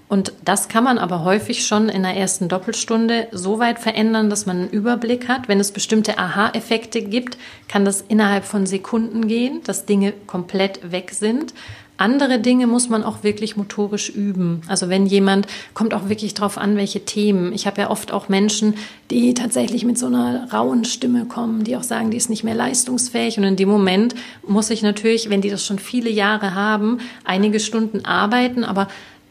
Und 0.08 0.32
das 0.44 0.68
kann 0.68 0.84
man 0.84 0.98
aber 0.98 1.24
häufig 1.24 1.66
schon 1.66 1.88
in 1.88 2.02
der 2.02 2.16
ersten 2.16 2.48
Doppelstunde 2.48 3.28
so 3.30 3.58
weit 3.58 3.78
verändern, 3.78 4.30
dass 4.30 4.46
man 4.46 4.58
einen 4.58 4.70
Überblick 4.70 5.28
hat. 5.28 5.48
Wenn 5.48 5.60
es 5.60 5.72
bestimmte 5.72 6.18
Aha-Effekte 6.18 7.02
gibt, 7.02 7.38
kann 7.68 7.84
das 7.84 8.02
innerhalb 8.02 8.44
von 8.44 8.66
Sekunden 8.66 9.28
gehen, 9.28 9.62
dass 9.64 9.86
Dinge 9.86 10.12
komplett 10.26 10.92
weg 10.92 11.12
sind. 11.12 11.54
Andere 11.98 12.38
Dinge 12.38 12.68
muss 12.68 12.88
man 12.88 13.02
auch 13.02 13.24
wirklich 13.24 13.56
motorisch 13.56 14.08
üben. 14.08 14.62
Also 14.68 14.88
wenn 14.88 15.04
jemand, 15.04 15.48
kommt 15.74 15.94
auch 15.94 16.08
wirklich 16.08 16.32
drauf 16.32 16.56
an, 16.56 16.76
welche 16.76 17.04
Themen. 17.04 17.52
Ich 17.52 17.66
habe 17.66 17.80
ja 17.80 17.90
oft 17.90 18.12
auch 18.12 18.28
Menschen, 18.28 18.74
die 19.10 19.34
tatsächlich 19.34 19.84
mit 19.84 19.98
so 19.98 20.06
einer 20.06 20.48
rauen 20.52 20.84
Stimme 20.84 21.26
kommen, 21.26 21.64
die 21.64 21.76
auch 21.76 21.82
sagen, 21.82 22.12
die 22.12 22.16
ist 22.16 22.30
nicht 22.30 22.44
mehr 22.44 22.54
leistungsfähig. 22.54 23.36
Und 23.36 23.44
in 23.44 23.56
dem 23.56 23.68
Moment 23.68 24.14
muss 24.46 24.70
ich 24.70 24.82
natürlich, 24.82 25.28
wenn 25.28 25.40
die 25.40 25.50
das 25.50 25.66
schon 25.66 25.80
viele 25.80 26.08
Jahre 26.08 26.54
haben, 26.54 26.98
einige 27.24 27.58
Stunden 27.58 28.04
arbeiten, 28.04 28.62
aber 28.62 28.86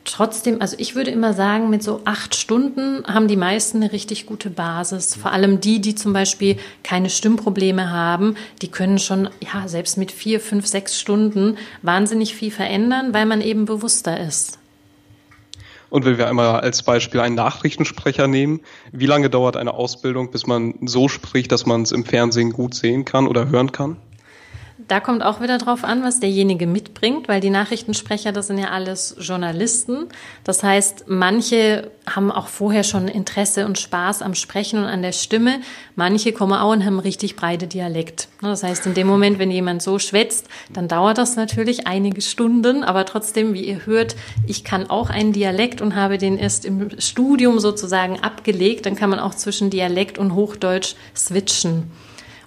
trotzdem, 0.07 0.61
also 0.61 0.75
ich 0.79 0.95
würde 0.95 1.11
immer 1.11 1.33
sagen, 1.33 1.69
mit 1.69 1.83
so 1.83 2.01
acht 2.05 2.35
Stunden 2.35 3.05
haben 3.05 3.27
die 3.27 3.35
meisten 3.35 3.77
eine 3.77 3.91
richtig 3.91 4.25
gute 4.25 4.49
Basis. 4.49 5.15
Vor 5.15 5.31
allem 5.31 5.61
die, 5.61 5.79
die 5.79 5.93
zum 5.93 6.13
Beispiel 6.13 6.57
keine 6.83 7.09
Stimmprobleme 7.09 7.91
haben, 7.91 8.35
die 8.61 8.69
können 8.69 8.97
schon, 8.97 9.29
ja, 9.39 9.67
selbst 9.67 9.97
mit 9.97 10.11
vier, 10.11 10.39
fünf, 10.39 10.65
sechs 10.65 10.99
Stunden 10.99 11.57
wahnsinnig 11.81 12.35
viel 12.35 12.51
verändern, 12.51 13.13
weil 13.13 13.25
man 13.25 13.41
eben 13.41 13.65
bewusster 13.65 14.19
ist. 14.19 14.59
Und 15.89 16.05
wenn 16.05 16.17
wir 16.17 16.27
einmal 16.27 16.59
als 16.59 16.83
Beispiel 16.83 17.21
einen 17.21 17.35
Nachrichtensprecher 17.35 18.27
nehmen, 18.27 18.61
wie 18.91 19.05
lange 19.05 19.29
dauert 19.29 19.55
eine 19.55 19.73
Ausbildung, 19.73 20.31
bis 20.31 20.45
man 20.45 20.75
so 20.81 21.07
spricht, 21.07 21.51
dass 21.51 21.65
man 21.65 21.83
es 21.83 21.91
im 21.91 22.03
Fernsehen 22.03 22.51
gut 22.51 22.75
sehen 22.75 23.05
kann 23.05 23.27
oder 23.27 23.49
hören 23.49 23.71
kann? 23.71 23.97
Da 24.79 24.99
kommt 24.99 25.23
auch 25.23 25.41
wieder 25.41 25.57
drauf 25.57 25.83
an, 25.83 26.03
was 26.03 26.19
derjenige 26.19 26.67
mitbringt, 26.67 27.27
weil 27.27 27.41
die 27.41 27.49
Nachrichtensprecher, 27.49 28.31
das 28.31 28.45
sind 28.45 28.59
ja 28.59 28.69
alles 28.69 29.15
Journalisten. 29.19 30.05
Das 30.43 30.61
heißt, 30.61 31.05
manche 31.07 31.89
haben 32.05 32.31
auch 32.31 32.47
vorher 32.47 32.83
schon 32.83 33.07
Interesse 33.07 33.65
und 33.65 33.79
Spaß 33.79 34.21
am 34.21 34.35
Sprechen 34.35 34.77
und 34.77 34.85
an 34.85 35.01
der 35.01 35.13
Stimme. 35.13 35.61
Manche 35.95 36.31
kommen 36.31 36.53
auch 36.53 36.71
und 36.71 36.85
haben 36.85 36.99
richtig 36.99 37.35
breite 37.35 37.65
Dialekt. 37.65 38.27
Das 38.41 38.61
heißt, 38.61 38.85
in 38.85 38.93
dem 38.93 39.07
Moment, 39.07 39.39
wenn 39.39 39.49
jemand 39.49 39.81
so 39.81 39.97
schwätzt, 39.97 40.47
dann 40.71 40.87
dauert 40.87 41.17
das 41.17 41.35
natürlich 41.35 41.87
einige 41.87 42.21
Stunden. 42.21 42.83
Aber 42.83 43.05
trotzdem, 43.05 43.55
wie 43.55 43.65
ihr 43.65 43.87
hört, 43.87 44.15
ich 44.45 44.63
kann 44.63 44.91
auch 44.91 45.09
einen 45.09 45.33
Dialekt 45.33 45.81
und 45.81 45.95
habe 45.95 46.19
den 46.19 46.37
erst 46.37 46.65
im 46.65 46.99
Studium 46.99 47.59
sozusagen 47.59 48.19
abgelegt. 48.19 48.85
Dann 48.85 48.95
kann 48.95 49.09
man 49.09 49.19
auch 49.19 49.33
zwischen 49.33 49.71
Dialekt 49.71 50.19
und 50.19 50.35
Hochdeutsch 50.35 50.93
switchen. 51.15 51.91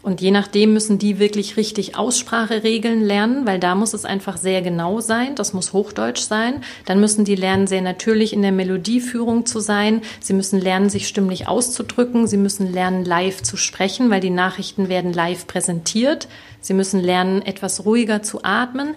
Und 0.02 0.22
je 0.22 0.30
nachdem 0.30 0.72
müssen 0.72 0.98
die 0.98 1.18
wirklich 1.18 1.58
richtig 1.58 1.94
Ausspracheregeln 1.94 3.02
lernen, 3.02 3.46
weil 3.46 3.58
da 3.58 3.74
muss 3.74 3.92
es 3.92 4.06
einfach 4.06 4.38
sehr 4.38 4.62
genau 4.62 5.00
sein. 5.00 5.34
Das 5.34 5.52
muss 5.52 5.74
Hochdeutsch 5.74 6.22
sein. 6.22 6.62
Dann 6.86 7.00
müssen 7.00 7.26
die 7.26 7.34
lernen, 7.34 7.66
sehr 7.66 7.82
natürlich 7.82 8.32
in 8.32 8.40
der 8.40 8.52
Melodieführung 8.52 9.44
zu 9.44 9.60
sein. 9.60 10.00
Sie 10.18 10.32
müssen 10.32 10.58
lernen, 10.58 10.88
sich 10.88 11.06
stimmlich 11.06 11.48
auszudrücken. 11.48 12.26
Sie 12.26 12.38
müssen 12.38 12.72
lernen, 12.72 13.04
live 13.04 13.42
zu 13.42 13.58
sprechen, 13.58 14.08
weil 14.08 14.20
die 14.20 14.30
Nachrichten 14.30 14.88
werden 14.88 15.12
live 15.12 15.46
präsentiert. 15.46 16.28
Sie 16.60 16.74
müssen 16.74 17.00
lernen, 17.00 17.42
etwas 17.42 17.84
ruhiger 17.84 18.22
zu 18.22 18.44
atmen, 18.44 18.94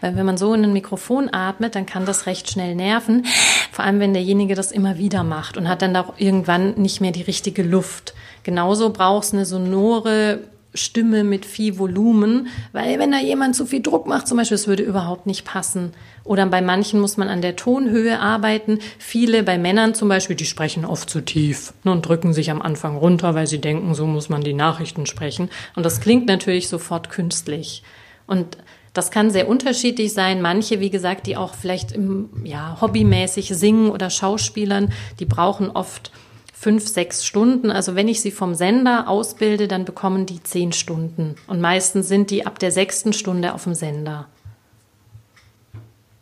weil 0.00 0.16
wenn 0.16 0.26
man 0.26 0.36
so 0.36 0.54
in 0.54 0.64
ein 0.64 0.72
Mikrofon 0.72 1.32
atmet, 1.32 1.74
dann 1.74 1.86
kann 1.86 2.06
das 2.06 2.26
recht 2.26 2.50
schnell 2.50 2.74
nerven. 2.74 3.26
Vor 3.70 3.84
allem, 3.84 4.00
wenn 4.00 4.14
derjenige 4.14 4.54
das 4.54 4.72
immer 4.72 4.98
wieder 4.98 5.22
macht 5.22 5.56
und 5.56 5.68
hat 5.68 5.82
dann 5.82 5.96
auch 5.96 6.14
irgendwann 6.18 6.74
nicht 6.74 7.00
mehr 7.00 7.12
die 7.12 7.22
richtige 7.22 7.62
Luft. 7.62 8.14
Genauso 8.42 8.90
brauchst 8.90 9.34
eine 9.34 9.44
sonore 9.44 10.40
Stimme 10.74 11.22
mit 11.22 11.44
viel 11.44 11.78
Volumen, 11.78 12.48
weil 12.72 12.98
wenn 12.98 13.12
da 13.12 13.18
jemand 13.18 13.54
zu 13.54 13.66
viel 13.66 13.82
Druck 13.82 14.06
macht, 14.06 14.26
zum 14.26 14.38
Beispiel, 14.38 14.54
es 14.54 14.66
würde 14.66 14.82
überhaupt 14.82 15.26
nicht 15.26 15.44
passen. 15.44 15.92
Oder 16.24 16.46
bei 16.46 16.62
manchen 16.62 17.00
muss 17.00 17.16
man 17.16 17.28
an 17.28 17.42
der 17.42 17.56
Tonhöhe 17.56 18.18
arbeiten. 18.20 18.78
Viele 18.98 19.42
bei 19.42 19.58
Männern 19.58 19.94
zum 19.94 20.08
Beispiel, 20.08 20.36
die 20.36 20.46
sprechen 20.46 20.84
oft 20.84 21.10
zu 21.10 21.20
tief 21.20 21.74
ne, 21.84 21.92
und 21.92 22.06
drücken 22.06 22.32
sich 22.32 22.50
am 22.50 22.62
Anfang 22.62 22.96
runter, 22.96 23.34
weil 23.34 23.46
sie 23.46 23.60
denken, 23.60 23.94
so 23.94 24.06
muss 24.06 24.28
man 24.28 24.42
die 24.42 24.54
Nachrichten 24.54 25.06
sprechen. 25.06 25.50
Und 25.76 25.84
das 25.84 26.00
klingt 26.00 26.26
natürlich 26.26 26.68
sofort 26.68 27.10
künstlich. 27.10 27.82
Und 28.26 28.56
das 28.92 29.10
kann 29.10 29.30
sehr 29.30 29.48
unterschiedlich 29.48 30.12
sein. 30.12 30.42
Manche, 30.42 30.80
wie 30.80 30.90
gesagt, 30.90 31.26
die 31.26 31.36
auch 31.36 31.54
vielleicht 31.54 31.92
im, 31.92 32.30
ja, 32.44 32.78
hobbymäßig 32.80 33.48
singen 33.48 33.90
oder 33.90 34.10
Schauspielern, 34.10 34.92
die 35.18 35.24
brauchen 35.24 35.70
oft 35.70 36.12
fünf, 36.62 36.86
sechs 36.86 37.26
Stunden. 37.26 37.72
Also 37.72 37.96
wenn 37.96 38.06
ich 38.06 38.20
sie 38.20 38.30
vom 38.30 38.54
Sender 38.54 39.08
ausbilde, 39.08 39.66
dann 39.66 39.84
bekommen 39.84 40.26
die 40.26 40.44
zehn 40.44 40.70
Stunden. 40.70 41.34
Und 41.48 41.60
meistens 41.60 42.06
sind 42.06 42.30
die 42.30 42.46
ab 42.46 42.60
der 42.60 42.70
sechsten 42.70 43.12
Stunde 43.12 43.52
auf 43.52 43.64
dem 43.64 43.74
Sender. 43.74 44.28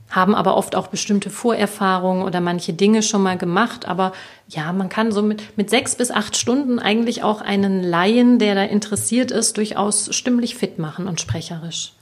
Haben 0.08 0.34
aber 0.34 0.56
oft 0.56 0.76
auch 0.76 0.86
bestimmte 0.86 1.28
Vorerfahrungen 1.28 2.24
oder 2.24 2.40
manche 2.40 2.72
Dinge 2.72 3.02
schon 3.02 3.22
mal 3.22 3.36
gemacht. 3.36 3.86
Aber 3.86 4.12
ja, 4.48 4.72
man 4.72 4.88
kann 4.88 5.12
so 5.12 5.20
mit, 5.20 5.58
mit 5.58 5.68
sechs 5.68 5.94
bis 5.94 6.10
acht 6.10 6.38
Stunden 6.38 6.78
eigentlich 6.78 7.22
auch 7.22 7.42
einen 7.42 7.82
Laien, 7.82 8.38
der 8.38 8.54
da 8.54 8.62
interessiert 8.62 9.30
ist, 9.30 9.58
durchaus 9.58 10.08
stimmlich 10.16 10.54
fit 10.54 10.78
machen 10.78 11.06
und 11.06 11.20
sprecherisch. 11.20 11.92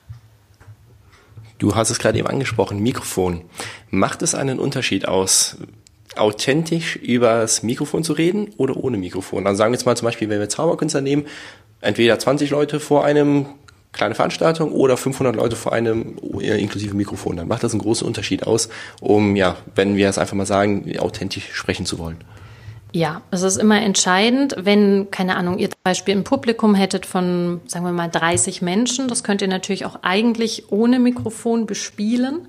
Du 1.58 1.74
hast 1.74 1.90
es 1.90 1.98
gerade 1.98 2.16
eben 2.16 2.28
angesprochen, 2.28 2.78
Mikrofon. 2.78 3.42
Macht 3.90 4.22
es 4.22 4.36
einen 4.36 4.60
Unterschied 4.60 5.08
aus, 5.08 5.56
authentisch 6.18 6.96
übers 6.96 7.62
Mikrofon 7.62 8.04
zu 8.04 8.12
reden 8.12 8.50
oder 8.56 8.76
ohne 8.76 8.96
Mikrofon. 8.96 9.46
Also 9.46 9.58
sagen 9.58 9.72
wir 9.72 9.76
jetzt 9.76 9.86
mal 9.86 9.96
zum 9.96 10.06
Beispiel, 10.06 10.28
wenn 10.28 10.40
wir 10.40 10.48
Zauberkünstler 10.48 11.00
nehmen, 11.00 11.26
entweder 11.80 12.18
20 12.18 12.50
Leute 12.50 12.80
vor 12.80 13.04
einem 13.04 13.46
kleine 13.92 14.14
Veranstaltung 14.14 14.72
oder 14.72 14.96
500 14.96 15.34
Leute 15.34 15.56
vor 15.56 15.72
einem 15.72 16.16
inklusive 16.40 16.94
Mikrofon. 16.94 17.36
Dann 17.36 17.48
macht 17.48 17.64
das 17.64 17.72
einen 17.72 17.82
großen 17.82 18.06
Unterschied 18.06 18.46
aus, 18.46 18.68
um, 19.00 19.34
ja, 19.34 19.56
wenn 19.74 19.96
wir 19.96 20.08
es 20.08 20.18
einfach 20.18 20.36
mal 20.36 20.46
sagen, 20.46 20.98
authentisch 20.98 21.52
sprechen 21.52 21.86
zu 21.86 21.98
wollen. 21.98 22.18
Ja, 22.92 23.20
es 23.30 23.42
ist 23.42 23.56
immer 23.56 23.82
entscheidend, 23.82 24.56
wenn, 24.58 25.10
keine 25.10 25.36
Ahnung, 25.36 25.58
ihr 25.58 25.68
zum 25.68 25.80
Beispiel 25.84 26.16
ein 26.16 26.24
Publikum 26.24 26.74
hättet 26.74 27.04
von, 27.04 27.60
sagen 27.66 27.84
wir 27.84 27.92
mal, 27.92 28.08
30 28.08 28.62
Menschen, 28.62 29.08
das 29.08 29.22
könnt 29.22 29.42
ihr 29.42 29.48
natürlich 29.48 29.84
auch 29.84 29.98
eigentlich 30.02 30.72
ohne 30.72 30.98
Mikrofon 30.98 31.66
bespielen. 31.66 32.48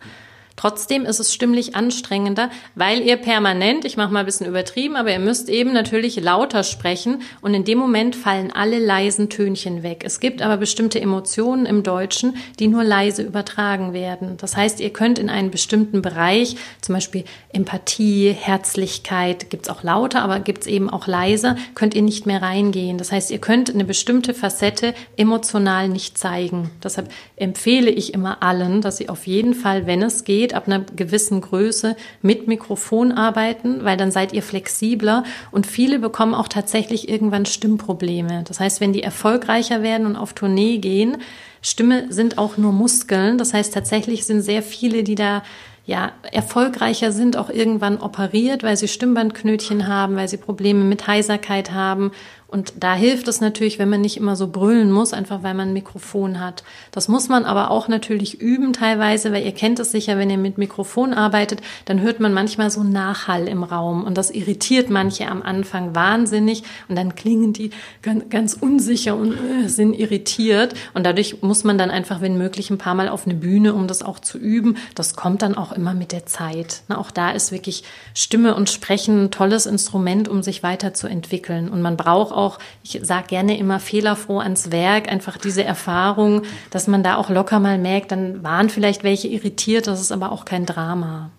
Trotzdem 0.59 1.05
ist 1.05 1.21
es 1.21 1.33
stimmlich 1.33 1.77
anstrengender, 1.77 2.49
weil 2.75 2.99
ihr 2.99 3.15
permanent, 3.15 3.85
ich 3.85 3.95
mache 3.95 4.11
mal 4.11 4.19
ein 4.19 4.25
bisschen 4.25 4.45
übertrieben, 4.45 4.97
aber 4.97 5.09
ihr 5.09 5.19
müsst 5.19 5.47
eben 5.47 5.71
natürlich 5.71 6.19
lauter 6.19 6.65
sprechen 6.65 7.21
und 7.39 7.53
in 7.53 7.63
dem 7.63 7.77
Moment 7.77 8.13
fallen 8.13 8.51
alle 8.51 8.77
leisen 8.77 9.29
Tönchen 9.29 9.83
weg. 9.83 10.03
Es 10.05 10.19
gibt 10.19 10.41
aber 10.41 10.57
bestimmte 10.57 10.99
Emotionen 10.99 11.65
im 11.65 11.81
Deutschen, 11.81 12.35
die 12.59 12.67
nur 12.67 12.83
leise 12.83 13.23
übertragen 13.23 13.93
werden. 13.93 14.35
Das 14.35 14.57
heißt, 14.57 14.81
ihr 14.81 14.89
könnt 14.89 15.17
in 15.17 15.29
einen 15.29 15.49
bestimmten 15.49 16.01
Bereich, 16.01 16.57
zum 16.81 16.93
Beispiel 16.93 17.23
Empathie, 17.53 18.35
Herzlichkeit, 18.37 19.49
gibt's 19.49 19.69
auch 19.69 19.83
lauter, 19.83 20.21
aber 20.21 20.41
gibt's 20.41 20.67
eben 20.67 20.89
auch 20.89 21.07
leiser, 21.07 21.55
könnt 21.73 21.95
ihr 21.95 22.01
nicht 22.01 22.25
mehr 22.25 22.41
reingehen. 22.41 22.97
Das 22.97 23.13
heißt, 23.13 23.31
ihr 23.31 23.39
könnt 23.39 23.73
eine 23.73 23.85
bestimmte 23.85 24.33
Facette 24.33 24.93
emotional 25.15 25.87
nicht 25.87 26.17
zeigen. 26.17 26.69
Deshalb 26.83 27.09
empfehle 27.37 27.91
ich 27.91 28.13
immer 28.13 28.43
allen, 28.43 28.81
dass 28.81 28.97
sie 28.97 29.07
auf 29.07 29.25
jeden 29.25 29.53
Fall, 29.53 29.87
wenn 29.87 30.01
es 30.01 30.25
geht, 30.25 30.48
geht, 30.49 30.53
ab 30.55 30.67
einer 30.67 30.79
gewissen 30.79 31.41
Größe 31.41 31.95
mit 32.21 32.47
Mikrofon 32.47 33.11
arbeiten, 33.11 33.83
weil 33.83 33.97
dann 33.97 34.11
seid 34.11 34.33
ihr 34.33 34.41
flexibler 34.41 35.23
und 35.51 35.67
viele 35.67 35.99
bekommen 35.99 36.33
auch 36.33 36.47
tatsächlich 36.47 37.09
irgendwann 37.09 37.45
Stimmprobleme. 37.45 38.43
Das 38.47 38.59
heißt, 38.59 38.81
wenn 38.81 38.93
die 38.93 39.03
erfolgreicher 39.03 39.83
werden 39.83 40.05
und 40.05 40.15
auf 40.15 40.33
Tournee 40.33 40.77
gehen, 40.77 41.17
Stimme 41.61 42.11
sind 42.11 42.37
auch 42.37 42.57
nur 42.57 42.71
Muskeln. 42.71 43.37
Das 43.37 43.53
heißt, 43.53 43.73
tatsächlich 43.73 44.25
sind 44.25 44.41
sehr 44.41 44.63
viele, 44.63 45.03
die 45.03 45.15
da 45.15 45.43
ja, 45.85 46.11
erfolgreicher 46.31 47.11
sind, 47.11 47.35
auch 47.35 47.49
irgendwann 47.49 47.97
operiert, 47.97 48.61
weil 48.61 48.77
sie 48.77 48.87
Stimmbandknötchen 48.87 49.87
haben, 49.87 50.15
weil 50.15 50.27
sie 50.27 50.37
Probleme 50.37 50.83
mit 50.83 51.07
Heiserkeit 51.07 51.71
haben 51.71 52.11
und 52.51 52.73
da 52.79 52.95
hilft 52.95 53.27
es 53.27 53.41
natürlich, 53.41 53.77
wenn 53.77 53.89
man 53.89 54.01
nicht 54.01 54.17
immer 54.17 54.35
so 54.35 54.47
brüllen 54.47 54.91
muss, 54.91 55.13
einfach 55.13 55.43
weil 55.43 55.53
man 55.53 55.69
ein 55.69 55.73
Mikrofon 55.73 56.39
hat. 56.39 56.63
Das 56.91 57.07
muss 57.07 57.29
man 57.29 57.45
aber 57.45 57.69
auch 57.69 57.87
natürlich 57.87 58.41
üben 58.41 58.73
teilweise, 58.73 59.31
weil 59.31 59.45
ihr 59.45 59.51
kennt 59.51 59.79
es 59.79 59.91
sicher, 59.91 60.17
wenn 60.17 60.31
ihr 60.31 60.37
mit 60.39 60.57
Mikrofon 60.57 61.13
arbeitet, 61.13 61.61
dann 61.85 62.01
hört 62.01 62.19
man 62.19 62.33
manchmal 62.33 62.71
so 62.71 62.83
Nachhall 62.83 63.47
im 63.47 63.63
Raum 63.63 64.03
und 64.03 64.17
das 64.17 64.31
irritiert 64.31 64.89
manche 64.89 65.27
am 65.27 65.43
Anfang 65.43 65.93
wahnsinnig 65.93 66.63
und 66.87 66.95
dann 66.95 67.13
klingen 67.13 67.53
die 67.53 67.69
ganz, 68.01 68.29
ganz 68.29 68.57
unsicher 68.59 69.15
und 69.15 69.33
äh, 69.33 69.67
sind 69.67 69.93
irritiert 69.93 70.73
und 70.95 71.05
dadurch 71.05 71.43
muss 71.43 71.63
man 71.63 71.77
dann 71.77 71.91
einfach, 71.91 72.19
wenn 72.19 72.35
möglich, 72.35 72.71
ein 72.71 72.79
paar 72.79 72.95
Mal 72.95 73.09
auf 73.09 73.27
eine 73.27 73.35
Bühne, 73.35 73.75
um 73.75 73.85
das 73.85 74.01
auch 74.01 74.17
zu 74.17 74.39
üben. 74.39 74.77
Das 74.95 75.15
kommt 75.15 75.43
dann 75.43 75.55
auch 75.55 75.71
immer 75.71 75.93
mit 75.93 76.11
der 76.11 76.25
Zeit. 76.25 76.81
Na, 76.87 76.97
auch 76.97 77.11
da 77.11 77.29
ist 77.29 77.51
wirklich 77.51 77.83
Stimme 78.15 78.55
und 78.55 78.71
Sprechen 78.71 79.25
ein 79.25 79.31
tolles 79.31 79.67
Instrument, 79.67 80.27
um 80.27 80.41
sich 80.41 80.63
weiterzuentwickeln 80.63 81.69
und 81.69 81.83
man 81.83 81.95
braucht 81.95 82.38
auch, 82.39 82.57
ich 82.83 82.99
sage 83.03 83.27
gerne 83.27 83.57
immer 83.57 83.79
fehlerfroh 83.79 84.39
ans 84.39 84.71
Werk, 84.71 85.11
einfach 85.11 85.37
diese 85.37 85.63
Erfahrung, 85.63 86.43
dass 86.71 86.87
man 86.87 87.03
da 87.03 87.17
auch 87.17 87.29
locker 87.29 87.59
mal 87.59 87.77
merkt, 87.77 88.11
dann 88.11 88.43
waren 88.43 88.69
vielleicht 88.69 89.03
welche 89.03 89.27
irritiert, 89.27 89.87
das 89.87 90.01
ist 90.01 90.11
aber 90.11 90.31
auch 90.31 90.45
kein 90.45 90.65
Drama. 90.65 91.31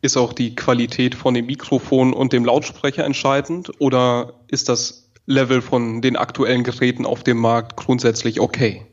Ist 0.00 0.16
auch 0.16 0.32
die 0.32 0.56
Qualität 0.56 1.14
von 1.14 1.34
dem 1.34 1.46
Mikrofon 1.46 2.12
und 2.12 2.32
dem 2.32 2.44
Lautsprecher 2.44 3.04
entscheidend 3.04 3.70
oder 3.78 4.34
ist 4.48 4.68
das 4.68 5.10
Level 5.26 5.62
von 5.62 6.02
den 6.02 6.16
aktuellen 6.16 6.64
Geräten 6.64 7.06
auf 7.06 7.22
dem 7.22 7.38
Markt 7.38 7.76
grundsätzlich 7.76 8.40
okay? 8.40 8.86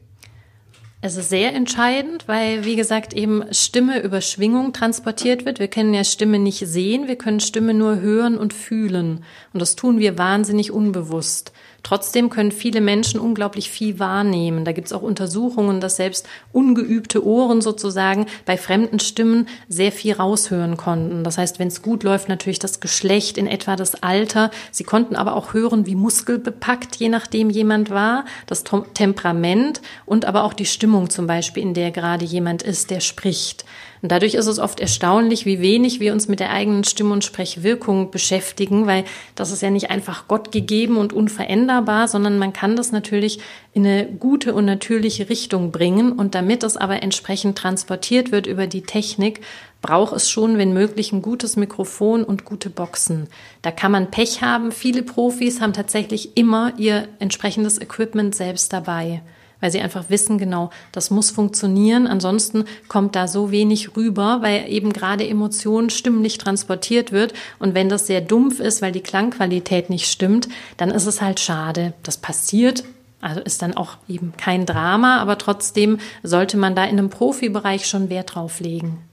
Es 1.01 1.15
ist 1.15 1.29
sehr 1.29 1.55
entscheidend, 1.55 2.27
weil, 2.27 2.65
wie 2.65 2.75
gesagt, 2.75 3.13
eben 3.13 3.53
Stimme 3.53 4.01
über 4.01 4.19
Schwingung 4.19 4.73
transportiert 4.73 5.45
wird. 5.45 5.59
Wir 5.59 5.69
können 5.69 5.93
ja 5.93 6.03
Stimme 6.03 6.39
nicht 6.39 6.67
sehen, 6.67 7.07
wir 7.07 7.15
können 7.15 7.39
Stimme 7.39 7.73
nur 7.73 8.01
hören 8.01 8.37
und 8.37 8.53
fühlen. 8.53 9.23
Und 9.53 9.61
das 9.61 9.77
tun 9.77 9.99
wir 9.99 10.17
wahnsinnig 10.17 10.71
unbewusst. 10.73 11.53
Trotzdem 11.83 12.29
können 12.29 12.51
viele 12.51 12.81
Menschen 12.81 13.19
unglaublich 13.19 13.69
viel 13.69 13.99
wahrnehmen. 13.99 14.65
Da 14.65 14.71
gibt 14.71 14.87
es 14.87 14.93
auch 14.93 15.01
Untersuchungen, 15.01 15.81
dass 15.81 15.95
selbst 15.95 16.27
ungeübte 16.51 17.25
Ohren 17.25 17.61
sozusagen 17.61 18.25
bei 18.45 18.57
fremden 18.57 18.99
Stimmen 18.99 19.47
sehr 19.67 19.91
viel 19.91 20.13
raushören 20.13 20.77
konnten. 20.77 21.23
Das 21.23 21.37
heißt, 21.37 21.59
wenn 21.59 21.67
es 21.67 21.81
gut 21.81 22.03
läuft, 22.03 22.29
natürlich 22.29 22.59
das 22.59 22.79
Geschlecht, 22.79 23.37
in 23.37 23.47
etwa 23.47 23.75
das 23.75 24.01
Alter. 24.03 24.51
Sie 24.71 24.83
konnten 24.83 25.15
aber 25.15 25.35
auch 25.35 25.53
hören, 25.53 25.85
wie 25.85 25.95
muskelbepackt, 25.95 26.95
je 26.97 27.09
nachdem 27.09 27.49
jemand 27.49 27.89
war, 27.89 28.25
das 28.47 28.63
Temperament 28.63 29.81
und 30.05 30.25
aber 30.25 30.43
auch 30.43 30.53
die 30.53 30.65
Stimmung 30.65 31.09
zum 31.09 31.27
Beispiel, 31.27 31.63
in 31.63 31.73
der 31.73 31.91
gerade 31.91 32.25
jemand 32.25 32.63
ist, 32.63 32.91
der 32.91 32.99
spricht. 32.99 33.65
Und 34.01 34.11
dadurch 34.11 34.35
ist 34.35 34.47
es 34.47 34.59
oft 34.59 34.79
erstaunlich, 34.79 35.45
wie 35.45 35.59
wenig 35.59 35.99
wir 35.99 36.13
uns 36.13 36.27
mit 36.27 36.39
der 36.39 36.51
eigenen 36.51 36.83
Stimme- 36.83 37.13
und 37.13 37.25
Sprechwirkung 37.25 38.11
beschäftigen, 38.11 38.87
weil 38.87 39.03
das 39.35 39.51
ist 39.51 39.61
ja 39.61 39.69
nicht 39.69 39.89
einfach 39.89 40.27
Gott 40.27 40.51
gegeben 40.51 40.97
und 40.97 41.11
unveränderbar, 41.11 42.07
sondern 42.07 42.37
man 42.37 42.53
kann 42.53 42.75
das 42.75 42.91
natürlich 42.91 43.39
in 43.73 43.85
eine 43.85 44.05
gute 44.05 44.53
und 44.53 44.65
natürliche 44.65 45.29
Richtung 45.29 45.71
bringen. 45.71 46.13
Und 46.13 46.33
damit 46.33 46.63
es 46.63 46.77
aber 46.77 47.03
entsprechend 47.03 47.57
transportiert 47.57 48.31
wird 48.31 48.47
über 48.47 48.67
die 48.67 48.83
Technik, 48.83 49.41
braucht 49.81 50.13
es 50.13 50.29
schon, 50.29 50.57
wenn 50.57 50.73
möglich, 50.73 51.11
ein 51.11 51.21
gutes 51.21 51.55
Mikrofon 51.55 52.23
und 52.23 52.45
gute 52.45 52.69
Boxen. 52.69 53.27
Da 53.61 53.71
kann 53.71 53.91
man 53.91 54.11
Pech 54.11 54.41
haben. 54.41 54.71
Viele 54.71 55.03
Profis 55.03 55.61
haben 55.61 55.73
tatsächlich 55.73 56.37
immer 56.37 56.73
ihr 56.77 57.07
entsprechendes 57.19 57.79
Equipment 57.79 58.35
selbst 58.35 58.71
dabei 58.71 59.21
weil 59.59 59.71
sie 59.71 59.81
einfach 59.81 60.09
wissen, 60.09 60.37
genau, 60.37 60.69
das 60.91 61.11
muss 61.11 61.31
funktionieren. 61.31 62.07
Ansonsten 62.07 62.65
kommt 62.87 63.15
da 63.15 63.27
so 63.27 63.51
wenig 63.51 63.95
rüber, 63.95 64.39
weil 64.41 64.69
eben 64.69 64.93
gerade 64.93 65.27
Emotionen 65.27 65.89
stimmlich 65.89 66.37
transportiert 66.37 67.11
wird. 67.11 67.33
Und 67.59 67.75
wenn 67.75 67.89
das 67.89 68.07
sehr 68.07 68.21
dumpf 68.21 68.59
ist, 68.59 68.81
weil 68.81 68.91
die 68.91 69.01
Klangqualität 69.01 69.89
nicht 69.89 70.09
stimmt, 70.09 70.49
dann 70.77 70.91
ist 70.91 71.05
es 71.05 71.21
halt 71.21 71.39
schade. 71.39 71.93
Das 72.03 72.17
passiert. 72.17 72.83
Also 73.21 73.41
ist 73.41 73.61
dann 73.61 73.75
auch 73.75 73.97
eben 74.07 74.33
kein 74.37 74.65
Drama, 74.65 75.17
aber 75.17 75.37
trotzdem 75.37 75.99
sollte 76.23 76.55
man 76.55 76.73
da 76.73 76.85
in 76.85 76.97
einem 76.97 77.09
Profibereich 77.09 77.85
schon 77.85 78.09
Wert 78.09 78.35
drauf 78.35 78.61
legen. 78.61 79.08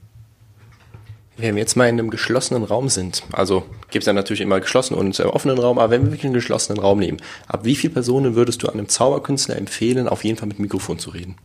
Wenn 1.39 1.53
wir 1.53 1.61
jetzt 1.61 1.75
mal 1.75 1.87
in 1.87 1.99
einem 1.99 2.09
geschlossenen 2.09 2.63
Raum 2.63 2.89
sind, 2.89 3.21
also 3.31 3.63
gibt 3.91 4.01
es 4.01 4.07
ja 4.07 4.13
natürlich 4.13 4.41
immer 4.41 4.59
geschlossenen 4.59 4.99
und 4.99 5.19
äh, 5.19 5.23
offenen 5.23 5.59
Raum, 5.59 5.77
aber 5.77 5.91
wenn 5.91 6.01
wir 6.01 6.07
wirklich 6.07 6.25
einen 6.25 6.33
geschlossenen 6.33 6.81
Raum 6.81 6.97
nehmen, 6.97 7.19
ab 7.47 7.59
wie 7.63 7.75
viele 7.75 7.93
Personen 7.93 8.33
würdest 8.33 8.63
du 8.63 8.69
einem 8.69 8.89
Zauberkünstler 8.89 9.55
empfehlen, 9.55 10.07
auf 10.07 10.23
jeden 10.23 10.37
Fall 10.37 10.47
mit 10.47 10.57
Mikrofon 10.57 10.97
zu 10.97 11.11
reden? 11.11 11.35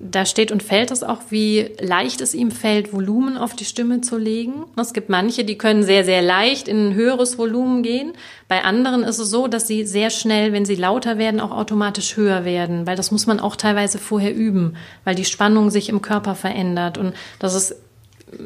Da 0.00 0.24
steht 0.26 0.52
und 0.52 0.62
fällt 0.62 0.92
es 0.92 1.02
auch, 1.02 1.18
wie 1.30 1.70
leicht 1.80 2.20
es 2.20 2.32
ihm 2.32 2.52
fällt, 2.52 2.92
Volumen 2.92 3.36
auf 3.36 3.54
die 3.56 3.64
Stimme 3.64 4.00
zu 4.00 4.16
legen. 4.16 4.64
Es 4.76 4.92
gibt 4.92 5.08
manche, 5.08 5.44
die 5.44 5.58
können 5.58 5.82
sehr, 5.82 6.04
sehr 6.04 6.22
leicht 6.22 6.68
in 6.68 6.88
ein 6.88 6.94
höheres 6.94 7.36
Volumen 7.36 7.82
gehen. 7.82 8.12
Bei 8.46 8.62
anderen 8.62 9.02
ist 9.02 9.18
es 9.18 9.30
so, 9.30 9.48
dass 9.48 9.66
sie 9.66 9.84
sehr 9.84 10.10
schnell, 10.10 10.52
wenn 10.52 10.64
sie 10.64 10.76
lauter 10.76 11.18
werden, 11.18 11.40
auch 11.40 11.50
automatisch 11.50 12.16
höher 12.16 12.44
werden, 12.44 12.86
weil 12.86 12.96
das 12.96 13.10
muss 13.10 13.26
man 13.26 13.40
auch 13.40 13.56
teilweise 13.56 13.98
vorher 13.98 14.34
üben, 14.34 14.76
weil 15.04 15.16
die 15.16 15.24
Spannung 15.24 15.70
sich 15.70 15.88
im 15.88 16.00
Körper 16.00 16.36
verändert. 16.36 16.96
Und 16.96 17.14
das 17.40 17.54
ist 17.54 17.74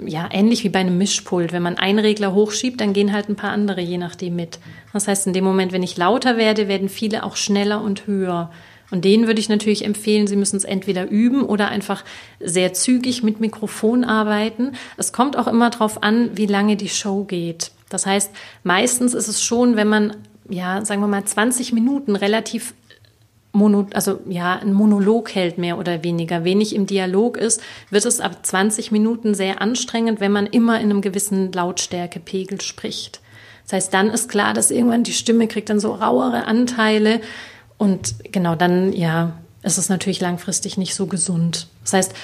ja, 0.07 0.29
ähnlich 0.31 0.65
wie 0.65 0.69
bei 0.69 0.81
einem 0.81 0.99
Mischpult. 0.99 1.53
Wenn 1.53 1.63
man 1.63 1.79
einen 1.79 1.99
Regler 1.99 2.35
hochschiebt, 2.35 2.81
dann 2.81 2.93
gehen 2.93 3.13
halt 3.13 3.29
ein 3.29 3.37
paar 3.37 3.51
andere 3.51 3.81
je 3.81 3.99
nachdem 3.99 4.37
mit. 4.37 4.59
Das 4.93 5.09
heißt, 5.09 5.27
in 5.27 5.33
dem 5.33 5.45
Moment, 5.45 5.73
wenn 5.73 5.83
ich 5.83 5.97
lauter 5.97 6.37
werde, 6.37 6.69
werden 6.69 6.89
viele 6.89 7.25
auch 7.25 7.37
schneller 7.37 7.83
und 7.83 8.07
höher. 8.07 8.51
Und 8.91 9.07
denen 9.07 9.27
würde 9.27 9.41
ich 9.41 9.49
natürlich 9.49 9.87
empfehlen, 9.87 10.27
sie 10.27 10.37
müssen 10.37 10.57
es 10.57 10.65
entweder 10.65 11.09
üben 11.09 11.43
oder 11.43 11.69
einfach 11.69 12.05
sehr 12.41 12.75
zügig 12.75 13.23
mit 13.23 13.41
Mikrofon 13.41 14.05
arbeiten. 14.05 14.73
Es 14.99 15.15
kommt 15.15 15.39
auch 15.39 15.47
immer 15.47 15.71
darauf 15.71 16.03
an, 16.03 16.31
wie 16.35 16.47
lange 16.47 16.77
die 16.77 16.91
Show 16.91 17.25
geht. 17.25 17.71
Das 17.89 18.05
heißt, 18.05 18.31
meistens 18.65 19.15
ist 19.15 19.29
es 19.29 19.43
schon, 19.43 19.77
wenn 19.77 19.89
man 19.89 20.17
ja, 20.49 20.85
sagen 20.85 21.01
wir 21.01 21.09
mal, 21.09 21.25
20 21.25 21.73
Minuten 21.73 22.17
relativ 22.17 22.75
Mono, 23.53 23.87
also 23.93 24.21
ja, 24.27 24.57
ein 24.57 24.73
Monolog 24.73 25.35
hält 25.35 25.59
mehr 25.59 25.79
oder 25.79 26.03
weniger, 26.03 26.45
wenig 26.45 26.75
im 26.75 26.87
Dialog 26.87 27.37
ist, 27.37 27.61
wird 27.91 28.07
es 28.07 28.21
ab 28.21 28.45
20 28.45 28.91
Minuten 28.93 29.35
sehr 29.35 29.61
anstrengend, 29.61 30.21
wenn 30.21 30.33
man 30.33 30.47
immer 30.47 30.81
in 30.81 30.91
einem 30.91 31.03
gewissen 31.03 31.53
Lautstärkepegel 31.53 32.61
spricht. 32.63 33.21
Das 33.65 33.75
heißt, 33.75 33.95
dann 33.95 34.09
ist 34.09 34.29
klar, 34.29 34.55
dass 34.55 34.71
irgendwann 34.71 35.05
die 35.05 35.13
Stimme 35.13 35.49
kriegt 35.49 35.71
dann 35.71 35.81
so 35.81 35.95
rauere 35.95 36.47
Anteile 36.47 37.21
und 37.77 38.15
genau 38.33 38.55
dann, 38.55 38.93
ja, 38.93 39.35
ist 39.63 39.79
es 39.79 39.89
natürlich 39.89 40.21
langfristig 40.21 40.77
nicht 40.77 40.95
so 40.95 41.07
gesund. 41.07 41.69
Das 41.83 41.93
heißt, 41.93 42.15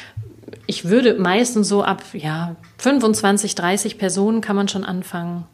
ich 0.67 0.87
würde 0.87 1.15
meistens 1.15 1.69
so 1.69 1.83
ab, 1.83 2.03
ja, 2.13 2.57
25, 2.79 3.55
30 3.55 3.99
Personen 3.99 4.41
kann 4.41 4.57
man 4.57 4.69
schon 4.69 4.85
anfangen. 4.85 5.45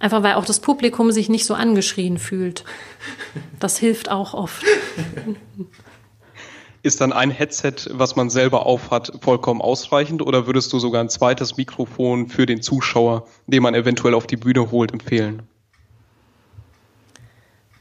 Einfach 0.00 0.22
weil 0.22 0.34
auch 0.34 0.44
das 0.44 0.60
Publikum 0.60 1.10
sich 1.12 1.28
nicht 1.28 1.44
so 1.44 1.54
angeschrien 1.54 2.18
fühlt. 2.18 2.64
Das 3.58 3.78
hilft 3.78 4.10
auch 4.10 4.34
oft. 4.34 4.64
Ist 6.82 7.00
dann 7.00 7.12
ein 7.12 7.30
Headset, 7.30 7.74
was 7.90 8.14
man 8.14 8.30
selber 8.30 8.64
aufhat, 8.64 9.12
vollkommen 9.20 9.60
ausreichend 9.60 10.22
oder 10.22 10.46
würdest 10.46 10.72
du 10.72 10.78
sogar 10.78 11.02
ein 11.02 11.08
zweites 11.08 11.56
Mikrofon 11.56 12.28
für 12.28 12.46
den 12.46 12.62
Zuschauer, 12.62 13.26
den 13.48 13.62
man 13.62 13.74
eventuell 13.74 14.14
auf 14.14 14.28
die 14.28 14.36
Bühne 14.36 14.70
holt, 14.70 14.92
empfehlen? 14.92 15.42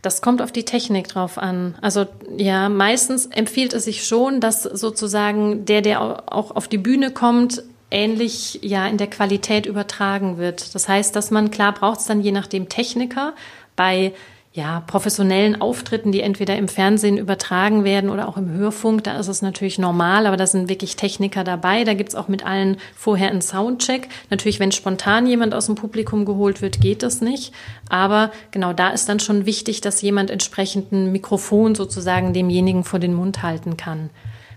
Das 0.01 0.21
kommt 0.21 0.41
auf 0.41 0.51
die 0.51 0.65
Technik 0.65 1.07
drauf 1.09 1.37
an. 1.37 1.75
Also 1.81 2.05
ja, 2.37 2.69
meistens 2.69 3.27
empfiehlt 3.27 3.73
es 3.73 3.85
sich 3.85 4.07
schon, 4.07 4.39
dass 4.39 4.63
sozusagen 4.63 5.65
der, 5.65 5.81
der 5.81 6.01
auch 6.33 6.55
auf 6.55 6.67
die 6.67 6.77
Bühne 6.77 7.11
kommt, 7.11 7.63
ähnlich 7.91 8.59
ja 8.61 8.87
in 8.87 8.97
der 8.97 9.07
Qualität 9.07 9.65
übertragen 9.65 10.37
wird. 10.37 10.75
Das 10.75 10.87
heißt, 10.87 11.15
dass 11.15 11.31
man 11.31 11.51
klar 11.51 11.73
braucht 11.73 11.99
es 11.99 12.05
dann 12.05 12.21
je 12.21 12.31
nachdem 12.31 12.69
Techniker 12.69 13.33
bei 13.75 14.13
ja, 14.57 14.79
professionellen 14.87 15.61
Auftritten, 15.61 16.11
die 16.11 16.21
entweder 16.21 16.57
im 16.57 16.67
Fernsehen 16.67 17.19
übertragen 17.19 17.83
werden 17.83 18.09
oder 18.09 18.27
auch 18.27 18.37
im 18.37 18.49
Hörfunk, 18.49 19.03
da 19.03 19.19
ist 19.19 19.27
es 19.27 19.43
natürlich 19.43 19.77
normal, 19.77 20.25
aber 20.25 20.35
da 20.35 20.47
sind 20.47 20.67
wirklich 20.67 20.95
Techniker 20.95 21.43
dabei. 21.43 21.83
Da 21.83 21.93
gibt's 21.93 22.15
auch 22.15 22.27
mit 22.27 22.43
allen 22.43 22.77
vorher 22.95 23.29
einen 23.29 23.43
Soundcheck. 23.43 24.09
Natürlich, 24.31 24.59
wenn 24.59 24.71
spontan 24.71 25.27
jemand 25.27 25.53
aus 25.53 25.67
dem 25.67 25.75
Publikum 25.75 26.25
geholt 26.25 26.63
wird, 26.63 26.81
geht 26.81 27.03
das 27.03 27.21
nicht. 27.21 27.53
Aber 27.87 28.31
genau 28.49 28.73
da 28.73 28.89
ist 28.89 29.07
dann 29.07 29.19
schon 29.19 29.45
wichtig, 29.45 29.81
dass 29.81 30.01
jemand 30.01 30.31
entsprechend 30.31 30.91
ein 30.91 31.11
Mikrofon 31.11 31.75
sozusagen 31.75 32.33
demjenigen 32.33 32.83
vor 32.83 32.97
den 32.97 33.13
Mund 33.13 33.43
halten 33.43 33.77
kann. 33.77 34.09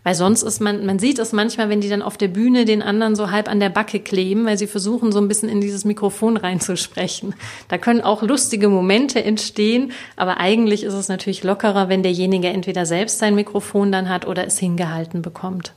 Weil 0.02 0.14
sonst 0.14 0.42
ist 0.42 0.60
man, 0.60 0.86
man 0.86 0.98
sieht 0.98 1.18
es 1.18 1.32
manchmal, 1.32 1.68
wenn 1.68 1.80
die 1.80 1.88
dann 1.88 2.02
auf 2.02 2.16
der 2.16 2.28
Bühne 2.28 2.64
den 2.64 2.82
anderen 2.82 3.16
so 3.16 3.30
halb 3.30 3.48
an 3.48 3.60
der 3.60 3.68
Backe 3.68 4.00
kleben, 4.00 4.46
weil 4.46 4.58
sie 4.58 4.66
versuchen, 4.66 5.12
so 5.12 5.20
ein 5.20 5.28
bisschen 5.28 5.48
in 5.48 5.60
dieses 5.60 5.84
Mikrofon 5.84 6.36
reinzusprechen. 6.36 7.34
Da 7.68 7.78
können 7.78 8.00
auch 8.00 8.22
lustige 8.22 8.68
Momente 8.68 9.22
entstehen, 9.22 9.92
aber 10.16 10.38
eigentlich 10.38 10.84
ist 10.84 10.94
es 10.94 11.08
natürlich 11.08 11.44
lockerer, 11.44 11.88
wenn 11.88 12.02
derjenige 12.02 12.48
entweder 12.48 12.86
selbst 12.86 13.18
sein 13.18 13.34
Mikrofon 13.34 13.92
dann 13.92 14.08
hat 14.08 14.26
oder 14.26 14.46
es 14.46 14.58
hingehalten 14.58 15.22
bekommt. 15.22 15.72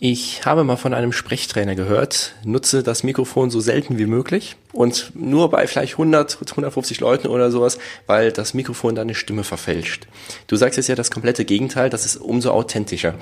Ich 0.00 0.44
habe 0.44 0.64
mal 0.64 0.76
von 0.76 0.92
einem 0.92 1.12
Sprechtrainer 1.12 1.76
gehört, 1.76 2.34
nutze 2.44 2.82
das 2.82 3.04
Mikrofon 3.04 3.50
so 3.50 3.60
selten 3.60 3.96
wie 3.96 4.06
möglich 4.06 4.56
und 4.72 5.12
nur 5.14 5.50
bei 5.50 5.68
vielleicht 5.68 5.92
100, 5.92 6.36
150 6.50 6.98
Leuten 6.98 7.28
oder 7.28 7.52
sowas, 7.52 7.78
weil 8.08 8.32
das 8.32 8.54
Mikrofon 8.54 8.96
deine 8.96 9.14
Stimme 9.14 9.44
verfälscht. 9.44 10.08
Du 10.48 10.56
sagst 10.56 10.78
jetzt 10.78 10.88
ja 10.88 10.96
das 10.96 11.12
komplette 11.12 11.44
Gegenteil, 11.44 11.90
das 11.90 12.04
ist 12.04 12.16
umso 12.16 12.50
authentischer. 12.50 13.14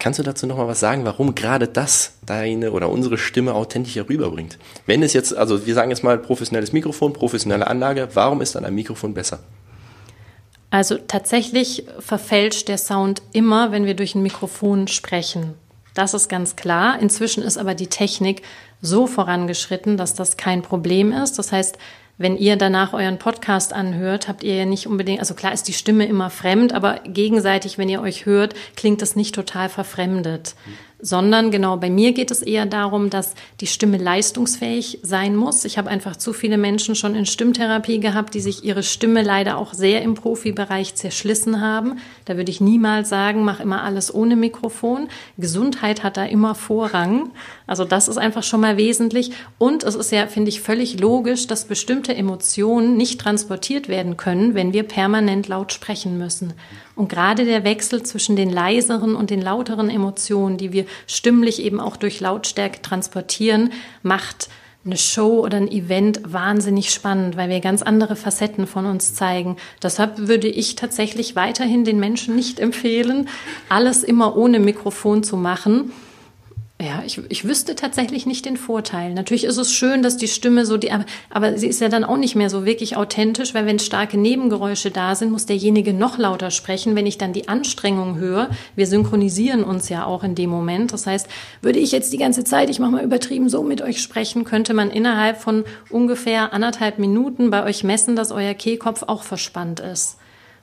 Kannst 0.00 0.18
du 0.18 0.24
dazu 0.24 0.48
nochmal 0.48 0.66
was 0.66 0.80
sagen, 0.80 1.04
warum 1.04 1.36
gerade 1.36 1.68
das 1.68 2.14
deine 2.26 2.72
oder 2.72 2.88
unsere 2.88 3.16
Stimme 3.16 3.54
authentischer 3.54 4.08
rüberbringt? 4.08 4.58
Wenn 4.86 5.04
es 5.04 5.12
jetzt, 5.12 5.36
also 5.36 5.64
wir 5.64 5.74
sagen 5.74 5.90
jetzt 5.90 6.02
mal 6.02 6.18
professionelles 6.18 6.72
Mikrofon, 6.72 7.12
professionelle 7.12 7.68
Anlage, 7.68 8.08
warum 8.14 8.40
ist 8.40 8.56
dann 8.56 8.64
ein 8.64 8.74
Mikrofon 8.74 9.14
besser? 9.14 9.38
Also 10.70 10.96
tatsächlich 10.96 11.84
verfälscht 12.00 12.68
der 12.68 12.78
Sound 12.78 13.22
immer, 13.32 13.70
wenn 13.70 13.86
wir 13.86 13.94
durch 13.94 14.14
ein 14.14 14.22
Mikrofon 14.22 14.88
sprechen. 14.88 15.54
Das 16.00 16.14
ist 16.14 16.30
ganz 16.30 16.56
klar. 16.56 16.98
Inzwischen 16.98 17.42
ist 17.42 17.58
aber 17.58 17.74
die 17.74 17.88
Technik 17.88 18.40
so 18.80 19.06
vorangeschritten, 19.06 19.98
dass 19.98 20.14
das 20.14 20.38
kein 20.38 20.62
Problem 20.62 21.12
ist. 21.12 21.38
Das 21.38 21.52
heißt, 21.52 21.76
wenn 22.16 22.38
ihr 22.38 22.56
danach 22.56 22.94
euren 22.94 23.18
Podcast 23.18 23.74
anhört, 23.74 24.26
habt 24.26 24.42
ihr 24.42 24.54
ja 24.54 24.64
nicht 24.64 24.86
unbedingt, 24.86 25.20
also 25.20 25.34
klar 25.34 25.52
ist 25.52 25.68
die 25.68 25.74
Stimme 25.74 26.06
immer 26.06 26.30
fremd, 26.30 26.72
aber 26.72 27.00
gegenseitig, 27.04 27.76
wenn 27.76 27.90
ihr 27.90 28.00
euch 28.00 28.24
hört, 28.24 28.54
klingt 28.76 29.02
das 29.02 29.14
nicht 29.14 29.34
total 29.34 29.68
verfremdet 29.68 30.54
sondern 31.02 31.50
genau 31.50 31.76
bei 31.76 31.90
mir 31.90 32.12
geht 32.12 32.30
es 32.30 32.42
eher 32.42 32.66
darum, 32.66 33.10
dass 33.10 33.34
die 33.60 33.66
Stimme 33.66 33.96
leistungsfähig 33.96 35.00
sein 35.02 35.36
muss. 35.36 35.64
Ich 35.64 35.78
habe 35.78 35.90
einfach 35.90 36.16
zu 36.16 36.32
viele 36.32 36.58
Menschen 36.58 36.94
schon 36.94 37.14
in 37.14 37.26
Stimmtherapie 37.26 38.00
gehabt, 38.00 38.34
die 38.34 38.40
sich 38.40 38.64
ihre 38.64 38.82
Stimme 38.82 39.22
leider 39.22 39.58
auch 39.58 39.74
sehr 39.74 40.02
im 40.02 40.14
Profibereich 40.14 40.94
zerschlissen 40.94 41.60
haben. 41.60 41.98
Da 42.24 42.36
würde 42.36 42.50
ich 42.50 42.60
niemals 42.60 43.08
sagen, 43.08 43.44
mach 43.44 43.60
immer 43.60 43.82
alles 43.82 44.14
ohne 44.14 44.36
Mikrofon. 44.36 45.08
Gesundheit 45.38 46.02
hat 46.02 46.16
da 46.16 46.24
immer 46.24 46.54
Vorrang. 46.54 47.30
Also 47.66 47.84
das 47.84 48.08
ist 48.08 48.18
einfach 48.18 48.42
schon 48.42 48.60
mal 48.60 48.76
wesentlich. 48.76 49.32
Und 49.58 49.84
es 49.84 49.94
ist 49.94 50.12
ja, 50.12 50.26
finde 50.26 50.48
ich, 50.50 50.60
völlig 50.60 51.00
logisch, 51.00 51.46
dass 51.46 51.64
bestimmte 51.64 52.14
Emotionen 52.14 52.96
nicht 52.96 53.20
transportiert 53.20 53.88
werden 53.88 54.16
können, 54.16 54.54
wenn 54.54 54.72
wir 54.72 54.82
permanent 54.82 55.48
laut 55.48 55.72
sprechen 55.72 56.18
müssen. 56.18 56.54
Und 57.00 57.08
gerade 57.08 57.46
der 57.46 57.64
Wechsel 57.64 58.02
zwischen 58.02 58.36
den 58.36 58.50
leiseren 58.50 59.16
und 59.16 59.30
den 59.30 59.40
lauteren 59.40 59.88
Emotionen, 59.88 60.58
die 60.58 60.74
wir 60.74 60.84
stimmlich 61.06 61.62
eben 61.62 61.80
auch 61.80 61.96
durch 61.96 62.20
Lautstärke 62.20 62.82
transportieren, 62.82 63.72
macht 64.02 64.50
eine 64.84 64.98
Show 64.98 65.40
oder 65.42 65.56
ein 65.56 65.72
Event 65.72 66.20
wahnsinnig 66.30 66.90
spannend, 66.90 67.38
weil 67.38 67.48
wir 67.48 67.60
ganz 67.60 67.80
andere 67.80 68.16
Facetten 68.16 68.66
von 68.66 68.84
uns 68.84 69.14
zeigen. 69.14 69.56
Deshalb 69.82 70.28
würde 70.28 70.48
ich 70.48 70.76
tatsächlich 70.76 71.36
weiterhin 71.36 71.86
den 71.86 72.00
Menschen 72.00 72.36
nicht 72.36 72.60
empfehlen, 72.60 73.30
alles 73.70 74.04
immer 74.04 74.36
ohne 74.36 74.58
Mikrofon 74.58 75.22
zu 75.22 75.38
machen 75.38 75.92
ja, 76.80 77.02
ich, 77.04 77.20
ich 77.28 77.44
wüsste 77.44 77.74
tatsächlich 77.74 78.24
nicht 78.24 78.46
den 78.46 78.56
Vorteil. 78.56 79.12
Natürlich 79.12 79.44
ist 79.44 79.58
es 79.58 79.72
schön, 79.72 80.02
dass 80.02 80.16
die 80.16 80.28
Stimme 80.28 80.64
so 80.64 80.78
die, 80.78 80.90
aber, 80.90 81.04
aber 81.28 81.58
sie 81.58 81.66
ist 81.66 81.80
ja 81.80 81.90
dann 81.90 82.04
auch 82.04 82.16
nicht 82.16 82.36
mehr 82.36 82.48
so 82.48 82.64
wirklich 82.64 82.96
authentisch, 82.96 83.52
weil 83.52 83.66
wenn 83.66 83.78
starke 83.78 84.16
Nebengeräusche 84.16 84.90
da 84.90 85.14
sind, 85.14 85.30
muss 85.30 85.44
derjenige 85.44 85.92
noch 85.92 86.16
lauter 86.16 86.50
sprechen. 86.50 86.96
Wenn 86.96 87.06
ich 87.06 87.18
dann 87.18 87.34
die 87.34 87.48
Anstrengung 87.48 88.16
höre, 88.16 88.48
wir 88.76 88.86
synchronisieren 88.86 89.62
uns 89.62 89.90
ja 89.90 90.06
auch 90.06 90.24
in 90.24 90.34
dem 90.34 90.48
Moment. 90.48 90.94
Das 90.94 91.06
heißt, 91.06 91.28
würde 91.60 91.78
ich 91.78 91.92
jetzt 91.92 92.14
die 92.14 92.18
ganze 92.18 92.44
Zeit, 92.44 92.70
ich 92.70 92.78
mache 92.78 92.92
mal 92.92 93.04
übertrieben 93.04 93.50
so 93.50 93.62
mit 93.62 93.82
euch 93.82 94.00
sprechen, 94.00 94.44
könnte 94.44 94.72
man 94.72 94.90
innerhalb 94.90 95.36
von 95.38 95.64
ungefähr 95.90 96.54
anderthalb 96.54 96.98
Minuten 96.98 97.50
bei 97.50 97.64
euch 97.64 97.84
messen, 97.84 98.16
dass 98.16 98.32
euer 98.32 98.54
Kehlkopf 98.54 99.02
auch 99.06 99.22
verspannt 99.22 99.80
ist. 99.80 100.19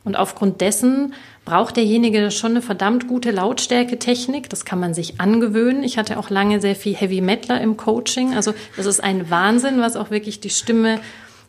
Und 0.07 0.15
aufgrund 0.15 0.61
dessen 0.61 1.13
braucht 1.43 1.75
derjenige 1.75 2.31
schon 2.31 2.51
eine 2.51 2.61
verdammt 2.61 3.09
gute 3.09 3.29
Lautstärke-Technik. 3.29 4.49
Das 4.49 4.63
kann 4.63 4.79
man 4.79 4.93
sich 4.93 5.19
angewöhnen. 5.19 5.83
Ich 5.83 5.97
hatte 5.97 6.17
auch 6.17 6.29
lange 6.29 6.61
sehr 6.61 6.77
viel 6.77 6.95
Heavy 6.95 7.19
Metaler 7.19 7.59
im 7.59 7.75
Coaching. 7.75 8.33
Also 8.33 8.53
das 8.77 8.85
ist 8.85 9.03
ein 9.03 9.29
Wahnsinn, 9.29 9.81
was 9.81 9.97
auch 9.97 10.09
wirklich 10.09 10.39
die 10.39 10.49
Stimme 10.49 11.01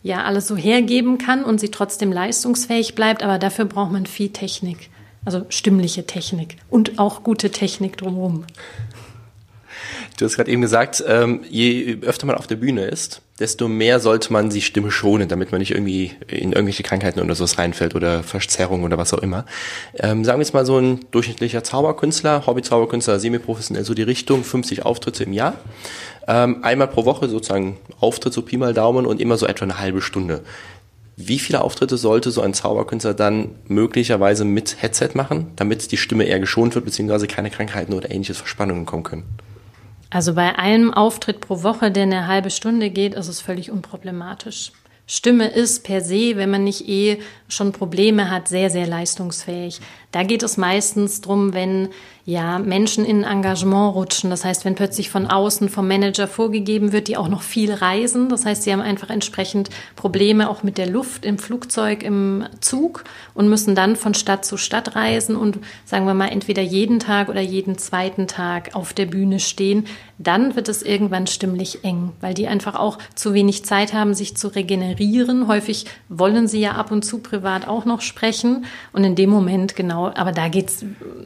ja 0.03 0.25
alles 0.25 0.49
so 0.49 0.57
hergeben 0.57 1.19
kann 1.19 1.45
und 1.45 1.61
sie 1.61 1.71
trotzdem 1.71 2.11
leistungsfähig 2.11 2.97
bleibt. 2.97 3.23
Aber 3.23 3.39
dafür 3.39 3.65
braucht 3.65 3.93
man 3.93 4.07
viel 4.07 4.31
Technik. 4.31 4.91
Also 5.25 5.47
stimmliche 5.51 6.05
Technik 6.05 6.57
und 6.69 6.99
auch 6.99 7.23
gute 7.23 7.51
Technik 7.51 7.97
drumherum. 7.97 8.45
Du 10.19 10.25
hast 10.25 10.35
gerade 10.35 10.51
eben 10.51 10.63
gesagt, 10.63 11.05
ähm, 11.07 11.45
je 11.49 11.99
öfter 12.03 12.27
man 12.27 12.35
auf 12.35 12.49
der 12.49 12.57
Bühne 12.57 12.87
ist, 12.87 13.23
desto 13.41 13.69
mehr 13.69 14.01
sollte 14.01 14.33
man 14.33 14.51
die 14.51 14.61
Stimme 14.61 14.91
schonen, 14.91 15.29
damit 15.29 15.53
man 15.53 15.61
nicht 15.61 15.71
irgendwie 15.71 16.13
in 16.27 16.53
irgendwelche 16.53 16.83
Krankheiten 16.83 17.21
oder 17.21 17.35
sowas 17.35 17.59
reinfällt 17.59 17.95
oder 17.95 18.23
Verzerrung 18.23 18.83
oder 18.83 18.99
was 18.99 19.15
auch 19.15 19.19
immer. 19.19 19.45
Ähm, 19.95 20.25
sagen 20.25 20.39
wir 20.39 20.45
jetzt 20.45 20.55
mal 20.55 20.67
so 20.67 20.79
ein 20.79 21.01
durchschnittlicher 21.11 21.63
Zauberkünstler, 21.63 22.47
Hobby-Zauberkünstler, 22.47 23.21
semi-professionell, 23.21 23.85
so 23.85 23.95
die 23.95 24.03
Richtung, 24.03 24.43
50 24.43 24.85
Auftritte 24.85 25.25
im 25.25 25.33
Jahr. 25.33 25.55
Ähm, 26.27 26.63
einmal 26.63 26.89
pro 26.89 27.05
Woche 27.05 27.29
sozusagen 27.29 27.79
Auftritt, 28.01 28.33
so 28.33 28.43
Pi 28.43 28.57
mal 28.57 28.75
Daumen 28.75 29.07
und 29.07 29.21
immer 29.21 29.37
so 29.37 29.47
etwa 29.47 29.65
eine 29.65 29.79
halbe 29.79 30.03
Stunde. 30.03 30.43
Wie 31.17 31.39
viele 31.39 31.63
Auftritte 31.63 31.97
sollte 31.97 32.31
so 32.31 32.43
ein 32.43 32.55
Zauberkünstler 32.55 33.15
dann 33.15 33.51
möglicherweise 33.67 34.45
mit 34.45 34.83
Headset 34.83 35.11
machen, 35.15 35.49
damit 35.57 35.91
die 35.91 35.97
Stimme 35.97 36.25
eher 36.25 36.39
geschont 36.39 36.75
wird, 36.75 36.85
beziehungsweise 36.85 37.27
keine 37.27 37.51
Krankheiten 37.51 37.93
oder 37.93 38.11
ähnliches 38.11 38.39
Verspannungen 38.39 38.87
kommen 38.87 39.03
können? 39.03 39.25
Also 40.11 40.35
bei 40.35 40.59
einem 40.59 40.93
Auftritt 40.93 41.41
pro 41.41 41.63
Woche, 41.63 41.91
der 41.91 42.05
eine 42.05 42.27
halbe 42.27 42.51
Stunde 42.51 42.91
geht, 42.91 43.15
ist 43.15 43.29
es 43.29 43.41
völlig 43.41 43.71
unproblematisch. 43.71 44.73
Stimme 45.07 45.49
ist 45.49 45.85
per 45.85 46.03
se, 46.03 46.37
wenn 46.37 46.51
man 46.51 46.65
nicht 46.65 46.87
eh 46.87 47.19
schon 47.49 47.73
Probleme 47.73 48.31
hat, 48.31 48.47
sehr, 48.47 48.69
sehr 48.69 48.87
leistungsfähig. 48.87 49.81
Da 50.11 50.23
geht 50.23 50.43
es 50.43 50.57
meistens 50.57 51.21
drum, 51.21 51.53
wenn 51.53 51.91
ja 52.29 52.59
Menschen 52.59 53.07
in 53.07 53.25
Engagement 53.25 53.95
rutschen. 53.95 54.29
Das 54.29 54.45
heißt, 54.45 54.67
wenn 54.67 54.75
plötzlich 54.75 55.09
von 55.09 55.27
außen 55.27 55.71
vom 55.71 55.89
Manager 55.89 56.29
vorgegeben 56.29 56.93
wird, 56.93 57.09
die 57.09 57.17
auch 57.17 57.29
noch 57.29 57.41
viel 57.41 57.73
reisen. 57.73 58.29
Das 58.29 58.45
heißt, 58.45 58.65
sie 58.65 58.73
haben 58.73 58.83
einfach 58.83 59.09
entsprechend 59.09 59.71
Probleme 59.97 60.51
auch 60.51 60.63
mit 60.63 60.77
der 60.77 60.91
Luft 60.91 61.25
im 61.25 61.39
Flugzeug, 61.39 62.03
im 62.03 62.45
Zug 62.61 63.05
und 63.33 63.49
müssen 63.49 63.75
dann 63.75 63.97
von 63.97 64.13
Stadt 64.13 64.45
zu 64.45 64.59
Stadt 64.59 64.95
reisen 64.95 65.37
und 65.37 65.59
sagen 65.87 66.05
wir 66.05 66.13
mal 66.13 66.29
entweder 66.29 66.61
jeden 66.61 67.01
Tag 67.01 67.31
oder 67.31 67.41
jeden 67.41 67.79
zweiten 67.79 68.27
Tag 68.27 68.75
auf 68.75 68.93
der 68.93 69.07
Bühne 69.07 69.41
stehen. 69.41 69.87
Dann 70.19 70.55
wird 70.55 70.69
es 70.69 70.83
irgendwann 70.83 71.29
stimmlich 71.29 71.83
eng, 71.85 72.13
weil 72.21 72.35
die 72.35 72.49
einfach 72.49 72.75
auch 72.75 72.99
zu 73.15 73.33
wenig 73.33 73.65
Zeit 73.65 73.95
haben, 73.95 74.13
sich 74.13 74.37
zu 74.37 74.49
regenerieren. 74.49 75.49
Häufig 75.49 75.87
wollen 76.11 76.47
sie 76.47 76.61
ja 76.61 76.73
ab 76.73 76.91
und 76.91 77.07
zu 77.07 77.19
privat 77.19 77.67
auch 77.67 77.87
noch 77.87 78.03
sprechen 78.03 78.67
und 78.93 79.05
in 79.05 79.15
dem 79.15 79.31
Moment 79.31 79.77
genau, 79.77 79.98
aber 80.07 80.33
da 80.33 80.49
geht's 80.49 80.85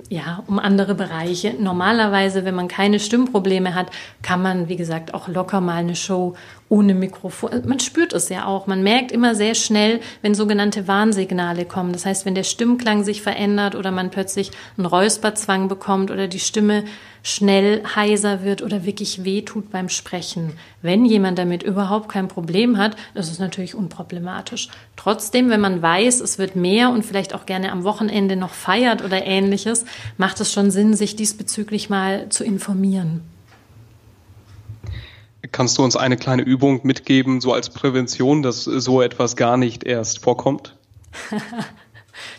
ja 0.09 0.43
um 0.47 0.59
andere 0.59 0.83
andere 0.83 0.95
Bereiche. 0.95 1.55
Normalerweise, 1.59 2.45
wenn 2.45 2.55
man 2.55 2.67
keine 2.67 2.99
Stimmprobleme 2.99 3.75
hat, 3.75 3.91
kann 4.23 4.43
man, 4.43 4.69
wie 4.69 4.77
gesagt, 4.77 5.15
auch 5.15 5.29
locker 5.29 5.61
mal 5.61 5.77
eine 5.77 5.95
Show 5.95 6.35
ohne 6.69 6.95
Mikrofon. 6.95 7.51
Man 7.67 7.79
spürt 7.79 8.13
es 8.13 8.29
ja 8.29 8.47
auch. 8.47 8.67
Man 8.67 8.83
merkt 8.83 9.13
immer 9.13 9.35
sehr 9.35 9.55
schnell, 9.55 10.01
wenn 10.23 10.35
sogenannte 10.35 10.89
Warnsignale 10.89 11.65
kommen. 11.65 11.93
Das 11.93 12.07
heißt, 12.07 12.27
wenn 12.27 12.35
der 12.35 12.45
Stimmklang 12.45 13.05
sich 13.05 13.23
verändert 13.23 13.75
oder 13.75 13.91
man 13.91 14.11
plötzlich 14.11 14.51
einen 14.77 14.87
Räusperzwang 14.87 15.69
bekommt 15.69 16.11
oder 16.11 16.27
die 16.27 16.41
Stimme 16.41 16.85
schnell 17.23 17.83
heiser 17.85 18.43
wird 18.43 18.63
oder 18.63 18.85
wirklich 18.85 19.25
weh 19.25 19.43
tut 19.43 19.71
beim 19.71 19.89
Sprechen. 19.89 20.53
Wenn 20.83 21.05
jemand 21.05 21.39
damit 21.39 21.63
überhaupt 21.63 22.09
kein 22.09 22.29
Problem 22.29 22.79
hat, 22.79 22.97
ist 23.15 23.31
es 23.31 23.39
natürlich 23.39 23.75
unproblematisch. 23.75 24.69
Trotzdem, 24.97 25.51
wenn 25.51 25.61
man 25.61 25.83
weiß, 25.83 26.21
es 26.21 26.39
wird 26.39 26.57
mehr 26.57 26.91
und 26.91 27.05
vielleicht 27.05 27.35
auch 27.35 27.47
gerne 27.47 27.73
am 27.73 27.85
Wochenende 27.85 28.37
noch 28.37 28.53
feiert 28.53 29.05
oder 29.05 29.25
ähnliches, 29.25 29.85
macht 30.17 30.41
es 30.41 30.53
schon 30.53 30.71
Sinn, 30.71 30.95
sich 30.95 31.17
diesbezüglich 31.17 31.89
mal 31.91 32.29
zu 32.29 32.45
informieren. 32.45 33.23
Kannst 35.51 35.77
du 35.77 35.83
uns 35.83 35.97
eine 35.97 36.17
kleine 36.17 36.43
Übung 36.43 36.81
mitgeben, 36.85 37.41
so 37.41 37.53
als 37.53 37.69
Prävention, 37.69 38.43
dass 38.43 38.65
so 38.65 39.03
etwas 39.03 39.37
gar 39.37 39.57
nicht 39.57 39.85
erst 39.85 40.23
vorkommt? 40.23 40.77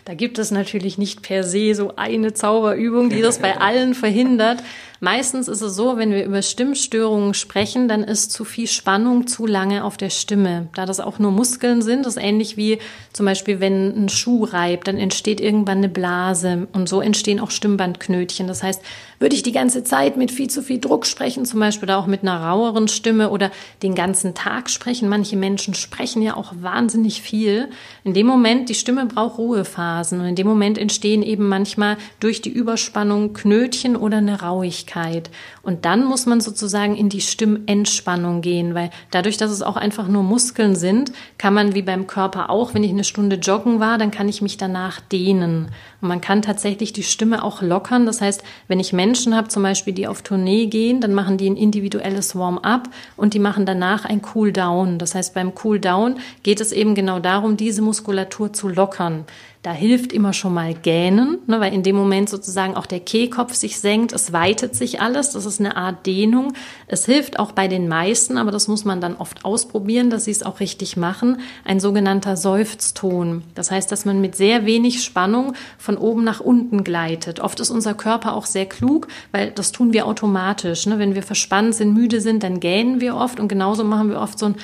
Da 0.04 0.14
gibt 0.14 0.38
es 0.38 0.50
natürlich 0.50 0.98
nicht 0.98 1.22
per 1.22 1.44
se 1.44 1.74
so 1.74 1.96
eine 1.96 2.34
Zauberübung, 2.34 3.10
die 3.10 3.22
das 3.22 3.38
bei 3.38 3.56
allen 3.58 3.94
verhindert. 3.94 4.62
Meistens 5.04 5.48
ist 5.48 5.60
es 5.60 5.76
so, 5.76 5.98
wenn 5.98 6.12
wir 6.12 6.24
über 6.24 6.40
Stimmstörungen 6.40 7.34
sprechen, 7.34 7.88
dann 7.88 8.02
ist 8.02 8.32
zu 8.32 8.46
viel 8.46 8.66
Spannung 8.66 9.26
zu 9.26 9.44
lange 9.44 9.84
auf 9.84 9.98
der 9.98 10.08
Stimme. 10.08 10.68
Da 10.74 10.86
das 10.86 10.98
auch 10.98 11.18
nur 11.18 11.30
Muskeln 11.30 11.82
sind, 11.82 12.06
ist 12.06 12.16
ähnlich 12.16 12.56
wie 12.56 12.78
zum 13.12 13.26
Beispiel, 13.26 13.60
wenn 13.60 14.06
ein 14.06 14.08
Schuh 14.08 14.44
reibt, 14.44 14.88
dann 14.88 14.96
entsteht 14.96 15.42
irgendwann 15.42 15.78
eine 15.78 15.90
Blase 15.90 16.68
und 16.72 16.88
so 16.88 17.02
entstehen 17.02 17.38
auch 17.38 17.50
Stimmbandknötchen. 17.50 18.46
Das 18.46 18.62
heißt, 18.62 18.80
würde 19.18 19.36
ich 19.36 19.42
die 19.42 19.52
ganze 19.52 19.84
Zeit 19.84 20.16
mit 20.16 20.30
viel 20.30 20.48
zu 20.48 20.62
viel 20.62 20.80
Druck 20.80 21.04
sprechen, 21.04 21.44
zum 21.44 21.60
Beispiel 21.60 21.90
auch 21.90 22.06
mit 22.06 22.22
einer 22.22 22.40
raueren 22.40 22.88
Stimme 22.88 23.28
oder 23.28 23.50
den 23.82 23.94
ganzen 23.94 24.34
Tag 24.34 24.70
sprechen. 24.70 25.10
Manche 25.10 25.36
Menschen 25.36 25.74
sprechen 25.74 26.22
ja 26.22 26.34
auch 26.34 26.54
wahnsinnig 26.62 27.20
viel. 27.20 27.68
In 28.04 28.14
dem 28.14 28.26
Moment, 28.26 28.70
die 28.70 28.74
Stimme 28.74 29.04
braucht 29.04 29.36
Ruhephasen 29.36 30.20
und 30.20 30.26
in 30.26 30.34
dem 30.34 30.46
Moment 30.46 30.78
entstehen 30.78 31.22
eben 31.22 31.46
manchmal 31.46 31.98
durch 32.20 32.40
die 32.40 32.50
Überspannung 32.50 33.34
Knötchen 33.34 33.96
oder 33.96 34.16
eine 34.16 34.40
Rauigkeit. 34.40 34.93
Wirklichkeit 34.94 35.30
Und 35.64 35.86
dann 35.86 36.04
muss 36.04 36.26
man 36.26 36.42
sozusagen 36.42 36.94
in 36.94 37.08
die 37.08 37.22
Stimmentspannung 37.22 38.42
gehen, 38.42 38.74
weil 38.74 38.90
dadurch, 39.10 39.38
dass 39.38 39.50
es 39.50 39.62
auch 39.62 39.76
einfach 39.76 40.08
nur 40.08 40.22
Muskeln 40.22 40.76
sind, 40.76 41.10
kann 41.38 41.54
man 41.54 41.74
wie 41.74 41.82
beim 41.82 42.06
Körper 42.06 42.50
auch, 42.50 42.74
wenn 42.74 42.84
ich 42.84 42.90
eine 42.90 43.04
Stunde 43.04 43.36
joggen 43.36 43.80
war, 43.80 43.96
dann 43.96 44.10
kann 44.10 44.28
ich 44.28 44.42
mich 44.42 44.58
danach 44.58 45.00
dehnen. 45.00 45.68
Und 46.02 46.08
man 46.08 46.20
kann 46.20 46.42
tatsächlich 46.42 46.92
die 46.92 47.02
Stimme 47.02 47.42
auch 47.42 47.62
lockern. 47.62 48.04
Das 48.04 48.20
heißt, 48.20 48.44
wenn 48.68 48.78
ich 48.78 48.92
Menschen 48.92 49.34
habe, 49.34 49.48
zum 49.48 49.62
Beispiel, 49.62 49.94
die 49.94 50.06
auf 50.06 50.20
Tournee 50.20 50.66
gehen, 50.66 51.00
dann 51.00 51.14
machen 51.14 51.38
die 51.38 51.48
ein 51.48 51.56
individuelles 51.56 52.36
Warm-up 52.36 52.90
und 53.16 53.32
die 53.32 53.38
machen 53.38 53.64
danach 53.64 54.04
ein 54.04 54.20
Cool-Down. 54.34 54.98
Das 54.98 55.14
heißt, 55.14 55.32
beim 55.32 55.52
Cool-Down 55.64 56.16
geht 56.42 56.60
es 56.60 56.72
eben 56.72 56.94
genau 56.94 57.20
darum, 57.20 57.56
diese 57.56 57.80
Muskulatur 57.80 58.52
zu 58.52 58.68
lockern. 58.68 59.24
Da 59.64 59.72
hilft 59.72 60.12
immer 60.12 60.34
schon 60.34 60.52
mal 60.52 60.74
Gähnen, 60.74 61.38
ne, 61.46 61.58
weil 61.58 61.72
in 61.72 61.82
dem 61.82 61.96
Moment 61.96 62.28
sozusagen 62.28 62.76
auch 62.76 62.84
der 62.84 63.00
Kehlkopf 63.00 63.54
sich 63.54 63.80
senkt, 63.80 64.12
es 64.12 64.30
weitet 64.34 64.74
sich 64.74 65.00
alles, 65.00 65.30
das 65.30 65.46
ist 65.46 65.53
eine 65.60 65.76
Art 65.76 66.06
Dehnung. 66.06 66.52
Es 66.86 67.06
hilft 67.06 67.38
auch 67.38 67.52
bei 67.52 67.68
den 67.68 67.88
meisten, 67.88 68.38
aber 68.38 68.50
das 68.50 68.68
muss 68.68 68.84
man 68.84 69.00
dann 69.00 69.16
oft 69.16 69.44
ausprobieren, 69.44 70.10
dass 70.10 70.24
sie 70.24 70.30
es 70.30 70.42
auch 70.42 70.60
richtig 70.60 70.96
machen, 70.96 71.40
ein 71.64 71.80
sogenannter 71.80 72.36
Seufzton. 72.36 73.42
Das 73.54 73.70
heißt, 73.70 73.90
dass 73.90 74.04
man 74.04 74.20
mit 74.20 74.36
sehr 74.36 74.66
wenig 74.66 75.02
Spannung 75.02 75.54
von 75.78 75.96
oben 75.96 76.24
nach 76.24 76.40
unten 76.40 76.84
gleitet. 76.84 77.40
Oft 77.40 77.60
ist 77.60 77.70
unser 77.70 77.94
Körper 77.94 78.34
auch 78.34 78.46
sehr 78.46 78.66
klug, 78.66 79.08
weil 79.32 79.50
das 79.50 79.72
tun 79.72 79.92
wir 79.92 80.06
automatisch. 80.06 80.86
Ne? 80.86 80.98
Wenn 80.98 81.14
wir 81.14 81.22
verspannt 81.22 81.74
sind, 81.74 81.94
müde 81.94 82.20
sind, 82.20 82.42
dann 82.42 82.60
gähnen 82.60 83.00
wir 83.00 83.16
oft 83.16 83.40
und 83.40 83.48
genauso 83.48 83.84
machen 83.84 84.10
wir 84.10 84.20
oft 84.20 84.38
so 84.38 84.46
ein 84.46 84.56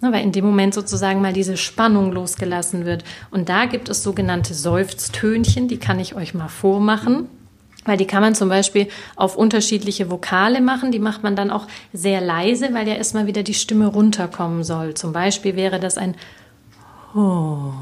Ne, 0.00 0.12
weil 0.12 0.22
in 0.22 0.32
dem 0.32 0.44
Moment 0.44 0.74
sozusagen 0.74 1.22
mal 1.22 1.32
diese 1.32 1.56
Spannung 1.56 2.12
losgelassen 2.12 2.84
wird. 2.84 3.02
Und 3.30 3.48
da 3.48 3.64
gibt 3.64 3.88
es 3.88 4.02
sogenannte 4.02 4.52
Seufztönchen, 4.52 5.68
die 5.68 5.78
kann 5.78 5.98
ich 5.98 6.14
euch 6.14 6.34
mal 6.34 6.48
vormachen. 6.48 7.28
Weil 7.86 7.96
die 7.96 8.06
kann 8.06 8.20
man 8.20 8.34
zum 8.34 8.48
Beispiel 8.48 8.88
auf 9.14 9.36
unterschiedliche 9.36 10.10
Vokale 10.10 10.60
machen. 10.60 10.92
Die 10.92 10.98
macht 10.98 11.22
man 11.22 11.36
dann 11.36 11.50
auch 11.50 11.66
sehr 11.92 12.20
leise, 12.20 12.74
weil 12.74 12.86
ja 12.86 12.94
erstmal 12.94 13.26
wieder 13.26 13.42
die 13.42 13.54
Stimme 13.54 13.86
runterkommen 13.86 14.64
soll. 14.64 14.94
Zum 14.94 15.12
Beispiel 15.12 15.56
wäre 15.56 15.80
das 15.80 15.96
ein 15.96 16.16
Ho. 17.14 17.72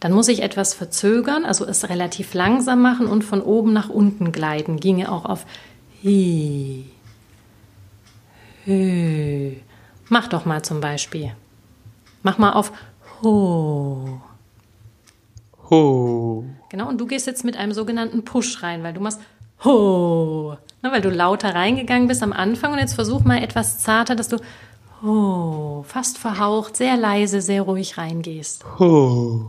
Dann 0.00 0.12
muss 0.12 0.28
ich 0.28 0.42
etwas 0.42 0.72
verzögern, 0.72 1.44
also 1.44 1.66
es 1.66 1.88
relativ 1.90 2.32
langsam 2.32 2.80
machen 2.80 3.06
und 3.06 3.22
von 3.22 3.42
oben 3.42 3.74
nach 3.74 3.90
unten 3.90 4.32
gleiten. 4.32 4.80
Ginge 4.80 5.12
auch 5.12 5.26
auf 5.26 5.44
Hi. 6.02 6.86
Hö. 8.64 9.52
Mach 10.08 10.28
doch 10.28 10.46
mal 10.46 10.62
zum 10.62 10.80
Beispiel. 10.80 11.32
Mach 12.22 12.38
mal 12.38 12.52
auf 12.52 12.72
Ho. 13.22 14.20
Ho. 15.70 16.44
Genau, 16.68 16.88
und 16.88 17.00
du 17.00 17.06
gehst 17.06 17.26
jetzt 17.26 17.44
mit 17.44 17.56
einem 17.56 17.72
sogenannten 17.72 18.24
Push 18.24 18.62
rein, 18.62 18.82
weil 18.82 18.92
du 18.92 19.00
machst 19.00 19.20
Ho. 19.64 20.56
Ne, 20.82 20.92
weil 20.92 21.02
du 21.02 21.10
lauter 21.10 21.54
reingegangen 21.54 22.08
bist 22.08 22.22
am 22.22 22.32
Anfang 22.32 22.72
und 22.72 22.78
jetzt 22.78 22.94
versuch 22.94 23.24
mal 23.24 23.42
etwas 23.42 23.80
zarter, 23.80 24.16
dass 24.16 24.28
du 24.28 24.38
oh, 25.04 25.82
fast 25.86 26.18
verhaucht, 26.18 26.76
sehr 26.76 26.96
leise, 26.96 27.40
sehr 27.40 27.62
ruhig 27.62 27.98
reingehst. 27.98 28.64
Oh. 28.78 29.42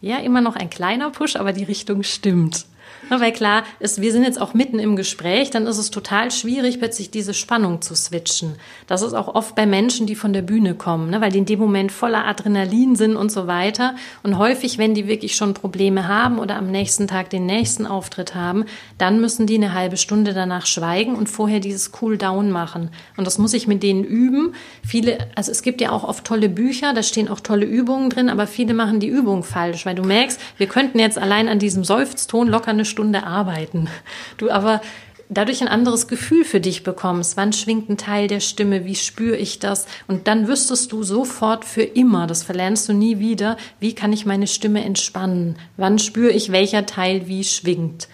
Ja, 0.00 0.18
immer 0.18 0.40
noch 0.40 0.56
ein 0.56 0.70
kleiner 0.70 1.10
Push, 1.10 1.36
aber 1.36 1.52
die 1.52 1.64
Richtung 1.64 2.02
stimmt. 2.02 2.66
Weil 3.10 3.32
klar 3.32 3.64
ist, 3.80 4.00
wir 4.00 4.12
sind 4.12 4.24
jetzt 4.24 4.40
auch 4.40 4.54
mitten 4.54 4.78
im 4.78 4.96
Gespräch, 4.96 5.50
dann 5.50 5.66
ist 5.66 5.78
es 5.78 5.90
total 5.90 6.30
schwierig, 6.30 6.78
plötzlich 6.78 7.10
diese 7.10 7.34
Spannung 7.34 7.82
zu 7.82 7.94
switchen. 7.94 8.54
Das 8.86 9.02
ist 9.02 9.14
auch 9.14 9.34
oft 9.34 9.54
bei 9.54 9.66
Menschen, 9.66 10.06
die 10.06 10.14
von 10.14 10.32
der 10.32 10.42
Bühne 10.42 10.74
kommen, 10.74 11.10
ne, 11.10 11.20
weil 11.20 11.32
die 11.32 11.38
in 11.38 11.46
dem 11.46 11.58
Moment 11.58 11.92
voller 11.92 12.26
Adrenalin 12.26 12.96
sind 12.96 13.16
und 13.16 13.32
so 13.32 13.46
weiter. 13.46 13.94
Und 14.22 14.38
häufig, 14.38 14.78
wenn 14.78 14.94
die 14.94 15.08
wirklich 15.08 15.36
schon 15.36 15.54
Probleme 15.54 16.08
haben 16.08 16.38
oder 16.38 16.56
am 16.56 16.70
nächsten 16.70 17.08
Tag 17.08 17.30
den 17.30 17.46
nächsten 17.46 17.86
Auftritt 17.86 18.34
haben, 18.34 18.64
dann 18.98 19.20
müssen 19.20 19.46
die 19.46 19.56
eine 19.56 19.72
halbe 19.74 19.96
Stunde 19.96 20.32
danach 20.32 20.66
schweigen 20.66 21.14
und 21.14 21.28
vorher 21.28 21.60
dieses 21.60 21.90
Cool 22.00 22.18
Down 22.18 22.50
machen. 22.50 22.90
Und 23.16 23.26
das 23.26 23.38
muss 23.38 23.54
ich 23.54 23.66
mit 23.66 23.82
denen 23.82 24.04
üben. 24.04 24.54
Viele, 24.86 25.18
also 25.34 25.50
es 25.50 25.62
gibt 25.62 25.80
ja 25.80 25.90
auch 25.90 26.04
oft 26.04 26.24
tolle 26.24 26.48
Bücher, 26.48 26.94
da 26.94 27.02
stehen 27.02 27.28
auch 27.28 27.40
tolle 27.40 27.66
Übungen 27.66 28.10
drin, 28.10 28.28
aber 28.28 28.46
viele 28.46 28.74
machen 28.74 29.00
die 29.00 29.08
Übung 29.08 29.42
falsch, 29.42 29.86
weil 29.86 29.94
du 29.94 30.02
merkst, 30.02 30.40
wir 30.56 30.66
könnten 30.66 30.98
jetzt 30.98 31.18
allein 31.18 31.48
an 31.48 31.58
diesem 31.58 31.84
Seufzton 31.84 32.48
locker 32.48 32.70
eine 32.70 32.84
Stunde 32.84 32.97
arbeiten. 33.26 33.88
Du 34.36 34.50
aber 34.50 34.80
dadurch 35.28 35.60
ein 35.60 35.68
anderes 35.68 36.08
Gefühl 36.08 36.44
für 36.44 36.60
dich 36.60 36.82
bekommst. 36.82 37.36
Wann 37.36 37.52
schwingt 37.52 37.88
ein 37.88 37.98
Teil 37.98 38.28
der 38.28 38.40
Stimme? 38.40 38.84
Wie 38.84 38.94
spüre 38.94 39.36
ich 39.36 39.58
das? 39.58 39.86
Und 40.06 40.26
dann 40.26 40.48
wüsstest 40.48 40.92
du 40.92 41.02
sofort 41.02 41.64
für 41.64 41.82
immer, 41.82 42.26
das 42.26 42.42
verlernst 42.42 42.88
du 42.88 42.92
nie 42.92 43.18
wieder, 43.18 43.56
wie 43.80 43.94
kann 43.94 44.12
ich 44.12 44.26
meine 44.26 44.46
Stimme 44.46 44.84
entspannen? 44.84 45.56
Wann 45.76 45.98
spüre 45.98 46.32
ich, 46.32 46.52
welcher 46.52 46.86
Teil 46.86 47.28
wie 47.28 47.44
schwingt? 47.44 48.08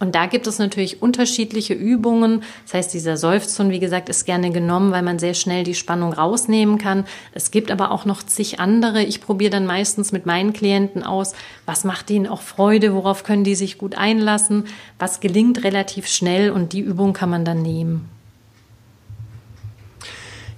Und 0.00 0.14
da 0.14 0.24
gibt 0.24 0.46
es 0.46 0.58
natürlich 0.58 1.02
unterschiedliche 1.02 1.74
Übungen. 1.74 2.42
Das 2.64 2.72
heißt, 2.72 2.94
dieser 2.94 3.18
Seufzton, 3.18 3.70
wie 3.70 3.80
gesagt, 3.80 4.08
ist 4.08 4.24
gerne 4.24 4.50
genommen, 4.50 4.92
weil 4.92 5.02
man 5.02 5.18
sehr 5.18 5.34
schnell 5.34 5.62
die 5.62 5.74
Spannung 5.74 6.14
rausnehmen 6.14 6.78
kann. 6.78 7.04
Es 7.32 7.50
gibt 7.50 7.70
aber 7.70 7.90
auch 7.90 8.06
noch 8.06 8.22
zig 8.22 8.60
andere. 8.60 9.02
Ich 9.02 9.20
probiere 9.20 9.50
dann 9.50 9.66
meistens 9.66 10.10
mit 10.10 10.24
meinen 10.24 10.54
Klienten 10.54 11.04
aus, 11.04 11.34
was 11.66 11.84
macht 11.84 12.08
ihnen 12.08 12.26
auch 12.26 12.40
Freude, 12.40 12.94
worauf 12.94 13.24
können 13.24 13.44
die 13.44 13.54
sich 13.54 13.76
gut 13.76 13.94
einlassen, 13.94 14.64
was 14.98 15.20
gelingt 15.20 15.64
relativ 15.64 16.08
schnell 16.08 16.50
und 16.50 16.72
die 16.72 16.80
Übung 16.80 17.12
kann 17.12 17.28
man 17.28 17.44
dann 17.44 17.60
nehmen. 17.60 18.08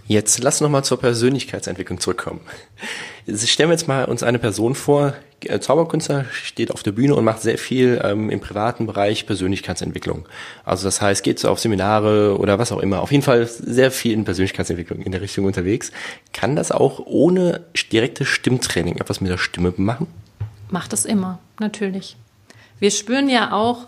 Jetzt 0.07 0.41
lass 0.41 0.61
noch 0.61 0.69
mal 0.69 0.85
zur 0.85 1.01
Persönlichkeitsentwicklung 1.01 1.99
zurückkommen. 1.99 2.41
Stellen 3.27 3.71
wir 3.71 3.75
jetzt 3.75 3.89
mal 3.89 4.05
uns 4.05 4.23
eine 4.23 4.39
Person 4.39 4.75
vor, 4.75 5.15
äh, 5.45 5.61
Zauberkünstler 5.61 6.27
steht 6.31 6.71
auf 6.71 6.83
der 6.83 6.93
Bühne 6.93 7.15
und 7.15 7.25
macht 7.25 7.43
sehr 7.43 7.59
viel 7.59 8.01
ähm, 8.03 8.31
im 8.31 8.41
privaten 8.41 8.87
Bereich 8.87 9.27
Persönlichkeitsentwicklung. 9.27 10.27
Also 10.65 10.85
das 10.85 11.01
heißt, 11.01 11.23
geht 11.23 11.39
so 11.39 11.49
auf 11.49 11.61
Seminare 11.61 12.39
oder 12.39 12.59
was 12.59 12.73
auch 12.73 12.81
immer. 12.81 13.01
Auf 13.01 13.13
jeden 13.13 13.23
Fall 13.23 13.47
sehr 13.47 13.91
viel 13.91 14.13
in 14.13 14.25
Persönlichkeitsentwicklung 14.25 15.01
in 15.01 15.13
der 15.13 15.21
Richtung 15.21 15.45
unterwegs. 15.45 15.93
Kann 16.33 16.57
das 16.57 16.73
auch 16.73 17.01
ohne 17.05 17.63
direktes 17.91 18.29
Stimmtraining 18.29 18.97
etwas 18.97 19.21
mit 19.21 19.31
der 19.31 19.39
Stimme 19.39 19.73
machen? 19.77 20.07
Macht 20.71 20.93
es 20.93 21.05
immer, 21.05 21.39
natürlich. 21.61 22.17
Wir 22.79 22.91
spüren 22.91 23.29
ja 23.29 23.53
auch, 23.53 23.87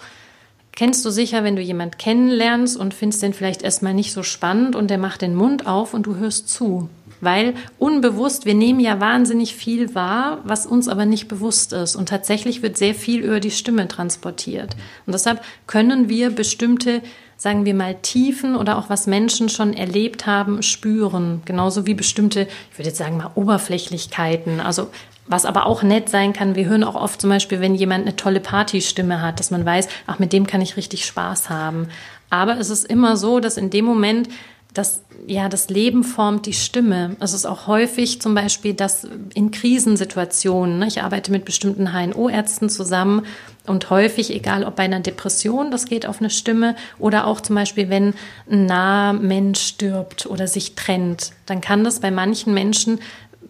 kennst 0.73 1.05
du 1.05 1.11
sicher, 1.11 1.43
wenn 1.45 1.57
du 1.57 1.63
jemand 1.63 1.99
kennenlernst 1.99 2.77
und 2.77 2.95
findest 2.95 3.23
den 3.23 3.33
vielleicht 3.33 3.63
erstmal 3.63 3.95
nicht 3.95 4.13
so 4.13 4.23
spannend 4.23 4.77
und 4.77 4.89
der 4.89 4.99
macht 4.99 5.23
den 5.23 5.35
Mund 5.35 5.67
auf 5.67 5.95
und 5.95 6.05
du 6.05 6.17
hörst 6.17 6.49
zu. 6.49 6.89
Weil 7.25 7.55
unbewusst, 7.79 8.47
wir 8.47 8.55
nehmen 8.55 8.81
ja 8.81 9.01
wahnsinnig 9.01 9.55
viel 9.55 9.95
wahr, 9.95 10.39
was 10.45 10.67
uns 10.67 10.89
aber 10.89 11.07
nicht 11.07 11.29
bewusst 11.29 11.73
ist. 11.73 11.97
Und 11.97 12.09
tatsächlich 12.09 12.63
wird 12.63 12.77
sehr 12.77 12.95
viel 12.95 13.23
über 13.23 13.41
die 13.41 13.51
Stimme 13.51 13.89
transportiert. 13.89 14.77
Und 15.07 15.13
deshalb 15.13 15.43
können 15.67 16.09
wir 16.09 16.31
bestimmte 16.31 17.03
sagen 17.37 17.65
wir 17.65 17.75
mal, 17.75 17.97
Tiefen 17.97 18.57
oder 18.57 18.79
auch 18.79 18.89
was 18.89 19.07
Menschen 19.07 19.49
schon 19.49 19.75
erlebt 19.75 20.25
haben, 20.25 20.63
spüren. 20.63 21.43
Genauso 21.45 21.85
wie 21.85 21.95
bestimmte, 21.95 22.43
ich 22.71 22.79
würde 22.79 22.89
jetzt 22.89 22.99
sagen 22.99 23.17
mal, 23.17 23.33
Oberflächlichkeiten. 23.35 24.61
Also 24.61 24.89
was 25.27 25.47
aber 25.47 25.67
auch 25.67 25.83
nett 25.83 26.09
sein 26.09 26.33
kann, 26.33 26.55
wir 26.55 26.67
hören 26.67 26.85
auch 26.85 26.95
oft 26.95 27.21
zum 27.21 27.31
Beispiel, 27.31 27.61
wenn 27.61 27.75
jemand 27.75 28.07
eine 28.07 28.17
tolle 28.17 28.41
Partystimme 28.41 29.23
hat, 29.23 29.41
dass 29.41 29.51
man 29.51 29.65
weiß, 29.65 29.89
ach, 30.07 30.19
mit 30.19 30.33
dem 30.33 30.47
kann 30.47 30.61
ich 30.61 30.77
richtig 30.77 31.07
Spaß 31.07 31.49
haben. 31.51 31.89
Aber 32.31 32.59
es 32.59 32.71
ist 32.71 32.85
immer 32.85 33.17
so, 33.17 33.41
dass 33.41 33.57
in 33.57 33.71
dem 33.71 33.85
Moment, 33.85 34.29
dass 34.75 35.03
ja, 35.27 35.49
das 35.49 35.69
Leben 35.69 36.05
formt 36.05 36.47
die 36.47 36.53
Stimme. 36.53 37.17
Es 37.21 37.33
ist 37.33 37.47
auch 37.47 37.67
häufig 37.67 38.21
zum 38.21 38.35
Beispiel, 38.35 38.75
dass 38.75 39.09
in 39.33 39.51
Krisensituationen, 39.51 40.81
ne, 40.81 40.87
ich 40.89 41.03
arbeite 41.03 41.31
mit 41.31 41.45
bestimmten 41.45 41.93
HNO-Ärzten 41.93 42.69
zusammen 42.69 43.23
und 43.67 43.89
häufig, 43.89 44.35
egal 44.35 44.65
ob 44.65 44.77
bei 44.77 44.83
einer 44.83 45.01
Depression, 45.01 45.71
das 45.71 45.87
geht 45.87 46.05
auf 46.07 46.19
eine 46.19 46.29
Stimme, 46.29 46.77
oder 46.99 47.27
auch 47.27 47.41
zum 47.41 47.55
Beispiel, 47.55 47.89
wenn 47.89 48.13
ein 48.51 48.67
naher 48.67 49.15
Mensch 49.15 49.61
stirbt 49.61 50.27
oder 50.27 50.47
sich 50.47 50.75
trennt, 50.75 51.31
dann 51.47 51.61
kann 51.61 51.85
das 51.85 52.01
bei 52.01 52.11
manchen 52.11 52.53
Menschen 52.53 52.99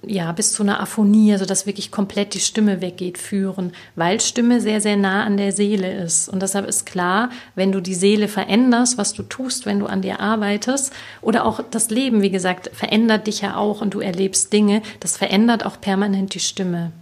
ja, 0.08 0.32
bis 0.32 0.52
zu 0.52 0.62
einer 0.62 0.80
Aphonie, 0.80 1.32
also 1.32 1.44
dass 1.44 1.66
wirklich 1.66 1.90
komplett 1.90 2.34
die 2.34 2.40
Stimme 2.40 2.80
weggeht, 2.80 3.18
führen, 3.18 3.72
weil 3.96 4.20
Stimme 4.20 4.60
sehr, 4.60 4.80
sehr 4.80 4.96
nah 4.96 5.24
an 5.24 5.36
der 5.36 5.52
Seele 5.52 5.92
ist. 5.92 6.28
Und 6.28 6.42
deshalb 6.42 6.66
ist 6.66 6.86
klar, 6.86 7.30
wenn 7.54 7.72
du 7.72 7.80
die 7.80 7.94
Seele 7.94 8.28
veränderst, 8.28 8.98
was 8.98 9.12
du 9.12 9.22
tust, 9.22 9.66
wenn 9.66 9.80
du 9.80 9.86
an 9.86 10.02
dir 10.02 10.20
arbeitest, 10.20 10.92
oder 11.20 11.44
auch 11.44 11.60
das 11.70 11.90
Leben, 11.90 12.22
wie 12.22 12.30
gesagt, 12.30 12.70
verändert 12.72 13.26
dich 13.26 13.40
ja 13.40 13.56
auch 13.56 13.80
und 13.80 13.94
du 13.94 14.00
erlebst 14.00 14.52
Dinge, 14.52 14.82
das 15.00 15.16
verändert 15.16 15.64
auch 15.64 15.80
permanent 15.80 16.34
die 16.34 16.40
Stimme 16.40 16.92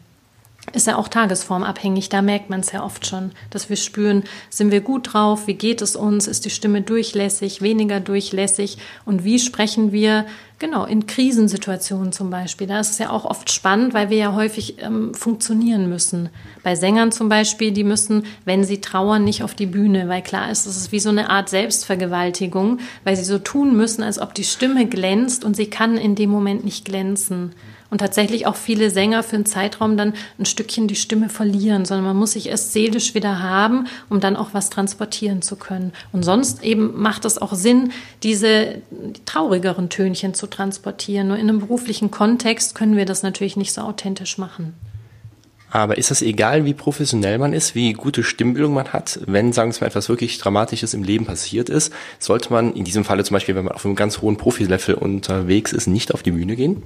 ist 0.72 0.86
ja 0.86 0.96
auch 0.96 1.08
tagesformabhängig. 1.08 2.08
Da 2.08 2.22
merkt 2.22 2.48
man 2.48 2.60
es 2.60 2.70
ja 2.70 2.84
oft 2.84 3.04
schon, 3.06 3.32
dass 3.50 3.68
wir 3.68 3.76
spüren, 3.76 4.22
sind 4.48 4.70
wir 4.70 4.80
gut 4.80 5.12
drauf, 5.12 5.46
wie 5.48 5.54
geht 5.54 5.82
es 5.82 5.96
uns, 5.96 6.28
ist 6.28 6.44
die 6.44 6.50
Stimme 6.50 6.82
durchlässig, 6.82 7.62
weniger 7.62 7.98
durchlässig 7.98 8.78
und 9.04 9.24
wie 9.24 9.40
sprechen 9.40 9.90
wir, 9.90 10.24
genau, 10.60 10.84
in 10.84 11.06
Krisensituationen 11.06 12.12
zum 12.12 12.30
Beispiel. 12.30 12.68
Da 12.68 12.78
ist 12.78 12.90
es 12.90 12.98
ja 12.98 13.10
auch 13.10 13.24
oft 13.24 13.50
spannend, 13.50 13.92
weil 13.92 14.08
wir 14.08 14.16
ja 14.16 14.34
häufig 14.34 14.80
ähm, 14.80 15.14
funktionieren 15.14 15.88
müssen. 15.88 16.28
Bei 16.62 16.76
Sängern 16.76 17.10
zum 17.10 17.28
Beispiel, 17.28 17.72
die 17.72 17.84
müssen, 17.84 18.24
wenn 18.44 18.62
sie 18.62 18.80
trauern, 18.80 19.24
nicht 19.24 19.42
auf 19.42 19.54
die 19.54 19.66
Bühne, 19.66 20.08
weil 20.08 20.22
klar 20.22 20.48
ist, 20.50 20.66
es 20.66 20.76
ist 20.76 20.92
wie 20.92 21.00
so 21.00 21.10
eine 21.10 21.28
Art 21.28 21.48
Selbstvergewaltigung, 21.48 22.78
weil 23.02 23.16
sie 23.16 23.24
so 23.24 23.40
tun 23.40 23.76
müssen, 23.76 24.04
als 24.04 24.20
ob 24.20 24.32
die 24.32 24.44
Stimme 24.44 24.86
glänzt 24.86 25.44
und 25.44 25.56
sie 25.56 25.66
kann 25.66 25.96
in 25.96 26.14
dem 26.14 26.30
Moment 26.30 26.64
nicht 26.64 26.84
glänzen 26.84 27.52
und 27.92 27.98
tatsächlich 27.98 28.46
auch 28.46 28.56
viele 28.56 28.88
Sänger 28.88 29.22
für 29.22 29.36
einen 29.36 29.44
Zeitraum 29.44 29.98
dann 29.98 30.14
ein 30.38 30.46
Stückchen 30.46 30.88
die 30.88 30.96
Stimme 30.96 31.28
verlieren, 31.28 31.84
sondern 31.84 32.06
man 32.06 32.16
muss 32.16 32.32
sich 32.32 32.48
erst 32.48 32.72
seelisch 32.72 33.14
wieder 33.14 33.40
haben, 33.40 33.86
um 34.08 34.18
dann 34.18 34.34
auch 34.34 34.54
was 34.54 34.70
transportieren 34.70 35.42
zu 35.42 35.56
können. 35.56 35.92
Und 36.10 36.22
sonst 36.22 36.64
eben 36.64 36.98
macht 36.98 37.26
es 37.26 37.36
auch 37.36 37.52
Sinn, 37.52 37.92
diese 38.22 38.76
traurigeren 39.26 39.90
Tönchen 39.90 40.32
zu 40.32 40.46
transportieren. 40.46 41.28
Nur 41.28 41.36
in 41.36 41.50
einem 41.50 41.58
beruflichen 41.58 42.10
Kontext 42.10 42.74
können 42.74 42.96
wir 42.96 43.04
das 43.04 43.22
natürlich 43.22 43.58
nicht 43.58 43.74
so 43.74 43.82
authentisch 43.82 44.38
machen. 44.38 44.72
Aber 45.70 45.98
ist 45.98 46.10
das 46.10 46.22
egal, 46.22 46.64
wie 46.64 46.72
professionell 46.72 47.36
man 47.36 47.52
ist, 47.52 47.74
wie 47.74 47.92
gute 47.92 48.22
Stimmbildung 48.22 48.72
man 48.72 48.94
hat? 48.94 49.20
Wenn, 49.26 49.52
sagen 49.52 49.70
wir 49.70 49.80
mal, 49.80 49.88
etwas 49.88 50.08
wirklich 50.08 50.38
Dramatisches 50.38 50.94
im 50.94 51.02
Leben 51.02 51.26
passiert 51.26 51.68
ist, 51.68 51.92
sollte 52.18 52.54
man 52.54 52.72
in 52.72 52.84
diesem 52.84 53.04
Falle 53.04 53.22
zum 53.22 53.34
Beispiel, 53.34 53.54
wenn 53.54 53.66
man 53.66 53.74
auf 53.74 53.84
einem 53.84 53.96
ganz 53.96 54.22
hohen 54.22 54.38
Profilevel 54.38 54.94
unterwegs 54.94 55.74
ist, 55.74 55.88
nicht 55.88 56.14
auf 56.14 56.22
die 56.22 56.30
Bühne 56.30 56.56
gehen? 56.56 56.82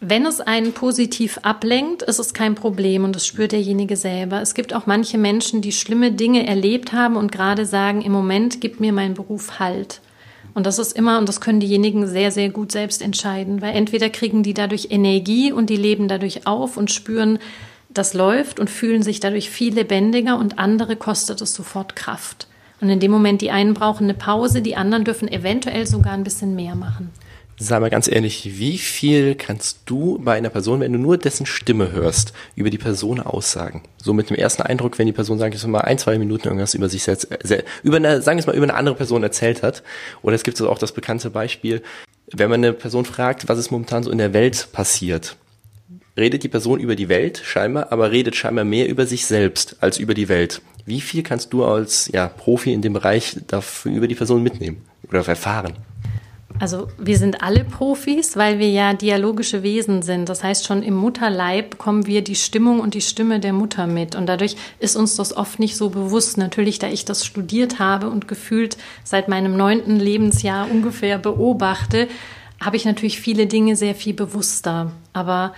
Wenn 0.00 0.26
es 0.26 0.42
einen 0.42 0.72
positiv 0.72 1.38
ablenkt, 1.42 2.02
ist 2.02 2.18
es 2.18 2.34
kein 2.34 2.54
Problem 2.54 3.04
und 3.04 3.16
das 3.16 3.26
spürt 3.26 3.52
derjenige 3.52 3.96
selber. 3.96 4.42
Es 4.42 4.52
gibt 4.52 4.74
auch 4.74 4.84
manche 4.84 5.16
Menschen, 5.16 5.62
die 5.62 5.72
schlimme 5.72 6.12
Dinge 6.12 6.46
erlebt 6.46 6.92
haben 6.92 7.16
und 7.16 7.32
gerade 7.32 7.64
sagen, 7.64 8.02
im 8.02 8.12
Moment 8.12 8.60
gibt 8.60 8.78
mir 8.78 8.92
mein 8.92 9.14
Beruf 9.14 9.58
Halt. 9.58 10.02
Und 10.52 10.66
das 10.66 10.78
ist 10.78 10.92
immer, 10.92 11.18
und 11.18 11.28
das 11.28 11.40
können 11.40 11.60
diejenigen 11.60 12.06
sehr, 12.06 12.30
sehr 12.30 12.50
gut 12.50 12.72
selbst 12.72 13.00
entscheiden, 13.00 13.62
weil 13.62 13.74
entweder 13.74 14.10
kriegen 14.10 14.42
die 14.42 14.54
dadurch 14.54 14.88
Energie 14.90 15.50
und 15.50 15.70
die 15.70 15.76
leben 15.76 16.08
dadurch 16.08 16.46
auf 16.46 16.76
und 16.76 16.90
spüren, 16.90 17.38
das 17.88 18.12
läuft 18.12 18.60
und 18.60 18.68
fühlen 18.68 19.02
sich 19.02 19.20
dadurch 19.20 19.48
viel 19.48 19.74
lebendiger 19.74 20.38
und 20.38 20.58
andere 20.58 20.96
kostet 20.96 21.40
es 21.40 21.54
sofort 21.54 21.96
Kraft. 21.96 22.48
Und 22.82 22.90
in 22.90 23.00
dem 23.00 23.10
Moment, 23.10 23.40
die 23.40 23.50
einen 23.50 23.72
brauchen 23.72 24.04
eine 24.04 24.14
Pause, 24.14 24.60
die 24.60 24.76
anderen 24.76 25.04
dürfen 25.04 25.28
eventuell 25.28 25.86
sogar 25.86 26.12
ein 26.12 26.24
bisschen 26.24 26.54
mehr 26.54 26.74
machen. 26.74 27.10
Sag 27.58 27.80
mal 27.80 27.88
ganz 27.88 28.06
ehrlich, 28.06 28.58
wie 28.58 28.76
viel 28.76 29.34
kannst 29.34 29.80
du 29.86 30.18
bei 30.18 30.34
einer 30.34 30.50
Person, 30.50 30.80
wenn 30.80 30.92
du 30.92 30.98
nur 30.98 31.16
dessen 31.16 31.46
Stimme 31.46 31.90
hörst, 31.90 32.34
über 32.54 32.68
die 32.68 32.76
Person 32.76 33.18
aussagen? 33.18 33.82
So 33.96 34.12
mit 34.12 34.28
dem 34.28 34.36
ersten 34.36 34.60
Eindruck, 34.60 34.98
wenn 34.98 35.06
die 35.06 35.14
Person, 35.14 35.38
sag 35.38 35.54
ich 35.54 35.66
mal, 35.66 35.80
ein, 35.80 35.96
zwei 35.96 36.18
Minuten 36.18 36.48
irgendwas 36.48 36.74
über 36.74 36.90
sich 36.90 37.02
selbst, 37.02 37.28
über 37.82 37.96
eine, 37.96 38.20
sagen 38.20 38.38
wir 38.38 38.46
mal, 38.46 38.56
über 38.56 38.64
eine 38.64 38.74
andere 38.74 38.94
Person 38.94 39.22
erzählt 39.22 39.62
hat. 39.62 39.82
Oder 40.20 40.36
es 40.36 40.42
gibt 40.42 40.60
auch 40.60 40.78
das 40.78 40.92
bekannte 40.92 41.30
Beispiel, 41.30 41.82
wenn 42.30 42.50
man 42.50 42.62
eine 42.62 42.74
Person 42.74 43.06
fragt, 43.06 43.48
was 43.48 43.58
ist 43.58 43.70
momentan 43.70 44.02
so 44.02 44.10
in 44.10 44.18
der 44.18 44.34
Welt 44.34 44.68
passiert, 44.72 45.36
redet 46.14 46.42
die 46.42 46.48
Person 46.48 46.78
über 46.78 46.94
die 46.94 47.08
Welt 47.08 47.40
scheinbar, 47.42 47.90
aber 47.90 48.10
redet 48.10 48.36
scheinbar 48.36 48.66
mehr 48.66 48.86
über 48.86 49.06
sich 49.06 49.24
selbst 49.24 49.76
als 49.80 49.96
über 49.96 50.12
die 50.12 50.28
Welt. 50.28 50.60
Wie 50.84 51.00
viel 51.00 51.22
kannst 51.22 51.54
du 51.54 51.64
als 51.64 52.10
ja, 52.12 52.28
Profi 52.28 52.74
in 52.74 52.82
dem 52.82 52.92
Bereich 52.92 53.38
dafür 53.46 53.92
über 53.92 54.08
die 54.08 54.14
Person 54.14 54.42
mitnehmen 54.42 54.84
oder 55.08 55.26
erfahren? 55.26 55.72
Also 56.58 56.88
wir 56.98 57.18
sind 57.18 57.42
alle 57.42 57.64
Profis, 57.64 58.36
weil 58.36 58.58
wir 58.58 58.70
ja 58.70 58.94
dialogische 58.94 59.62
Wesen 59.62 60.02
sind. 60.02 60.28
Das 60.28 60.42
heißt, 60.42 60.64
schon 60.64 60.82
im 60.82 60.94
Mutterleib 60.94 61.70
bekommen 61.70 62.06
wir 62.06 62.24
die 62.24 62.34
Stimmung 62.34 62.80
und 62.80 62.94
die 62.94 63.02
Stimme 63.02 63.40
der 63.40 63.52
Mutter 63.52 63.86
mit. 63.86 64.14
Und 64.14 64.26
dadurch 64.26 64.56
ist 64.78 64.96
uns 64.96 65.16
das 65.16 65.36
oft 65.36 65.58
nicht 65.58 65.76
so 65.76 65.90
bewusst. 65.90 66.38
Natürlich, 66.38 66.78
da 66.78 66.88
ich 66.88 67.04
das 67.04 67.26
studiert 67.26 67.78
habe 67.78 68.08
und 68.08 68.26
gefühlt 68.26 68.78
seit 69.04 69.28
meinem 69.28 69.56
neunten 69.56 69.96
Lebensjahr 69.96 70.70
ungefähr 70.70 71.18
beobachte, 71.18 72.08
habe 72.60 72.76
ich 72.76 72.86
natürlich 72.86 73.20
viele 73.20 73.46
Dinge 73.46 73.76
sehr 73.76 73.94
viel 73.94 74.14
bewusster. 74.14 74.92
Aber 75.12 75.52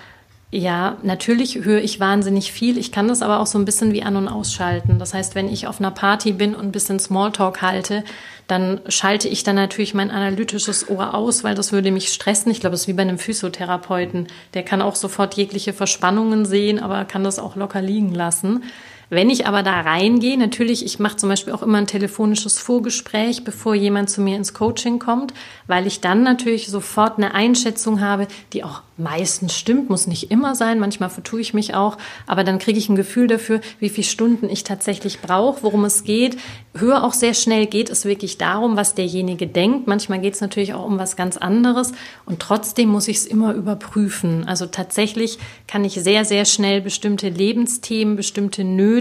ja, 0.50 0.96
natürlich 1.02 1.56
höre 1.64 1.82
ich 1.82 2.00
wahnsinnig 2.00 2.52
viel. 2.52 2.78
Ich 2.78 2.90
kann 2.90 3.06
das 3.06 3.20
aber 3.20 3.40
auch 3.40 3.46
so 3.46 3.58
ein 3.58 3.66
bisschen 3.66 3.92
wie 3.92 4.02
an- 4.02 4.16
und 4.16 4.28
ausschalten. 4.28 4.98
Das 4.98 5.12
heißt, 5.12 5.34
wenn 5.34 5.48
ich 5.48 5.66
auf 5.66 5.78
einer 5.78 5.90
Party 5.90 6.32
bin 6.32 6.54
und 6.54 6.64
ein 6.64 6.72
bisschen 6.72 6.98
Smalltalk 6.98 7.60
halte, 7.60 8.02
dann 8.46 8.80
schalte 8.88 9.28
ich 9.28 9.42
dann 9.42 9.56
natürlich 9.56 9.92
mein 9.92 10.10
analytisches 10.10 10.88
Ohr 10.88 11.12
aus, 11.12 11.44
weil 11.44 11.54
das 11.54 11.70
würde 11.70 11.90
mich 11.90 12.08
stressen. 12.08 12.50
Ich 12.50 12.60
glaube, 12.60 12.74
es 12.74 12.82
ist 12.82 12.88
wie 12.88 12.94
bei 12.94 13.02
einem 13.02 13.18
Physiotherapeuten. 13.18 14.28
Der 14.54 14.62
kann 14.62 14.80
auch 14.80 14.94
sofort 14.94 15.34
jegliche 15.34 15.74
Verspannungen 15.74 16.46
sehen, 16.46 16.78
aber 16.78 17.04
kann 17.04 17.24
das 17.24 17.38
auch 17.38 17.54
locker 17.54 17.82
liegen 17.82 18.14
lassen. 18.14 18.64
Wenn 19.10 19.30
ich 19.30 19.46
aber 19.46 19.62
da 19.62 19.80
reingehe, 19.80 20.36
natürlich, 20.36 20.84
ich 20.84 20.98
mache 20.98 21.16
zum 21.16 21.30
Beispiel 21.30 21.54
auch 21.54 21.62
immer 21.62 21.78
ein 21.78 21.86
telefonisches 21.86 22.58
Vorgespräch, 22.58 23.42
bevor 23.42 23.74
jemand 23.74 24.10
zu 24.10 24.20
mir 24.20 24.36
ins 24.36 24.52
Coaching 24.52 24.98
kommt, 24.98 25.32
weil 25.66 25.86
ich 25.86 26.00
dann 26.02 26.22
natürlich 26.22 26.68
sofort 26.68 27.16
eine 27.16 27.32
Einschätzung 27.34 28.02
habe, 28.02 28.28
die 28.52 28.64
auch 28.64 28.82
meistens 28.98 29.56
stimmt, 29.56 29.88
muss 29.88 30.08
nicht 30.08 30.30
immer 30.30 30.54
sein, 30.54 30.80
manchmal 30.80 31.08
vertue 31.08 31.40
ich 31.40 31.54
mich 31.54 31.74
auch, 31.74 31.96
aber 32.26 32.44
dann 32.44 32.58
kriege 32.58 32.78
ich 32.78 32.88
ein 32.88 32.96
Gefühl 32.96 33.28
dafür, 33.28 33.60
wie 33.78 33.88
viele 33.88 34.06
Stunden 34.06 34.50
ich 34.50 34.64
tatsächlich 34.64 35.20
brauche, 35.20 35.62
worum 35.62 35.84
es 35.84 36.04
geht. 36.04 36.36
Höre 36.74 37.04
auch 37.04 37.12
sehr 37.12 37.34
schnell, 37.34 37.66
geht 37.66 37.90
es 37.90 38.04
wirklich 38.04 38.38
darum, 38.38 38.76
was 38.76 38.94
derjenige 38.94 39.46
denkt. 39.46 39.86
Manchmal 39.86 40.20
geht 40.20 40.34
es 40.34 40.40
natürlich 40.40 40.74
auch 40.74 40.84
um 40.84 40.98
was 40.98 41.16
ganz 41.16 41.36
anderes 41.36 41.92
und 42.26 42.40
trotzdem 42.40 42.88
muss 42.88 43.08
ich 43.08 43.18
es 43.18 43.26
immer 43.26 43.54
überprüfen. 43.54 44.46
Also 44.46 44.66
tatsächlich 44.66 45.38
kann 45.66 45.84
ich 45.84 45.94
sehr, 45.94 46.24
sehr 46.24 46.44
schnell 46.44 46.80
bestimmte 46.80 47.28
Lebensthemen, 47.28 48.16
bestimmte 48.16 48.64
Nöte 48.64 48.97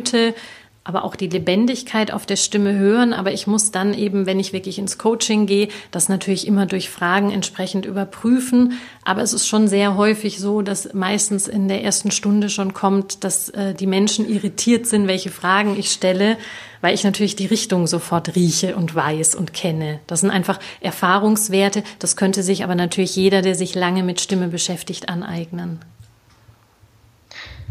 aber 0.87 1.03
auch 1.03 1.17
die 1.17 1.27
Lebendigkeit 1.27 2.13
auf 2.13 2.25
der 2.25 2.37
Stimme 2.37 2.73
hören. 2.77 3.11
Aber 3.11 3.33
ich 3.33 3.45
muss 3.45 3.71
dann 3.71 3.93
eben, 3.93 4.25
wenn 4.25 4.39
ich 4.39 4.53
wirklich 4.53 4.79
ins 4.79 4.97
Coaching 4.97 5.45
gehe, 5.45 5.67
das 5.91 6.07
natürlich 6.07 6.47
immer 6.47 6.65
durch 6.65 6.89
Fragen 6.89 7.29
entsprechend 7.29 7.85
überprüfen. 7.85 8.79
Aber 9.03 9.21
es 9.21 9.33
ist 9.33 9.47
schon 9.47 9.67
sehr 9.67 9.97
häufig 9.97 10.39
so, 10.39 10.61
dass 10.61 10.93
meistens 10.93 11.49
in 11.49 11.67
der 11.67 11.83
ersten 11.83 12.09
Stunde 12.09 12.49
schon 12.49 12.73
kommt, 12.73 13.25
dass 13.25 13.49
äh, 13.49 13.73
die 13.73 13.85
Menschen 13.85 14.29
irritiert 14.29 14.87
sind, 14.87 15.07
welche 15.07 15.29
Fragen 15.29 15.77
ich 15.77 15.91
stelle, 15.91 16.37
weil 16.79 16.95
ich 16.95 17.03
natürlich 17.03 17.35
die 17.35 17.47
Richtung 17.47 17.85
sofort 17.85 18.37
rieche 18.37 18.77
und 18.77 18.95
weiß 18.95 19.35
und 19.35 19.53
kenne. 19.53 19.99
Das 20.07 20.21
sind 20.21 20.31
einfach 20.31 20.57
Erfahrungswerte. 20.79 21.83
Das 21.99 22.15
könnte 22.15 22.43
sich 22.43 22.63
aber 22.63 22.75
natürlich 22.75 23.13
jeder, 23.13 23.41
der 23.41 23.55
sich 23.55 23.75
lange 23.75 24.03
mit 24.03 24.21
Stimme 24.21 24.47
beschäftigt, 24.47 25.09
aneignen. 25.09 25.79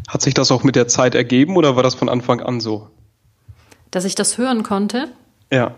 Hat 0.09 0.22
sich 0.22 0.34
das 0.34 0.50
auch 0.50 0.62
mit 0.62 0.76
der 0.76 0.88
Zeit 0.88 1.14
ergeben 1.14 1.57
oder 1.57 1.76
war 1.76 1.82
das 1.82 1.94
von 1.94 2.09
Anfang 2.09 2.40
an 2.40 2.61
so? 2.61 2.88
dass 3.90 4.04
ich 4.04 4.14
das 4.14 4.38
hören 4.38 4.62
konnte. 4.62 5.09
Ja. 5.50 5.74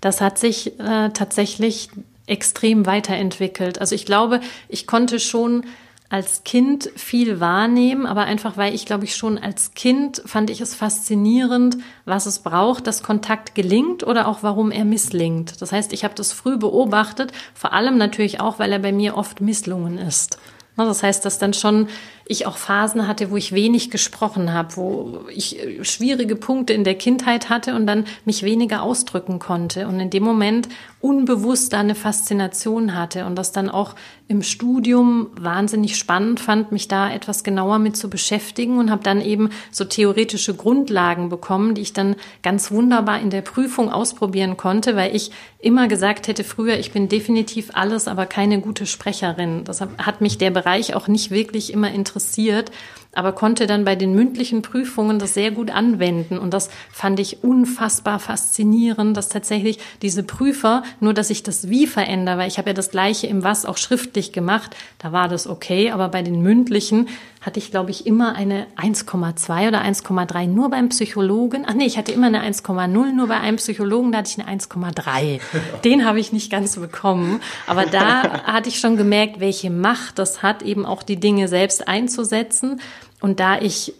Das 0.00 0.20
hat 0.20 0.38
sich 0.38 0.78
äh, 0.78 1.10
tatsächlich 1.10 1.88
extrem 2.26 2.86
weiterentwickelt. 2.86 3.80
Also 3.80 3.94
ich 3.94 4.06
glaube, 4.06 4.40
ich 4.68 4.86
konnte 4.86 5.18
schon 5.18 5.64
als 6.08 6.44
Kind 6.44 6.88
viel 6.94 7.40
wahrnehmen, 7.40 8.06
aber 8.06 8.22
einfach 8.22 8.56
weil 8.56 8.74
ich 8.76 8.86
glaube 8.86 9.04
ich 9.04 9.16
schon 9.16 9.38
als 9.38 9.74
Kind 9.74 10.22
fand 10.24 10.50
ich 10.50 10.60
es 10.60 10.76
faszinierend, 10.76 11.78
was 12.04 12.26
es 12.26 12.40
braucht, 12.40 12.86
dass 12.86 13.02
Kontakt 13.02 13.56
gelingt 13.56 14.06
oder 14.06 14.28
auch 14.28 14.44
warum 14.44 14.70
er 14.70 14.84
misslingt. 14.84 15.60
Das 15.60 15.72
heißt, 15.72 15.92
ich 15.92 16.04
habe 16.04 16.14
das 16.14 16.32
früh 16.32 16.58
beobachtet, 16.58 17.32
vor 17.54 17.72
allem 17.72 17.98
natürlich 17.98 18.38
auch, 18.38 18.60
weil 18.60 18.70
er 18.70 18.78
bei 18.78 18.92
mir 18.92 19.16
oft 19.16 19.40
misslungen 19.40 19.98
ist. 19.98 20.38
Das 20.76 21.02
heißt, 21.02 21.24
dass 21.24 21.38
dann 21.38 21.54
schon 21.54 21.88
ich 22.28 22.46
auch 22.46 22.56
Phasen 22.56 23.06
hatte, 23.06 23.30
wo 23.30 23.36
ich 23.36 23.52
wenig 23.52 23.90
gesprochen 23.90 24.52
habe, 24.52 24.76
wo 24.76 25.20
ich 25.32 25.62
äh, 25.62 25.84
schwierige 25.84 26.34
Punkte 26.34 26.72
in 26.72 26.82
der 26.82 26.96
Kindheit 26.96 27.48
hatte 27.48 27.74
und 27.74 27.86
dann 27.86 28.04
mich 28.24 28.42
weniger 28.42 28.82
ausdrücken 28.82 29.38
konnte 29.38 29.86
und 29.86 30.00
in 30.00 30.10
dem 30.10 30.24
Moment 30.24 30.68
unbewusst 31.00 31.72
da 31.72 31.80
eine 31.80 31.94
Faszination 31.94 32.96
hatte 32.96 33.26
und 33.26 33.36
das 33.36 33.52
dann 33.52 33.70
auch 33.70 33.94
im 34.26 34.42
Studium 34.42 35.28
wahnsinnig 35.38 35.96
spannend 35.96 36.40
fand, 36.40 36.72
mich 36.72 36.88
da 36.88 37.12
etwas 37.12 37.44
genauer 37.44 37.78
mit 37.78 37.96
zu 37.96 38.10
beschäftigen 38.10 38.78
und 38.78 38.90
habe 38.90 39.04
dann 39.04 39.20
eben 39.20 39.50
so 39.70 39.84
theoretische 39.84 40.54
Grundlagen 40.54 41.28
bekommen, 41.28 41.76
die 41.76 41.82
ich 41.82 41.92
dann 41.92 42.16
ganz 42.42 42.72
wunderbar 42.72 43.20
in 43.20 43.30
der 43.30 43.42
Prüfung 43.42 43.92
ausprobieren 43.92 44.56
konnte, 44.56 44.96
weil 44.96 45.14
ich 45.14 45.30
immer 45.60 45.86
gesagt 45.86 46.26
hätte 46.26 46.42
früher, 46.42 46.76
ich 46.76 46.90
bin 46.90 47.08
definitiv 47.08 47.70
alles, 47.74 48.08
aber 48.08 48.26
keine 48.26 48.60
gute 48.60 48.86
Sprecherin. 48.86 49.62
Deshalb 49.64 50.04
hat 50.04 50.20
mich 50.20 50.38
der 50.38 50.50
Bereich 50.50 50.94
auch 50.94 51.06
nicht 51.06 51.30
wirklich 51.30 51.72
immer 51.72 51.92
interessiert 51.92 52.15
interessiert, 52.16 52.70
aber 53.12 53.32
konnte 53.32 53.66
dann 53.66 53.84
bei 53.84 53.94
den 53.94 54.14
mündlichen 54.14 54.62
Prüfungen 54.62 55.18
das 55.18 55.34
sehr 55.34 55.50
gut 55.50 55.70
anwenden. 55.70 56.38
Und 56.38 56.52
das 56.52 56.70
fand 56.90 57.20
ich 57.20 57.42
unfassbar 57.44 58.18
faszinierend, 58.18 59.16
dass 59.16 59.28
tatsächlich 59.28 59.78
diese 60.02 60.22
Prüfer, 60.22 60.82
nur 61.00 61.14
dass 61.14 61.30
ich 61.30 61.42
das 61.42 61.68
Wie 61.68 61.86
verändere, 61.86 62.38
weil 62.38 62.48
ich 62.48 62.58
habe 62.58 62.70
ja 62.70 62.74
das 62.74 62.90
gleiche 62.90 63.26
im 63.26 63.42
Was 63.42 63.64
auch 63.64 63.76
schriftlich 63.76 64.32
gemacht, 64.32 64.76
da 64.98 65.12
war 65.12 65.28
das 65.28 65.46
okay, 65.46 65.90
aber 65.90 66.08
bei 66.08 66.22
den 66.22 66.42
mündlichen 66.42 67.08
hatte 67.46 67.60
ich, 67.60 67.70
glaube 67.70 67.92
ich, 67.92 68.06
immer 68.06 68.34
eine 68.34 68.66
1,2 68.76 69.68
oder 69.68 69.80
1,3 69.80 70.48
nur 70.48 70.68
beim 70.68 70.88
Psychologen. 70.88 71.64
Ach 71.66 71.74
nee, 71.74 71.86
ich 71.86 71.96
hatte 71.96 72.10
immer 72.10 72.26
eine 72.26 72.42
1,0 72.42 73.12
nur 73.12 73.28
bei 73.28 73.38
einem 73.38 73.56
Psychologen, 73.56 74.10
da 74.10 74.18
hatte 74.18 74.32
ich 74.36 74.44
eine 74.44 74.58
1,3. 74.58 75.40
Den 75.84 76.04
habe 76.04 76.18
ich 76.18 76.32
nicht 76.32 76.50
ganz 76.50 76.76
bekommen. 76.76 77.40
Aber 77.68 77.86
da 77.86 78.42
hatte 78.44 78.68
ich 78.68 78.80
schon 78.80 78.96
gemerkt, 78.96 79.38
welche 79.38 79.70
Macht 79.70 80.18
das 80.18 80.42
hat, 80.42 80.62
eben 80.62 80.84
auch 80.84 81.04
die 81.04 81.20
Dinge 81.20 81.46
selbst 81.46 81.86
einzusetzen. 81.86 82.80
Und 83.20 83.38
da 83.38 83.60
ich 83.60 83.94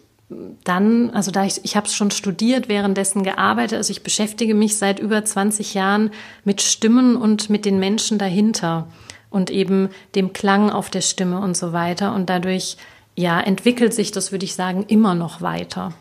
dann, 0.65 1.11
also 1.11 1.31
da 1.31 1.45
ich, 1.45 1.61
ich 1.63 1.77
habe 1.77 1.87
es 1.87 1.95
schon 1.95 2.11
studiert, 2.11 2.67
währenddessen 2.67 3.23
gearbeitet, 3.23 3.77
also 3.77 3.91
ich 3.91 4.03
beschäftige 4.03 4.55
mich 4.55 4.77
seit 4.77 4.99
über 4.99 5.23
20 5.23 5.73
Jahren 5.73 6.11
mit 6.43 6.61
Stimmen 6.61 7.15
und 7.15 7.49
mit 7.49 7.63
den 7.63 7.79
Menschen 7.79 8.17
dahinter 8.17 8.89
und 9.29 9.49
eben 9.49 9.87
dem 10.15 10.33
Klang 10.33 10.69
auf 10.69 10.89
der 10.89 10.99
Stimme 10.99 11.39
und 11.39 11.55
so 11.55 11.71
weiter. 11.71 12.13
Und 12.13 12.29
dadurch 12.29 12.75
ja, 13.17 13.41
entwickelt 13.41 13.93
sich 13.93 14.11
das, 14.11 14.31
würde 14.31 14.45
ich 14.45 14.53
sagen, 14.53 14.85
immer 14.87 15.15
noch 15.15 15.41
weiter. 15.41 15.93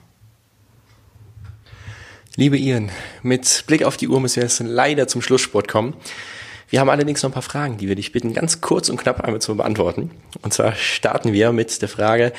Liebe 2.37 2.59
Ian, 2.59 2.91
mit 3.23 3.64
Blick 3.67 3.83
auf 3.83 3.97
die 3.97 4.09
Uhr 4.09 4.21
müssen 4.21 4.37
wir 4.37 4.43
jetzt 4.43 4.61
leider 4.61 5.09
zum 5.09 5.23
Schlusssport 5.23 5.67
kommen. 5.67 5.95
Wir 6.69 6.81
haben 6.81 6.91
allerdings 6.91 7.23
noch 7.23 7.31
ein 7.31 7.33
paar 7.33 7.41
Fragen, 7.41 7.79
die 7.79 7.89
wir 7.89 7.95
dich 7.95 8.12
bitten, 8.12 8.35
ganz 8.35 8.61
kurz 8.61 8.91
und 8.91 8.99
knapp 8.99 9.23
einmal 9.23 9.41
zu 9.41 9.57
beantworten. 9.57 10.11
Und 10.43 10.53
zwar 10.53 10.75
starten 10.75 11.33
wir 11.33 11.53
mit 11.53 11.81
der 11.81 11.89
Frage, 11.89 12.33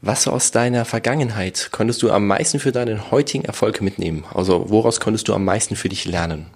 was 0.00 0.26
aus 0.26 0.50
deiner 0.50 0.86
Vergangenheit 0.86 1.68
konntest 1.70 2.02
du 2.02 2.10
am 2.10 2.26
meisten 2.26 2.58
für 2.58 2.72
deinen 2.72 3.10
heutigen 3.10 3.44
Erfolg 3.44 3.82
mitnehmen? 3.82 4.24
Also 4.32 4.70
woraus 4.70 5.00
konntest 5.00 5.28
du 5.28 5.34
am 5.34 5.44
meisten 5.44 5.76
für 5.76 5.90
dich 5.90 6.06
lernen? 6.06 6.46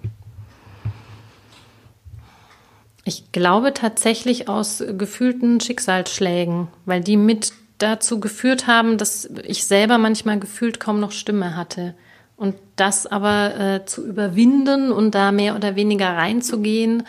Ich 3.03 3.31
glaube 3.31 3.73
tatsächlich 3.73 4.49
aus 4.49 4.83
gefühlten 4.97 5.59
Schicksalsschlägen, 5.59 6.69
weil 6.85 7.01
die 7.01 7.17
mit 7.17 7.53
dazu 7.77 8.19
geführt 8.19 8.67
haben, 8.67 8.97
dass 8.97 9.29
ich 9.43 9.65
selber 9.65 9.97
manchmal 9.97 10.39
gefühlt 10.39 10.79
kaum 10.79 10.99
noch 10.99 11.11
Stimme 11.11 11.55
hatte. 11.55 11.93
Und 12.35 12.55
das 12.75 13.07
aber 13.07 13.59
äh, 13.59 13.85
zu 13.85 14.05
überwinden 14.05 14.91
und 14.91 15.15
da 15.15 15.31
mehr 15.31 15.55
oder 15.55 15.75
weniger 15.75 16.09
reinzugehen, 16.09 17.03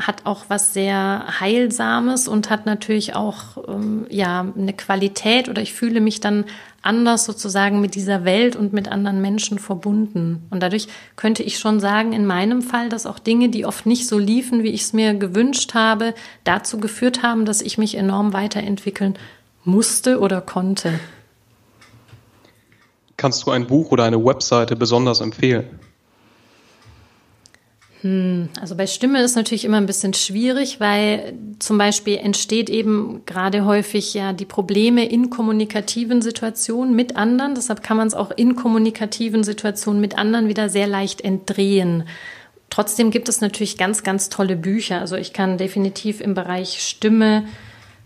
hat 0.00 0.26
auch 0.26 0.44
was 0.48 0.74
sehr 0.74 1.40
Heilsames 1.40 2.28
und 2.28 2.50
hat 2.50 2.66
natürlich 2.66 3.16
auch 3.16 3.56
ähm, 3.66 4.06
ja 4.10 4.46
eine 4.56 4.72
Qualität 4.72 5.48
oder 5.48 5.60
ich 5.60 5.72
fühle 5.72 6.00
mich 6.00 6.20
dann 6.20 6.44
anders 6.82 7.24
sozusagen 7.24 7.80
mit 7.80 7.96
dieser 7.96 8.24
Welt 8.24 8.54
und 8.54 8.72
mit 8.72 8.88
anderen 8.88 9.20
Menschen 9.20 9.58
verbunden. 9.58 10.46
Und 10.50 10.62
dadurch 10.62 10.86
könnte 11.16 11.42
ich 11.42 11.58
schon 11.58 11.80
sagen, 11.80 12.12
in 12.12 12.24
meinem 12.24 12.62
Fall, 12.62 12.88
dass 12.88 13.06
auch 13.06 13.18
Dinge, 13.18 13.48
die 13.48 13.66
oft 13.66 13.86
nicht 13.86 14.06
so 14.06 14.18
liefen, 14.18 14.62
wie 14.62 14.70
ich 14.70 14.82
es 14.82 14.92
mir 14.92 15.14
gewünscht 15.14 15.74
habe, 15.74 16.14
dazu 16.44 16.78
geführt 16.78 17.24
haben, 17.24 17.44
dass 17.44 17.60
ich 17.60 17.78
mich 17.78 17.96
enorm 17.96 18.32
weiterentwickeln 18.32 19.18
musste 19.64 20.20
oder 20.20 20.40
konnte. 20.40 20.98
Kannst 23.16 23.46
du 23.46 23.50
ein 23.50 23.66
Buch 23.66 23.90
oder 23.90 24.04
eine 24.04 24.24
Webseite 24.24 24.76
besonders 24.76 25.20
empfehlen? 25.20 25.80
Hm, 28.02 28.48
also 28.60 28.76
bei 28.76 28.86
Stimme 28.86 29.20
ist 29.22 29.34
natürlich 29.34 29.64
immer 29.64 29.78
ein 29.78 29.86
bisschen 29.86 30.14
schwierig, 30.14 30.78
weil 30.78 31.34
zum 31.58 31.78
Beispiel 31.78 32.18
entsteht 32.18 32.70
eben 32.70 33.22
gerade 33.26 33.64
häufig 33.64 34.14
ja 34.14 34.32
die 34.32 34.44
Probleme 34.44 35.08
in 35.08 35.30
kommunikativen 35.30 36.22
Situationen 36.22 36.94
mit 36.94 37.16
anderen. 37.16 37.56
Deshalb 37.56 37.82
kann 37.82 37.96
man 37.96 38.06
es 38.06 38.14
auch 38.14 38.30
in 38.30 38.54
kommunikativen 38.54 39.42
Situationen 39.42 40.00
mit 40.00 40.16
anderen 40.16 40.46
wieder 40.46 40.68
sehr 40.68 40.86
leicht 40.86 41.20
entdrehen. 41.20 42.04
Trotzdem 42.70 43.10
gibt 43.10 43.28
es 43.28 43.40
natürlich 43.40 43.78
ganz, 43.78 44.04
ganz 44.04 44.28
tolle 44.28 44.54
Bücher. 44.54 45.00
Also 45.00 45.16
ich 45.16 45.32
kann 45.32 45.58
definitiv 45.58 46.20
im 46.20 46.34
Bereich 46.34 46.80
Stimme 46.80 47.46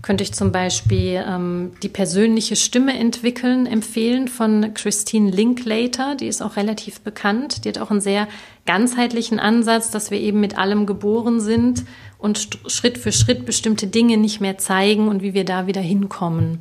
könnte 0.03 0.24
ich 0.24 0.34
zum 0.34 0.50
Beispiel 0.50 1.24
ähm, 1.26 1.72
die 1.82 1.88
persönliche 1.88 2.57
Stimme 2.57 2.98
entwickeln, 2.98 3.66
empfehlen 3.66 4.26
von 4.26 4.74
Christine 4.74 5.30
Linklater. 5.30 6.16
Die 6.16 6.26
ist 6.26 6.42
auch 6.42 6.57
relativ 6.57 7.00
bekannt. 7.00 7.64
Die 7.64 7.68
hat 7.68 7.78
auch 7.78 7.92
einen 7.92 8.00
sehr 8.00 8.26
ganzheitlichen 8.66 9.38
Ansatz, 9.38 9.92
dass 9.92 10.11
wir 10.11 10.20
eben 10.20 10.40
mit 10.40 10.59
allem 10.59 10.86
geboren 10.86 11.40
sind 11.40 11.84
und 12.18 12.59
Schritt 12.66 12.98
für 12.98 13.12
Schritt 13.12 13.46
bestimmte 13.46 13.86
Dinge 13.86 14.16
nicht 14.16 14.40
mehr 14.40 14.59
zeigen 14.59 15.07
und 15.07 15.22
wie 15.22 15.34
wir 15.34 15.44
da 15.44 15.68
wieder 15.68 15.80
hinkommen. 15.80 16.59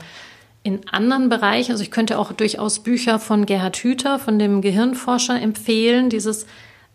In 0.64 0.88
anderen 0.92 1.30
Bereichen, 1.30 1.72
also 1.72 1.84
ich 1.84 1.90
könnte 1.90 2.20
auch 2.20 2.34
durchaus 2.34 2.80
Bücher 2.80 3.18
von 3.18 3.48
Gerhard 3.48 3.78
Hüther, 3.78 4.20
von 4.20 4.38
dem 4.38 4.62
Gehirnforscher, 4.62 5.42
empfehlen, 5.42 6.12
dieses 6.12 6.46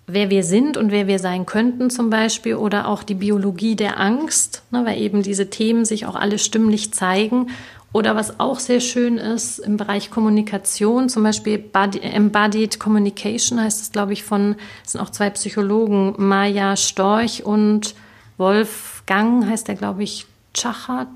wer 0.06 0.30
wir 0.30 0.44
sind 0.44 0.76
und 0.76 0.92
wer 0.92 1.06
wir 1.06 1.18
sein 1.18 1.46
könnten 1.46 1.90
zum 1.90 2.10
Beispiel 2.10 2.54
oder 2.54 2.88
auch 2.88 3.02
die 3.02 3.14
Biologie 3.14 3.74
der 3.74 3.98
Angst, 3.98 4.62
ne, 4.70 4.84
weil 4.84 5.00
eben 5.00 5.22
diese 5.22 5.50
Themen 5.50 5.84
sich 5.84 6.06
auch 6.06 6.14
alle 6.14 6.38
stimmlich 6.38 6.92
zeigen. 6.92 7.48
Oder 7.92 8.14
was 8.14 8.40
auch 8.40 8.58
sehr 8.58 8.80
schön 8.80 9.16
ist 9.16 9.58
im 9.58 9.78
Bereich 9.78 10.10
Kommunikation, 10.10 11.08
zum 11.08 11.22
Beispiel 11.22 11.64
Embodied 11.72 12.78
Communication 12.78 13.60
heißt 13.60 13.80
es, 13.80 13.90
glaube 13.90 14.12
ich, 14.12 14.22
von, 14.22 14.56
es 14.84 14.92
sind 14.92 15.00
auch 15.00 15.10
zwei 15.10 15.30
Psychologen, 15.30 16.14
Maya 16.18 16.76
Storch 16.76 17.44
und 17.44 17.94
Wolfgang 18.36 19.46
heißt 19.48 19.68
er, 19.70 19.76
glaube 19.76 20.02
ich, 20.02 20.26
Chacha, 20.52 21.06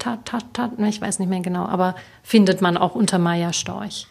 ne, 0.79 0.89
ich 0.89 1.01
weiß 1.01 1.19
nicht 1.19 1.29
mehr 1.29 1.41
genau, 1.41 1.67
aber 1.67 1.97
findet 2.23 2.63
man 2.63 2.77
auch 2.77 2.95
unter 2.95 3.19
Maya 3.19 3.53
Storch 3.53 4.07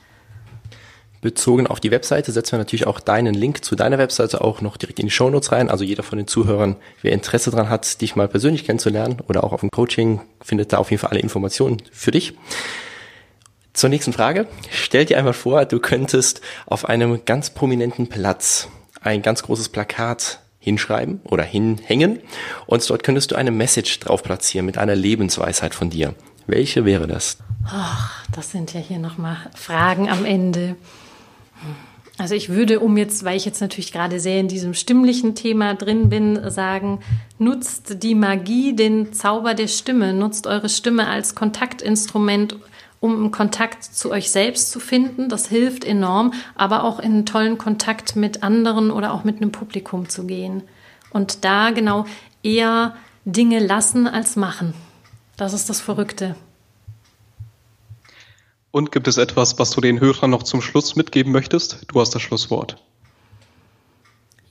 bezogen 1.22 1.67
auf 1.67 1.80
die 1.80 1.91
Webseite 1.91 2.32
setzen 2.32 2.53
wir 2.53 2.59
natürlich 2.59 2.88
auch 2.88 2.99
deinen 2.99 3.34
Link 3.34 3.63
zu 3.63 3.76
deiner 3.76 3.97
Webseite 3.97 4.41
auch 4.41 4.61
noch 4.61 4.78
direkt 4.78 4.99
in 4.99 5.07
die 5.07 5.11
Shownotes 5.11 5.51
rein. 5.51 5.70
Also 5.70 5.84
jeder 5.84 6.03
von 6.03 6.17
den 6.17 6.28
Zuhörern, 6.28 6.76
wer 7.01 7.11
Interesse 7.11 7.51
dran 7.51 7.70
hat, 7.70 8.01
dich 8.01 8.15
mal 8.15 8.28
persönlich 8.28 8.65
kennenzulernen 8.65 9.22
oder 9.28 9.43
auch 9.43 9.53
auf 9.53 9.61
dem 9.61 9.72
Coaching, 9.72 10.22
findet 10.41 10.74
da 10.74 10.78
auf 10.78 10.91
jeden 10.91 11.01
Fall 11.01 11.11
alle 11.11 11.20
Informationen 11.20 11.82
für 11.91 12.11
dich. 12.11 12.36
Zur 13.74 13.89
nächsten 13.89 14.13
Frage. 14.13 14.47
Stell 14.72 15.05
dir 15.05 15.17
einmal 15.17 15.34
vor, 15.34 15.65
du 15.65 15.80
könntest 15.80 16.41
auf 16.65 16.86
einem 16.89 17.24
ganz 17.26 17.51
prominenten 17.51 18.07
Platz 18.07 18.67
ein 19.01 19.22
ganz 19.22 19.43
großes 19.43 19.70
Plakat 19.70 20.39
hinschreiben 20.59 21.22
oder 21.24 21.43
hinhängen 21.43 22.20
und 22.65 22.88
dort 22.89 23.03
könntest 23.03 23.32
du 23.32 23.36
eine 23.36 23.51
Message 23.51 23.99
drauf 23.99 24.24
platzieren 24.24 24.65
mit 24.65 24.78
einer 24.78 24.95
Lebensweisheit 24.95 25.74
von 25.74 25.89
dir. 25.89 26.13
Welche 26.47 26.84
wäre 26.84 27.07
das? 27.07 27.38
Ach, 27.65 28.26
das 28.36 28.51
sind 28.51 28.74
ja 28.74 28.80
hier 28.80 28.99
nochmal 28.99 29.38
Fragen 29.55 30.09
am 30.09 30.26
Ende. 30.26 30.76
Also 32.20 32.36
ich 32.36 32.49
würde, 32.49 32.82
um 32.82 32.97
jetzt, 32.97 33.24
weil 33.24 33.38
ich 33.38 33.45
jetzt 33.45 33.61
natürlich 33.61 33.93
gerade 33.93 34.20
sehr 34.20 34.41
in 34.41 34.49
diesem 34.49 34.74
stimmlichen 34.74 35.36
Thema 35.36 35.74
drin 35.74 36.09
bin, 36.09 36.51
sagen, 36.51 36.99
nutzt 37.38 38.03
die 38.03 38.13
Magie, 38.13 38.76
den 38.76 39.13
Zauber 39.13 39.53
der 39.53 39.67
Stimme, 39.67 40.13
nutzt 40.13 40.45
eure 40.45 40.67
Stimme 40.67 41.07
als 41.07 41.34
Kontaktinstrument, 41.34 42.57
um 42.99 43.15
einen 43.15 43.32
Kontakt 43.32 43.86
zu 43.86 44.11
euch 44.11 44.32
selbst 44.32 44.70
zu 44.70 44.82
finden. 44.82 45.30
Das 45.30 45.47
hilft 45.47 45.86
enorm, 45.86 46.34
aber 46.55 46.84
auch 46.84 46.99
in 46.99 47.13
einen 47.13 47.26
tollen 47.26 47.57
Kontakt 47.57 48.17
mit 48.17 48.43
anderen 48.43 48.91
oder 48.91 49.13
auch 49.13 49.24
mit 49.24 49.38
einem 49.38 49.53
Publikum 49.53 50.09
zu 50.09 50.26
gehen. 50.26 50.63
Und 51.11 51.45
da 51.45 51.72
genau 51.72 52.05
eher 52.43 52.95
Dinge 53.24 53.59
lassen 53.65 54.07
als 54.07 54.36
machen. 54.36 54.74
Das 55.38 55.53
ist 55.53 55.70
das 55.70 55.80
Verrückte. 55.80 56.36
Und 58.72 58.91
gibt 58.91 59.07
es 59.07 59.17
etwas, 59.17 59.57
was 59.57 59.72
du 59.72 59.82
den 59.82 59.99
Hörern 59.99 60.30
noch 60.30 60.43
zum 60.43 60.61
Schluss 60.61 60.95
mitgeben 60.95 61.32
möchtest? 61.32 61.86
Du 61.88 61.99
hast 61.99 62.13
das 62.13 62.22
Schlusswort. 62.22 62.78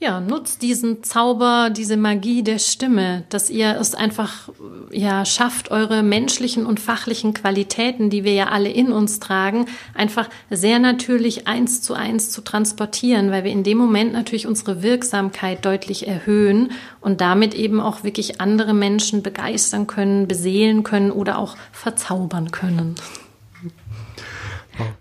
Ja, 0.01 0.21
nutzt 0.21 0.61
diesen 0.61 1.03
Zauber, 1.03 1.69
diese 1.69 1.97
Magie 1.97 2.41
der 2.41 2.59
Stimme, 2.59 3.25
dass 3.27 3.49
ihr 3.49 3.77
es 3.81 3.95
einfach, 3.95 4.47
ja, 4.91 5.25
schafft, 5.25 5.71
eure 5.71 6.03
menschlichen 6.03 6.65
und 6.65 6.79
fachlichen 6.79 7.33
Qualitäten, 7.33 8.09
die 8.09 8.23
wir 8.23 8.31
ja 8.31 8.47
alle 8.47 8.69
in 8.69 8.93
uns 8.93 9.19
tragen, 9.19 9.65
einfach 9.93 10.29
sehr 10.49 10.79
natürlich 10.79 11.49
eins 11.49 11.81
zu 11.81 11.95
eins 11.95 12.31
zu 12.31 12.41
transportieren, 12.41 13.29
weil 13.29 13.43
wir 13.43 13.51
in 13.51 13.63
dem 13.63 13.77
Moment 13.77 14.13
natürlich 14.13 14.47
unsere 14.47 14.81
Wirksamkeit 14.81 15.65
deutlich 15.65 16.07
erhöhen 16.07 16.71
und 17.01 17.19
damit 17.19 17.53
eben 17.53 17.81
auch 17.81 18.05
wirklich 18.05 18.39
andere 18.39 18.73
Menschen 18.73 19.21
begeistern 19.21 19.85
können, 19.85 20.29
beseelen 20.29 20.83
können 20.83 21.11
oder 21.11 21.37
auch 21.37 21.57
verzaubern 21.73 22.51
können. 22.51 22.95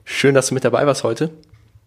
Schön, 0.05 0.35
dass 0.35 0.49
du 0.49 0.55
mit 0.55 0.65
dabei 0.65 0.87
warst 0.87 1.05
heute. 1.05 1.31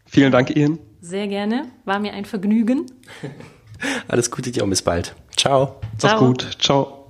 Vielen 0.06 0.32
Dank, 0.32 0.56
Ian. 0.56 0.80
Sehr 1.02 1.28
gerne. 1.28 1.66
War 1.86 2.00
mir 2.00 2.14
ein 2.14 2.26
Vergnügen. 2.26 2.86
Alles 4.08 4.30
Gute 4.30 4.52
dir 4.52 4.64
und 4.64 4.70
bis 4.70 4.82
bald. 4.82 5.16
Ciao. 5.36 5.80
Mach's 6.02 6.20
gut. 6.20 6.58
Ciao. 6.60 7.08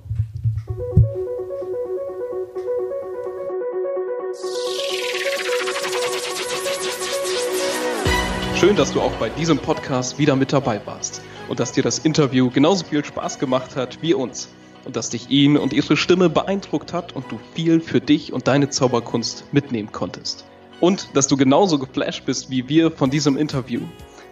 Schön, 8.54 8.76
dass 8.76 8.92
du 8.92 9.00
auch 9.00 9.12
bei 9.12 9.28
diesem 9.28 9.58
Podcast 9.58 10.18
wieder 10.18 10.36
mit 10.36 10.52
dabei 10.52 10.80
warst 10.84 11.20
und 11.48 11.58
dass 11.58 11.72
dir 11.72 11.82
das 11.82 11.98
Interview 11.98 12.48
genauso 12.50 12.84
viel 12.84 13.04
Spaß 13.04 13.40
gemacht 13.40 13.74
hat 13.74 14.00
wie 14.00 14.14
uns 14.14 14.48
und 14.84 14.94
dass 14.94 15.10
dich 15.10 15.28
ihn 15.30 15.56
und 15.56 15.72
ihre 15.72 15.96
Stimme 15.96 16.30
beeindruckt 16.30 16.92
hat 16.92 17.12
und 17.14 17.30
du 17.30 17.40
viel 17.54 17.80
für 17.80 18.00
dich 18.00 18.32
und 18.32 18.46
deine 18.46 18.70
Zauberkunst 18.70 19.52
mitnehmen 19.52 19.90
konntest 19.90 20.46
und 20.82 21.10
dass 21.14 21.28
du 21.28 21.36
genauso 21.36 21.78
geflasht 21.78 22.24
bist 22.26 22.50
wie 22.50 22.68
wir 22.68 22.90
von 22.90 23.08
diesem 23.08 23.36
Interview, 23.36 23.82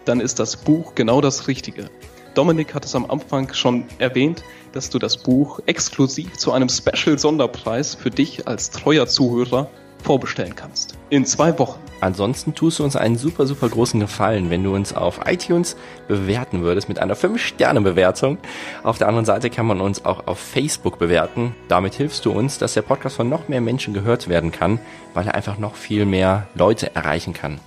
dann 0.03 0.19
ist 0.19 0.37
das 0.37 0.57
Buch 0.57 0.95
genau 0.95 1.21
das 1.21 1.47
Richtige. 1.47 1.89
Dominik 2.35 2.75
hat 2.75 2.83
es 2.83 2.93
am 2.93 3.09
Anfang 3.09 3.53
schon 3.53 3.85
erwähnt, 3.99 4.43
dass 4.73 4.89
du 4.89 4.99
das 4.99 5.15
Buch 5.15 5.61
exklusiv 5.65 6.33
zu 6.37 6.51
einem 6.51 6.67
Special-Sonderpreis 6.67 7.95
für 7.95 8.09
dich 8.09 8.49
als 8.49 8.69
treuer 8.69 9.07
Zuhörer 9.07 9.69
vorbestellen 10.03 10.55
kannst. 10.55 10.97
In 11.09 11.25
zwei 11.25 11.57
Wochen. 11.59 11.79
Ansonsten 12.01 12.55
tust 12.55 12.79
du 12.79 12.83
uns 12.83 12.95
einen 12.95 13.15
super, 13.15 13.45
super 13.45 13.69
großen 13.69 13.99
Gefallen, 13.99 14.49
wenn 14.49 14.63
du 14.63 14.73
uns 14.73 14.93
auf 14.93 15.21
iTunes 15.25 15.77
bewerten 16.07 16.61
würdest 16.63 16.89
mit 16.89 16.97
einer 16.97 17.15
5-Sterne-Bewertung. 17.15 18.39
Auf 18.81 18.97
der 18.97 19.07
anderen 19.07 19.25
Seite 19.25 19.51
kann 19.51 19.67
man 19.67 19.81
uns 19.81 20.03
auch 20.03 20.25
auf 20.25 20.39
Facebook 20.39 20.97
bewerten. 20.97 21.55
Damit 21.67 21.93
hilfst 21.93 22.25
du 22.25 22.31
uns, 22.31 22.57
dass 22.57 22.73
der 22.73 22.81
Podcast 22.81 23.17
von 23.17 23.29
noch 23.29 23.49
mehr 23.49 23.61
Menschen 23.61 23.93
gehört 23.93 24.29
werden 24.29 24.51
kann, 24.51 24.79
weil 25.13 25.27
er 25.27 25.35
einfach 25.35 25.59
noch 25.59 25.75
viel 25.75 26.05
mehr 26.05 26.47
Leute 26.55 26.95
erreichen 26.95 27.33
kann. 27.33 27.59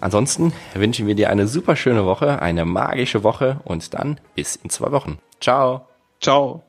Ansonsten 0.00 0.52
wünschen 0.74 1.06
wir 1.06 1.14
dir 1.14 1.30
eine 1.30 1.46
super 1.46 1.76
schöne 1.76 2.06
Woche, 2.06 2.40
eine 2.40 2.64
magische 2.64 3.24
Woche 3.24 3.60
und 3.64 3.92
dann 3.92 4.20
bis 4.34 4.56
in 4.56 4.70
zwei 4.70 4.90
Wochen. 4.90 5.18
Ciao. 5.40 5.86
Ciao. 6.20 6.62